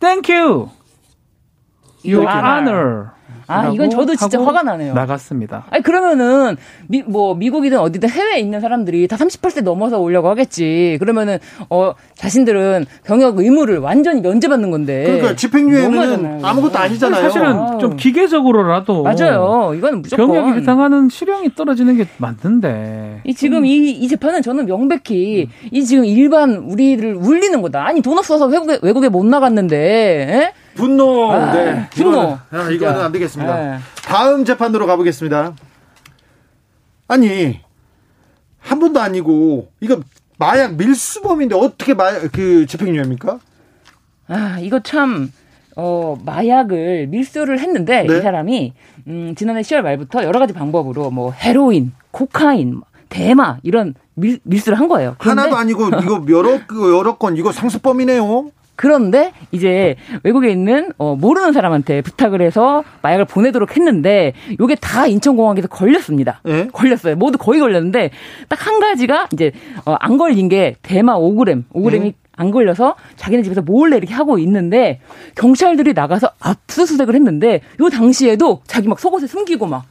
Thank 0.00 0.68
you 2.04 2.13
your 2.13 2.26
honor 2.26 3.10
아, 3.50 3.68
이건 3.68 3.90
저도 3.90 4.14
진짜 4.16 4.40
화가 4.40 4.62
나네요. 4.62 4.94
나갔습니다. 4.94 5.64
아니, 5.70 5.82
그러면은, 5.82 6.56
미, 6.88 7.02
뭐, 7.02 7.34
미국이든 7.34 7.78
어디든 7.78 8.08
해외에 8.08 8.38
있는 8.38 8.60
사람들이 8.60 9.08
다 9.08 9.16
38세 9.16 9.62
넘어서 9.62 9.98
오려고 9.98 10.28
하겠지. 10.28 10.96
그러면은, 11.00 11.38
어, 11.68 11.92
자신들은 12.14 12.86
병역 13.04 13.38
의무를 13.38 13.78
완전히 13.78 14.20
면제받는 14.20 14.70
건데. 14.70 15.04
그러니까 15.04 15.36
집행유예는 15.36 16.44
아무것도 16.44 16.78
아니잖아요. 16.78 17.22
사실은 17.22 17.46
아. 17.52 17.78
좀 17.78 17.96
기계적으로라도. 17.96 19.02
맞아요. 19.02 19.72
이건 19.76 20.02
무조건. 20.02 20.26
병역이 20.28 20.60
해당하는 20.60 21.08
실형이 21.08 21.54
떨어지는 21.54 21.96
게 21.96 22.06
맞는데. 22.18 23.20
이 23.24 23.34
지금 23.34 23.66
이, 23.66 23.90
이 23.90 24.08
재판은 24.08 24.42
저는 24.42 24.66
명백히 24.66 25.48
음. 25.48 25.68
이 25.72 25.84
지금 25.84 26.04
일반 26.04 26.56
우리를 26.56 27.14
울리는 27.14 27.60
거다. 27.62 27.84
아니, 27.86 28.00
돈 28.02 28.18
없어서 28.18 28.46
외국에, 28.46 28.78
외국에 28.82 29.08
못 29.08 29.24
나갔는데, 29.26 29.76
에? 29.76 30.52
분노. 30.80 31.30
아, 31.30 31.52
네. 31.52 31.88
분노. 31.90 32.38
이거는, 32.50 32.72
이거는 32.74 33.00
안 33.00 33.12
되겠습니다. 33.12 33.56
네. 33.56 33.78
다음 34.04 34.44
재판으로 34.44 34.86
가보겠습니다. 34.86 35.54
아니, 37.08 37.60
한 38.58 38.78
번도 38.78 39.00
아니고, 39.00 39.68
이거 39.80 40.00
마약 40.38 40.74
밀수범인데 40.76 41.54
어떻게 41.54 41.94
마약, 41.94 42.32
그 42.32 42.66
집행유예입니까? 42.66 43.38
아, 44.28 44.58
이거 44.60 44.80
참, 44.80 45.30
어, 45.76 46.16
마약을 46.24 47.08
밀수를 47.08 47.58
했는데, 47.58 48.04
네? 48.04 48.18
이 48.18 48.20
사람이, 48.22 48.72
음, 49.08 49.34
지난해 49.36 49.60
10월 49.60 49.82
말부터 49.82 50.24
여러 50.24 50.38
가지 50.38 50.52
방법으로 50.52 51.10
뭐, 51.10 51.32
헤로인, 51.32 51.92
코카인, 52.10 52.80
대마, 53.08 53.58
이런 53.64 53.94
밀, 54.14 54.38
밀수를 54.44 54.78
한 54.78 54.88
거예요. 54.88 55.16
하나도 55.18 55.56
아니고, 55.56 55.88
이거 56.02 56.24
여러, 56.30 56.60
그 56.66 56.96
여러 56.96 57.16
건, 57.16 57.36
이거 57.36 57.52
상습범이네요. 57.52 58.50
그런데 58.80 59.32
이제 59.52 59.94
외국에 60.22 60.50
있는 60.50 60.90
어, 60.96 61.14
모르는 61.14 61.52
사람한테 61.52 62.00
부탁을 62.00 62.40
해서 62.40 62.82
마약을 63.02 63.26
보내도록 63.26 63.76
했는데 63.76 64.32
요게 64.58 64.76
다 64.76 65.06
인천공항에서 65.06 65.68
걸렸습니다. 65.68 66.40
네? 66.44 66.66
걸렸어요. 66.72 67.14
모두 67.16 67.36
거의 67.36 67.60
걸렸는데 67.60 68.10
딱 68.48 68.60
한 68.66 68.80
가지가 68.80 69.28
이제 69.34 69.52
어, 69.84 69.96
안 70.00 70.16
걸린 70.16 70.48
게 70.48 70.76
대마 70.80 71.14
5g, 71.18 71.64
5g이 71.74 72.00
네? 72.00 72.12
안 72.36 72.50
걸려서 72.50 72.94
자기네 73.16 73.42
집에서 73.42 73.60
몰래 73.60 73.98
이렇게 73.98 74.14
하고 74.14 74.38
있는데 74.38 75.00
경찰들이 75.34 75.92
나가서 75.92 76.30
압수수색을 76.40 77.14
했는데 77.14 77.60
요 77.80 77.90
당시에도 77.90 78.62
자기 78.66 78.88
막 78.88 78.98
속옷에 78.98 79.26
숨기고 79.26 79.66
막막 79.66 79.84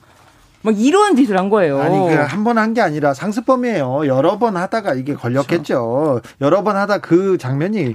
이런 0.77 1.15
짓을 1.15 1.37
한 1.37 1.49
거예요. 1.51 1.79
아니, 1.79 1.95
그 1.95 2.15
한 2.25 2.43
번 2.43 2.57
한 2.57 2.73
게 2.73 2.81
아니라 2.81 3.13
상습범이에요. 3.13 4.07
여러 4.07 4.39
번 4.39 4.57
하다가 4.57 4.95
이게 4.95 5.13
걸렸겠죠. 5.13 5.51
그렇죠. 5.57 6.21
여러 6.41 6.63
번 6.63 6.75
하다 6.75 6.99
그 7.01 7.37
장면이, 7.37 7.93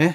예? 0.00 0.14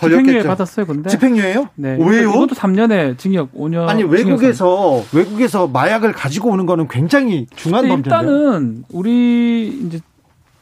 집행유예 0.00 0.42
받았어요, 0.42 0.86
근데. 0.86 1.10
집행유예요? 1.10 1.68
네. 1.76 1.96
왜요? 2.00 2.30
이것도 2.30 2.54
3년에 2.56 3.16
징역 3.18 3.54
5년. 3.54 3.86
아니 3.88 4.02
외국에서 4.02 5.02
징역 5.02 5.14
외국에서 5.14 5.68
마약을 5.68 6.12
가지고 6.12 6.50
오는 6.50 6.66
거는 6.66 6.88
굉장히 6.88 7.46
중한 7.54 7.86
범죄인데. 7.86 8.10
일단은 8.10 8.84
우리 8.90 9.68
이제 9.68 10.00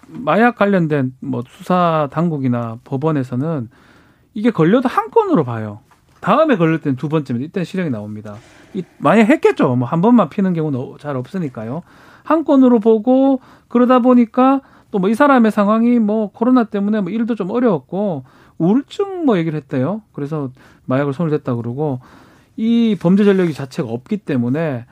마약 0.08 0.56
관련된 0.56 1.14
뭐 1.20 1.42
수사 1.48 2.08
당국이나 2.12 2.78
법원에서는 2.84 3.70
이게 4.34 4.50
걸려도 4.50 4.88
한 4.88 5.10
건으로 5.10 5.44
봐요. 5.44 5.80
다음에 6.20 6.56
걸릴 6.56 6.80
때는 6.82 6.96
두 6.96 7.08
번째면 7.08 7.42
이때 7.42 7.64
실형이 7.64 7.88
나옵니다. 7.90 8.36
이 8.74 8.82
만약 8.98 9.30
했겠죠. 9.30 9.74
뭐 9.74 9.88
한 9.88 10.02
번만 10.02 10.28
피는 10.28 10.52
경우는 10.52 10.96
잘 11.00 11.16
없으니까요. 11.16 11.82
한 12.24 12.44
건으로 12.44 12.78
보고 12.78 13.40
그러다 13.68 14.00
보니까 14.00 14.60
또 14.90 14.98
뭐 14.98 15.08
이 15.10 15.14
사람의 15.14 15.50
상황이 15.52 15.98
뭐 15.98 16.30
코로나 16.32 16.64
때문에 16.64 17.00
뭐 17.00 17.10
일도 17.10 17.34
좀 17.34 17.50
어려웠고 17.50 18.24
우울증 18.58 19.24
뭐 19.24 19.38
얘기를 19.38 19.56
했대요. 19.56 20.02
그래서 20.12 20.50
마약을 20.86 21.12
손을 21.12 21.30
댔다 21.30 21.54
그러고 21.54 22.00
이 22.56 22.96
범죄 23.00 23.24
전력이 23.24 23.54
자체가 23.54 23.88
없기 23.88 24.18
때문에 24.18 24.84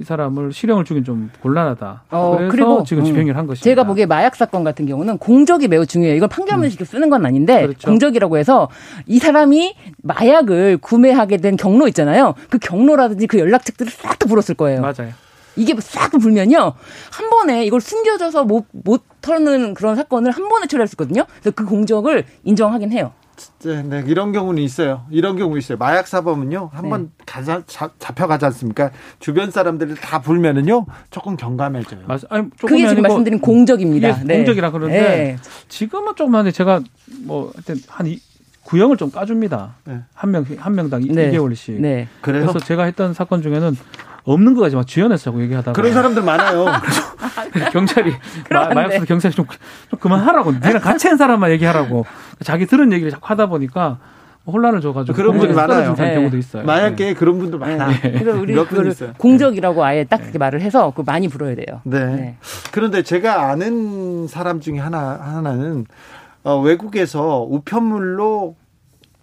이 0.00 0.04
사람을 0.04 0.52
실형을 0.52 0.84
주긴 0.84 1.04
좀 1.04 1.30
곤란하다. 1.42 2.04
어, 2.10 2.34
그래서 2.36 2.50
그리고 2.50 2.82
지금 2.82 3.04
집행유예를 3.04 3.36
한 3.36 3.46
것입니다. 3.46 3.62
제가 3.62 3.84
보기에 3.84 4.06
마약 4.06 4.34
사건 4.34 4.64
같은 4.64 4.86
경우는 4.86 5.18
공적이 5.18 5.68
매우 5.68 5.86
중요해요. 5.86 6.16
이걸 6.16 6.28
판결문식 6.28 6.80
음. 6.80 6.84
쓰는 6.84 7.10
건 7.10 7.24
아닌데 7.24 7.62
그렇죠. 7.62 7.88
공적이라고 7.88 8.36
해서 8.38 8.68
이 9.06 9.18
사람이 9.20 9.74
마약을 10.02 10.78
구매하게 10.78 11.36
된 11.36 11.56
경로 11.56 11.86
있잖아요. 11.88 12.34
그 12.50 12.58
경로라든지 12.58 13.26
그 13.28 13.38
연락책들을 13.38 13.92
싹 13.92 14.18
다 14.18 14.26
불었을 14.26 14.54
거예요. 14.56 14.80
맞아요. 14.80 15.12
이게 15.56 15.74
싹 15.80 16.10
불면요. 16.12 16.74
한 17.10 17.30
번에 17.30 17.64
이걸 17.64 17.80
숨겨져서 17.80 18.44
못, 18.44 18.66
못 18.72 19.02
털는 19.20 19.74
그런 19.74 19.96
사건을 19.96 20.30
한 20.30 20.48
번에 20.48 20.66
처리할 20.66 20.88
수 20.88 20.94
있거든요. 20.94 21.24
그래서 21.40 21.50
그 21.52 21.64
공적을 21.64 22.24
인정하긴 22.44 22.92
해요. 22.92 23.12
네, 23.64 23.82
네, 23.82 24.04
이런 24.06 24.32
경우는 24.32 24.62
있어요. 24.62 25.04
이런 25.10 25.36
경우 25.36 25.56
있어요. 25.58 25.78
마약 25.78 26.06
사범은요, 26.06 26.70
한번 26.72 27.10
네. 27.26 27.60
잡혀가지 27.98 28.44
않습니까? 28.46 28.90
주변 29.18 29.50
사람들을 29.50 29.96
다 29.96 30.20
불면은요, 30.20 30.86
조금 31.10 31.36
경감해져요. 31.36 32.02
맞아. 32.06 32.26
아니, 32.30 32.50
그게 32.50 32.86
지금 32.88 33.02
말씀드린 33.02 33.40
공적입니다. 33.40 34.22
네. 34.24 34.36
공적이라 34.36 34.70
그러는데, 34.70 35.00
네. 35.00 35.36
지금은 35.68 36.14
조금만 36.14 36.50
제가 36.52 36.82
뭐, 37.24 37.50
하여튼 37.54 37.76
한 37.88 38.06
이, 38.06 38.20
구형을 38.64 38.96
좀 38.96 39.10
까줍니다. 39.10 39.76
네. 39.84 40.00
한 40.14 40.30
명, 40.30 40.44
한 40.58 40.74
명당 40.74 41.02
네. 41.08 41.32
2개월씩. 41.32 41.80
네. 41.80 42.08
그래서 42.20 42.58
제가 42.58 42.84
했던 42.84 43.12
사건 43.14 43.42
중에는 43.42 43.76
없는 44.24 44.54
거 44.54 44.60
가지고 44.60 44.84
자고 44.84 45.42
얘기하다가 45.42 45.72
그런 45.72 45.92
사람들 45.92 46.22
많아요. 46.22 46.66
경찰이 47.72 48.12
마약수 48.50 49.04
경찰이 49.06 49.34
좀, 49.34 49.46
좀 49.90 49.98
그만하라고 49.98 50.60
내가 50.60 50.78
같이 50.78 51.08
한 51.08 51.16
사람만 51.16 51.50
얘기하라고 51.52 52.06
자기 52.44 52.66
들은 52.66 52.92
얘기를 52.92 53.10
자꾸 53.10 53.26
하다 53.28 53.46
보니까 53.46 53.98
혼란을 54.46 54.80
줘가지고 54.80 55.16
그런 55.16 55.38
분이 55.38 55.52
많아요. 55.52 55.94
네. 55.94 56.14
경우도 56.14 56.36
있어요. 56.36 56.64
마약계에 56.64 57.08
네. 57.08 57.14
그런 57.14 57.38
분들 57.38 57.58
많아. 57.58 57.88
네. 57.88 58.12
그래서 58.18 58.32
우리 58.32 58.54
그걸 58.54 58.92
공적이라고 59.16 59.84
아예 59.84 60.04
딱 60.04 60.18
그렇게 60.18 60.38
말을 60.38 60.60
해서 60.60 60.92
그 60.94 61.02
많이 61.06 61.28
불어야 61.28 61.54
돼요. 61.54 61.80
네. 61.84 62.04
네. 62.04 62.36
그런데 62.72 63.02
제가 63.02 63.50
아는 63.50 64.26
사람 64.26 64.60
중에 64.60 64.78
하나 64.78 65.18
하나는 65.20 65.86
어, 66.42 66.60
외국에서 66.60 67.46
우편물로 67.48 68.56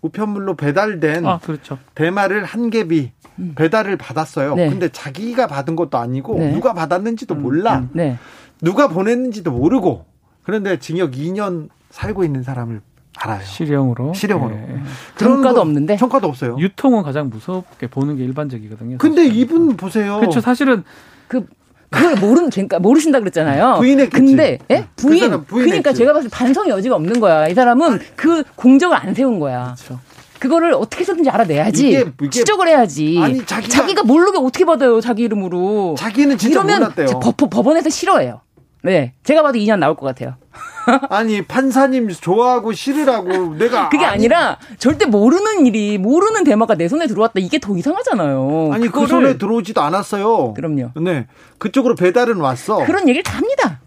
우편물로 0.01 0.55
배달된 0.55 1.25
아, 1.25 1.39
그렇죠. 1.39 1.77
대마를 1.95 2.45
한 2.45 2.69
개비 2.69 3.11
음. 3.39 3.53
배달을 3.55 3.97
받았어요. 3.97 4.55
네. 4.55 4.69
근데 4.69 4.89
자기가 4.89 5.47
받은 5.47 5.75
것도 5.75 5.97
아니고 5.97 6.37
네. 6.39 6.51
누가 6.51 6.73
받았는지도 6.73 7.35
음, 7.35 7.41
몰라. 7.41 7.79
음, 7.79 7.89
네. 7.93 8.17
누가 8.61 8.87
보냈는지도 8.87 9.51
모르고 9.51 10.05
그런데 10.43 10.79
징역 10.79 11.11
2년 11.11 11.69
살고 11.89 12.23
있는 12.23 12.43
사람을 12.43 12.81
알아요. 13.17 13.43
실형으로. 13.43 14.13
실형으로. 14.13 14.55
네. 14.55 14.81
평가도 15.17 15.59
없는데. 15.61 15.97
평가도 15.97 16.27
없어요. 16.27 16.57
유통은 16.57 17.03
가장 17.03 17.29
무섭게 17.29 17.87
보는 17.87 18.17
게 18.17 18.23
일반적이거든요. 18.23 18.97
근데 18.97 19.25
이분 19.25 19.75
보세요. 19.75 20.19
그렇죠. 20.19 20.39
사실은 20.39 20.83
그 21.27 21.45
그걸 21.89 22.15
모르는 22.15 22.49
그러니까 22.49 22.79
모르신다 22.79 23.19
그랬잖아요. 23.19 23.75
부인했겠지. 23.77 24.25
근데 24.25 24.59
예? 24.69 24.85
그 24.95 25.07
부인. 25.07 25.29
그 25.29 25.45
그러니까 25.47 25.93
제가 25.93 26.13
봤을 26.13 26.29
때 26.29 26.35
반성의 26.35 26.71
여지가 26.71 26.95
없는 26.95 27.19
거야. 27.19 27.47
이 27.47 27.53
사람은 27.53 27.99
그 28.15 28.43
공적을 28.55 28.95
안 28.95 29.13
세운 29.13 29.39
거야. 29.39 29.75
그렇죠. 29.75 29.99
그거를 30.39 30.73
어떻게 30.73 31.01
해서든지 31.01 31.29
알아내야지. 31.29 31.87
이게, 31.89 32.05
이게 32.21 32.29
추적을 32.29 32.67
해야지. 32.67 33.19
아니, 33.21 33.45
자기가, 33.45 33.73
자기가 33.73 34.03
모르게 34.03 34.37
어떻게 34.37 34.63
받아요, 34.63 35.01
자기 35.01 35.23
이름으로. 35.23 35.95
자기는 35.97 36.37
진짜 36.37 36.61
이러면 36.61 36.79
몰랐대요. 36.79 37.19
법, 37.19 37.35
법원에서 37.49 37.89
싫어해요. 37.89 38.41
네. 38.81 39.13
제가 39.23 39.41
봐도 39.41 39.57
2년 39.59 39.79
나올 39.79 39.95
것 39.95 40.05
같아요. 40.05 40.35
아니, 41.09 41.41
판사님 41.41 42.09
좋아하고 42.09 42.73
싫으라고 42.73 43.55
내가. 43.55 43.89
그게 43.89 44.05
아니, 44.05 44.27
라 44.27 44.57
절대 44.77 45.05
모르는 45.05 45.67
일이, 45.67 45.97
모르는 45.97 46.43
대마가 46.43 46.75
내 46.75 46.87
손에 46.87 47.07
들어왔다. 47.07 47.39
이게 47.39 47.59
더 47.59 47.75
이상하잖아요. 47.75 48.71
아니, 48.73 48.89
그 48.89 49.05
손에 49.07 49.37
들어오지도 49.37 49.81
않았어요. 49.81 50.53
그럼요. 50.53 50.91
네. 51.01 51.27
그쪽으로 51.57 51.95
배달은 51.95 52.37
왔어. 52.37 52.85
그런 52.85 53.07
얘기를 53.07 53.23
다 53.23 53.37
합니다. 53.37 53.79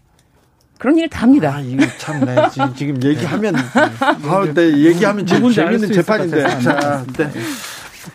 그런 0.83 0.97
일을 0.97 1.09
다 1.09 1.21
합니다. 1.21 1.55
아, 1.55 1.61
이거 1.61 1.85
참, 1.97 2.25
네. 2.25 2.35
지금, 2.51 2.75
지금 2.75 3.03
얘기하면, 3.03 3.55
아, 3.55 4.45
네, 4.53 4.77
얘기하면 4.79 5.25
재밌는 5.25 5.93
재판인데. 5.93 6.59
자, 6.59 7.05
네. 7.17 7.31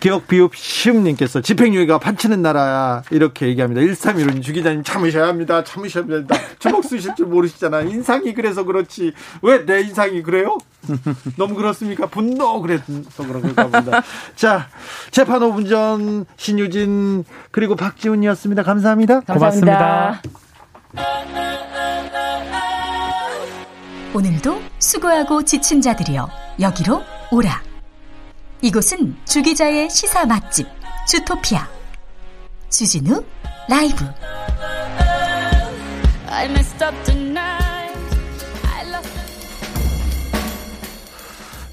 기억 0.01 0.29
비읍 0.29 0.55
시음님께서 0.55 1.41
집행유예가 1.41 1.99
판치는 1.99 2.43
나라야 2.43 3.03
이렇게 3.11 3.47
얘기합니다. 3.49 3.81
1315님 3.81 4.43
주기자님 4.43 4.83
참으셔야 4.85 5.27
합니다. 5.29 5.65
참으셔야 5.65 6.05
합니다. 6.05 6.37
주먹 6.59 6.85
쓰실 6.85 7.15
줄 7.17 7.27
모르시잖아. 7.27 7.81
인상이 7.83 8.35
그래서 8.35 8.65
그렇지. 8.65 9.13
왜 9.43 9.65
내 9.67 9.81
인상이 9.81 10.23
그래요? 10.23 10.59
너무 11.37 11.55
그렇습니까? 11.55 12.07
분노 12.07 12.61
그래서 12.63 12.85
그런가 13.19 13.67
봅니다. 13.69 14.03
자, 14.37 14.69
재판 15.11 15.41
5분 15.41 15.69
전 15.69 16.25
신유진 16.37 17.25
그리고 17.51 17.77
박지훈이었습니다. 17.77 18.63
감사합니다. 18.63 19.21
감사합니다. 19.21 20.21
고맙습니다. 20.23 20.23
오늘도 24.15 24.61
수고하고 24.79 25.45
지친 25.45 25.81
자들이여 25.83 26.29
여기로 26.61 27.03
오라. 27.31 27.68
이곳은 28.61 29.17
주기자의 29.25 29.89
시사 29.89 30.27
맛집 30.27 30.67
주토피아. 31.07 31.69
주진우 32.71 33.23
라이브. 33.69 34.05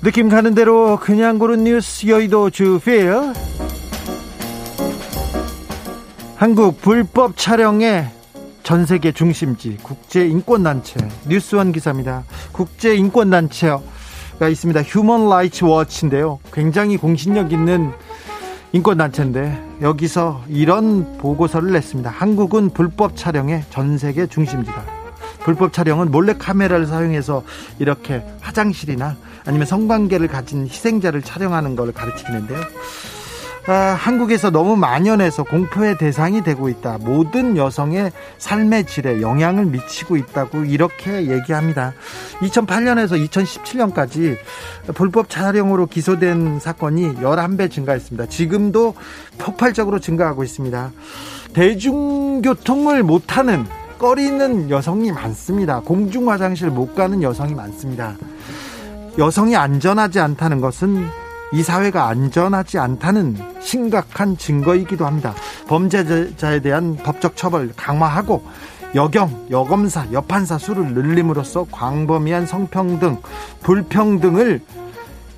느낌 0.03 0.29
가는 0.29 0.53
대로 0.53 0.99
그냥 0.99 1.39
고른 1.39 1.63
뉴스 1.63 2.05
여의도 2.07 2.51
주필. 2.51 3.11
한국 6.35 6.79
불법 6.81 7.35
촬영에 7.35 8.11
전 8.61 8.85
세계 8.85 9.11
중심지 9.11 9.77
국제인권단체. 9.81 10.99
뉴스원 11.27 11.71
기사입니다. 11.71 12.23
국제인권단체 12.51 13.75
가 14.39 14.49
있습니다. 14.49 14.81
Human 14.81 15.29
Rights 15.29 15.63
Watch인데요. 15.63 16.39
굉장히 16.51 16.97
공신력 16.97 17.53
있는 17.53 17.91
인권 18.73 18.97
단체인데 18.97 19.77
여기서 19.81 20.43
이런 20.49 21.17
보고서를 21.17 21.71
냈습니다. 21.71 22.09
한국은 22.09 22.71
불법 22.71 23.15
촬영의 23.15 23.63
전 23.69 23.97
세계 23.97 24.27
중심지다. 24.27 24.83
불법 25.45 25.71
촬영은 25.71 26.11
몰래 26.11 26.33
카메라를 26.33 26.85
사용해서 26.85 27.43
이렇게 27.79 28.25
화장실이나 28.41 29.15
아니면 29.45 29.65
성관계를 29.65 30.27
가진 30.27 30.65
희생자를 30.65 31.21
촬영하는 31.21 31.77
걸 31.77 31.93
가르치는데요. 31.93 32.59
아, 33.67 33.73
한국에서 33.73 34.51
너무 34.51 34.75
만연해서 34.75 35.43
공포의 35.43 35.97
대상이 35.97 36.43
되고 36.43 36.69
있다. 36.69 36.99
모든 37.01 37.57
여성의 37.57 38.11
삶의 38.37 38.85
질에 38.85 39.21
영향을 39.21 39.65
미치고 39.65 40.17
있다고 40.17 40.65
이렇게 40.65 41.31
얘기합니다. 41.31 41.93
2008년에서 42.41 43.27
2017년까지 43.27 44.37
불법 44.93 45.31
촬영으로 45.31 45.87
기소된 45.87 46.59
사건이 46.59 47.15
11배 47.15 47.71
증가했습니다. 47.71 48.27
지금도 48.27 48.93
폭발적으로 49.39 49.99
증가하고 49.99 50.43
있습니다. 50.43 50.91
대중교통을 51.53 53.01
못하는 53.01 53.65
꺼리는 53.97 54.69
여성이 54.69 55.11
많습니다. 55.11 55.79
공중 55.79 56.29
화장실 56.29 56.69
못 56.69 56.93
가는 56.93 57.23
여성이 57.23 57.55
많습니다. 57.55 58.15
여성이 59.17 59.55
안전하지 59.55 60.19
않다는 60.19 60.61
것은 60.61 61.24
이 61.55 61.63
사회가 61.63 62.09
안전하지 62.09 62.79
않다는 62.79 63.37
심각한 63.61 64.37
증거이기도 64.37 65.05
합니다. 65.05 65.33
범죄자에 65.67 66.59
대한 66.59 66.97
법적 66.97 67.37
처벌 67.37 67.71
강화하고 67.77 68.45
여경, 68.93 69.47
여검사, 69.49 70.05
여판사 70.11 70.57
수를 70.57 70.93
늘림으로써 70.93 71.65
광범위한 71.71 72.45
성평등, 72.45 73.21
불평등을 73.63 74.59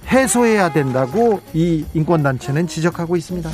해소해야 0.08 0.74
된다고 0.74 1.40
이 1.54 1.86
인권단체는 1.94 2.66
지적하고 2.68 3.16
있습니다. 3.16 3.52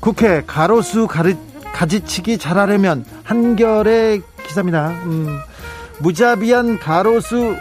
국회 0.00 0.42
가로수 0.46 1.06
가르, 1.06 1.34
가지치기 1.74 2.38
잘하려면 2.38 3.04
한결의 3.24 4.22
기사입니다. 4.42 4.88
음, 5.04 5.38
무자비한 6.00 6.78
가로수 6.78 7.54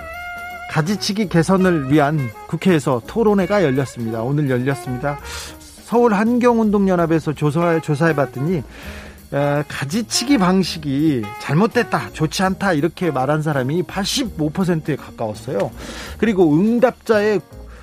가지치기 0.72 1.28
개선을 1.28 1.92
위한 1.92 2.18
국회에서 2.48 3.02
토론회가 3.06 3.62
열렸습니다. 3.62 4.22
오늘 4.22 4.50
열렸습니다. 4.50 5.20
서울 5.60 6.14
환경운동연합에서 6.14 7.34
조사, 7.34 7.82
조사해봤더니 7.82 8.64
에, 9.34 9.64
가지치기 9.68 10.38
방식이 10.38 11.24
잘못됐다, 11.42 12.12
좋지 12.14 12.44
않다 12.44 12.72
이렇게 12.72 13.12
말한 13.12 13.42
사람이 13.42 13.84
85%에 13.84 14.96
가까웠어요. 14.96 15.72
그리고 16.18 16.54
응답자의 16.54 17.42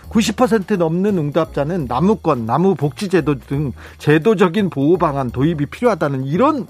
90% 0.08 0.78
넘는 0.78 1.18
응답자는 1.18 1.84
나무권, 1.86 2.46
나무복지제도 2.46 3.38
등 3.40 3.72
제도적인 3.98 4.70
보호 4.70 4.96
방안 4.96 5.30
도입이 5.30 5.66
필요하다는 5.66 6.24
이런 6.24 6.66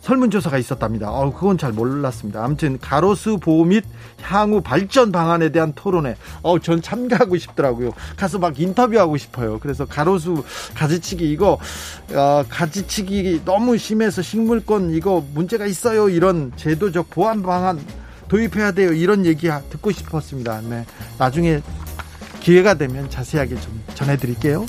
설문조사가 0.00 0.58
있었답니다. 0.58 1.10
어, 1.10 1.32
그건 1.32 1.58
잘 1.58 1.72
몰랐습니다. 1.72 2.42
아무튼 2.44 2.78
가로수 2.78 3.38
보호 3.38 3.64
및 3.64 3.84
향후 4.22 4.60
발전 4.60 5.12
방안에 5.12 5.50
대한 5.50 5.72
토론회. 5.74 6.16
어, 6.42 6.58
전 6.58 6.82
참가하고 6.82 7.36
싶더라고요. 7.38 7.92
가서 8.16 8.38
막 8.38 8.58
인터뷰하고 8.58 9.16
싶어요. 9.16 9.58
그래서 9.58 9.84
가로수 9.84 10.44
가지치기 10.74 11.30
이거 11.30 11.58
어, 12.12 12.44
가지치기 12.48 13.42
너무 13.44 13.76
심해서 13.76 14.22
식물권 14.22 14.90
이거 14.90 15.24
문제가 15.34 15.66
있어요. 15.66 16.08
이런 16.08 16.52
제도적 16.56 17.10
보완 17.10 17.42
방안 17.42 17.80
도입해야 18.28 18.72
돼요. 18.72 18.92
이런 18.92 19.26
얘기 19.26 19.48
듣고 19.70 19.90
싶었습니다. 19.90 20.60
네. 20.62 20.86
나중에 21.18 21.60
기회가 22.40 22.74
되면 22.74 23.10
자세하게 23.10 23.60
좀 23.60 23.82
전해드릴게요. 23.94 24.64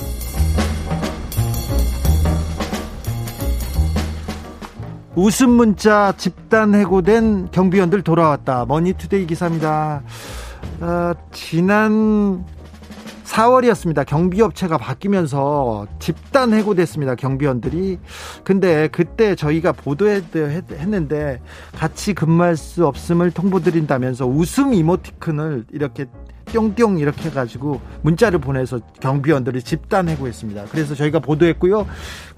웃음 5.16 5.49
문자 5.51 6.14
집단 6.16 6.74
해고된 6.74 7.51
경비원들 7.51 8.01
돌아왔다. 8.01 8.66
머니투데이 8.66 9.28
기사입니다. 9.28 10.03
어, 10.80 11.14
지난 11.34 12.45
4월이었습니다. 13.26 14.05
경비업체가 14.05 14.78
바뀌면서 14.78 15.88
집단 15.99 16.53
해고됐습니다. 16.53 17.16
경비원들이. 17.16 17.99
근데 18.43 18.88
그때 18.89 19.36
저희가 19.36 19.74
보도했는데 19.74 21.41
같이 21.76 22.14
근무할 22.14 22.55
수 22.55 22.88
없음을 22.88 23.32
통보드린다면서 23.32 24.26
웃음 24.28 24.74
이모티콘을 24.74 25.66
이렇게 25.72 26.05
뿅뿅 26.45 26.99
이렇게 26.99 27.30
해가지고 27.30 27.80
문자를 28.01 28.39
보내서 28.39 28.80
경비원들이 28.99 29.62
집단 29.62 30.09
해고했습니다. 30.09 30.66
그래서 30.72 30.95
저희가 30.95 31.20
보도했고요. 31.20 31.86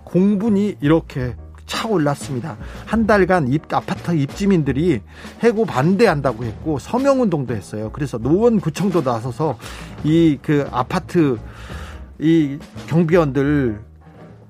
공분이 0.04 0.78
이렇게 0.82 1.36
차올랐습니다. 1.66 2.58
한 2.86 3.08
달간 3.08 3.48
입, 3.48 3.74
아파트 3.74 4.12
입주민들이 4.16 5.02
해고 5.44 5.66
반대한다고 5.66 6.44
했고 6.44 6.80
서명운동도 6.80 7.56
했어요. 7.56 7.90
그래서 7.94 8.18
노원구청도 8.18 9.02
나서서 9.02 9.58
이 10.04 10.38
그 10.44 10.68
아파트 10.72 11.38
이 12.20 12.58
경비원들 12.88 13.80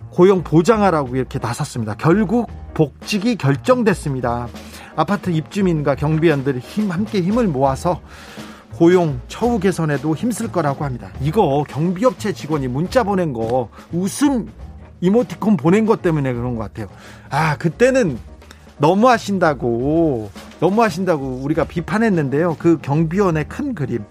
고용 0.10 0.44
보장하라고 0.44 1.16
이렇게 1.16 1.40
나섰습니다. 1.40 1.96
결국 1.96 2.50
복직이 2.74 3.36
결정됐습니다. 3.36 4.48
아파트 4.96 5.30
입주민과 5.30 5.96
경비원들이 5.96 6.60
힘 6.60 6.92
함께 6.92 7.22
힘을 7.22 7.48
모아서 7.48 8.02
고용 8.76 9.22
처우 9.28 9.60
개선에도 9.60 10.16
힘쓸 10.16 10.52
거라고 10.52 10.84
합니다. 10.84 11.10
이거 11.22 11.64
경비업체 11.68 12.34
직원이 12.34 12.68
문자 12.68 13.04
보낸 13.04 13.34
거 13.34 13.70
웃음 13.92 14.52
이모티콘 15.04 15.58
보낸 15.58 15.86
것 15.86 16.02
때문에 16.02 16.32
그런 16.32 16.56
것 16.56 16.62
같아요. 16.62 16.88
아, 17.30 17.58
그때는 17.58 18.18
너무 18.78 19.10
하신다고, 19.10 20.32
너무 20.62 20.82
하신다고 20.82 21.42
우리가 21.44 21.66
비판했는데요. 21.66 22.56
그 22.58 22.80
경비원의 22.82 23.50
큰 23.50 23.76
그림. 23.76 24.06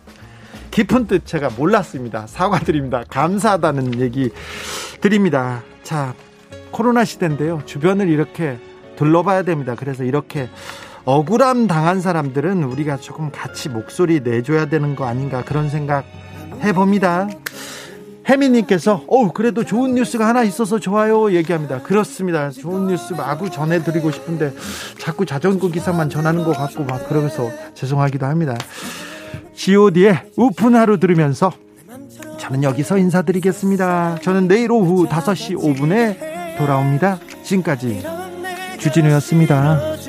깊은 0.70 1.07
뜻 1.07 1.24
제가 1.24 1.49
몰랐습니다. 1.57 2.26
사과드립니다. 2.26 3.05
감사하다는 3.09 4.01
얘기 4.01 4.30
드립니다. 5.01 5.62
자, 5.82 6.14
코로나 6.70 7.07
시대인데요. 7.07 7.62
주변을 7.64 8.09
이렇게 8.11 8.59
둘러봐야 8.97 9.45
됩니다. 9.45 9.74
그래서 9.74 10.05
이렇게 10.05 10.51
억울함 11.07 11.68
당한 11.68 12.03
사람들은 12.03 12.64
우리가 12.64 12.99
조금 12.99 13.30
같이 13.30 13.70
목소리 13.70 14.20
내줘야 14.20 14.66
되는 14.66 14.95
거 14.95 15.07
아닌가 15.07 15.43
그런 15.43 15.70
생각 15.70 16.05
해봅니다. 16.62 17.28
혜미님께서 18.28 19.04
어 19.08 19.32
그래도 19.32 19.64
좋은 19.64 19.94
뉴스가 19.94 20.26
하나 20.26 20.42
있어서 20.42 20.78
좋아요 20.78 21.32
얘기합니다. 21.32 21.82
그렇습니다. 21.82 22.50
좋은 22.50 22.86
뉴스 22.86 23.14
마구 23.14 23.50
전해드리고 23.50 24.10
싶은데 24.10 24.52
자꾸 24.98 25.26
자전거 25.26 25.68
기사만 25.68 26.08
전하는 26.08 26.44
것 26.44 26.56
같고 26.56 26.84
막 26.84 27.08
그러면서 27.08 27.50
죄송하기도 27.74 28.26
합니다. 28.26 28.56
G.O.D의 29.54 30.20
우픈 30.36 30.74
하루 30.74 30.98
들으면서 30.98 31.52
저는 32.38 32.62
여기서 32.62 32.98
인사드리겠습니다. 32.98 34.18
저는 34.22 34.48
내일 34.48 34.72
오후 34.72 35.06
5시 35.06 35.56
5분에 35.56 36.56
돌아옵니다. 36.58 37.18
지금까지 37.44 38.04
주진우였습니다. 38.78 40.01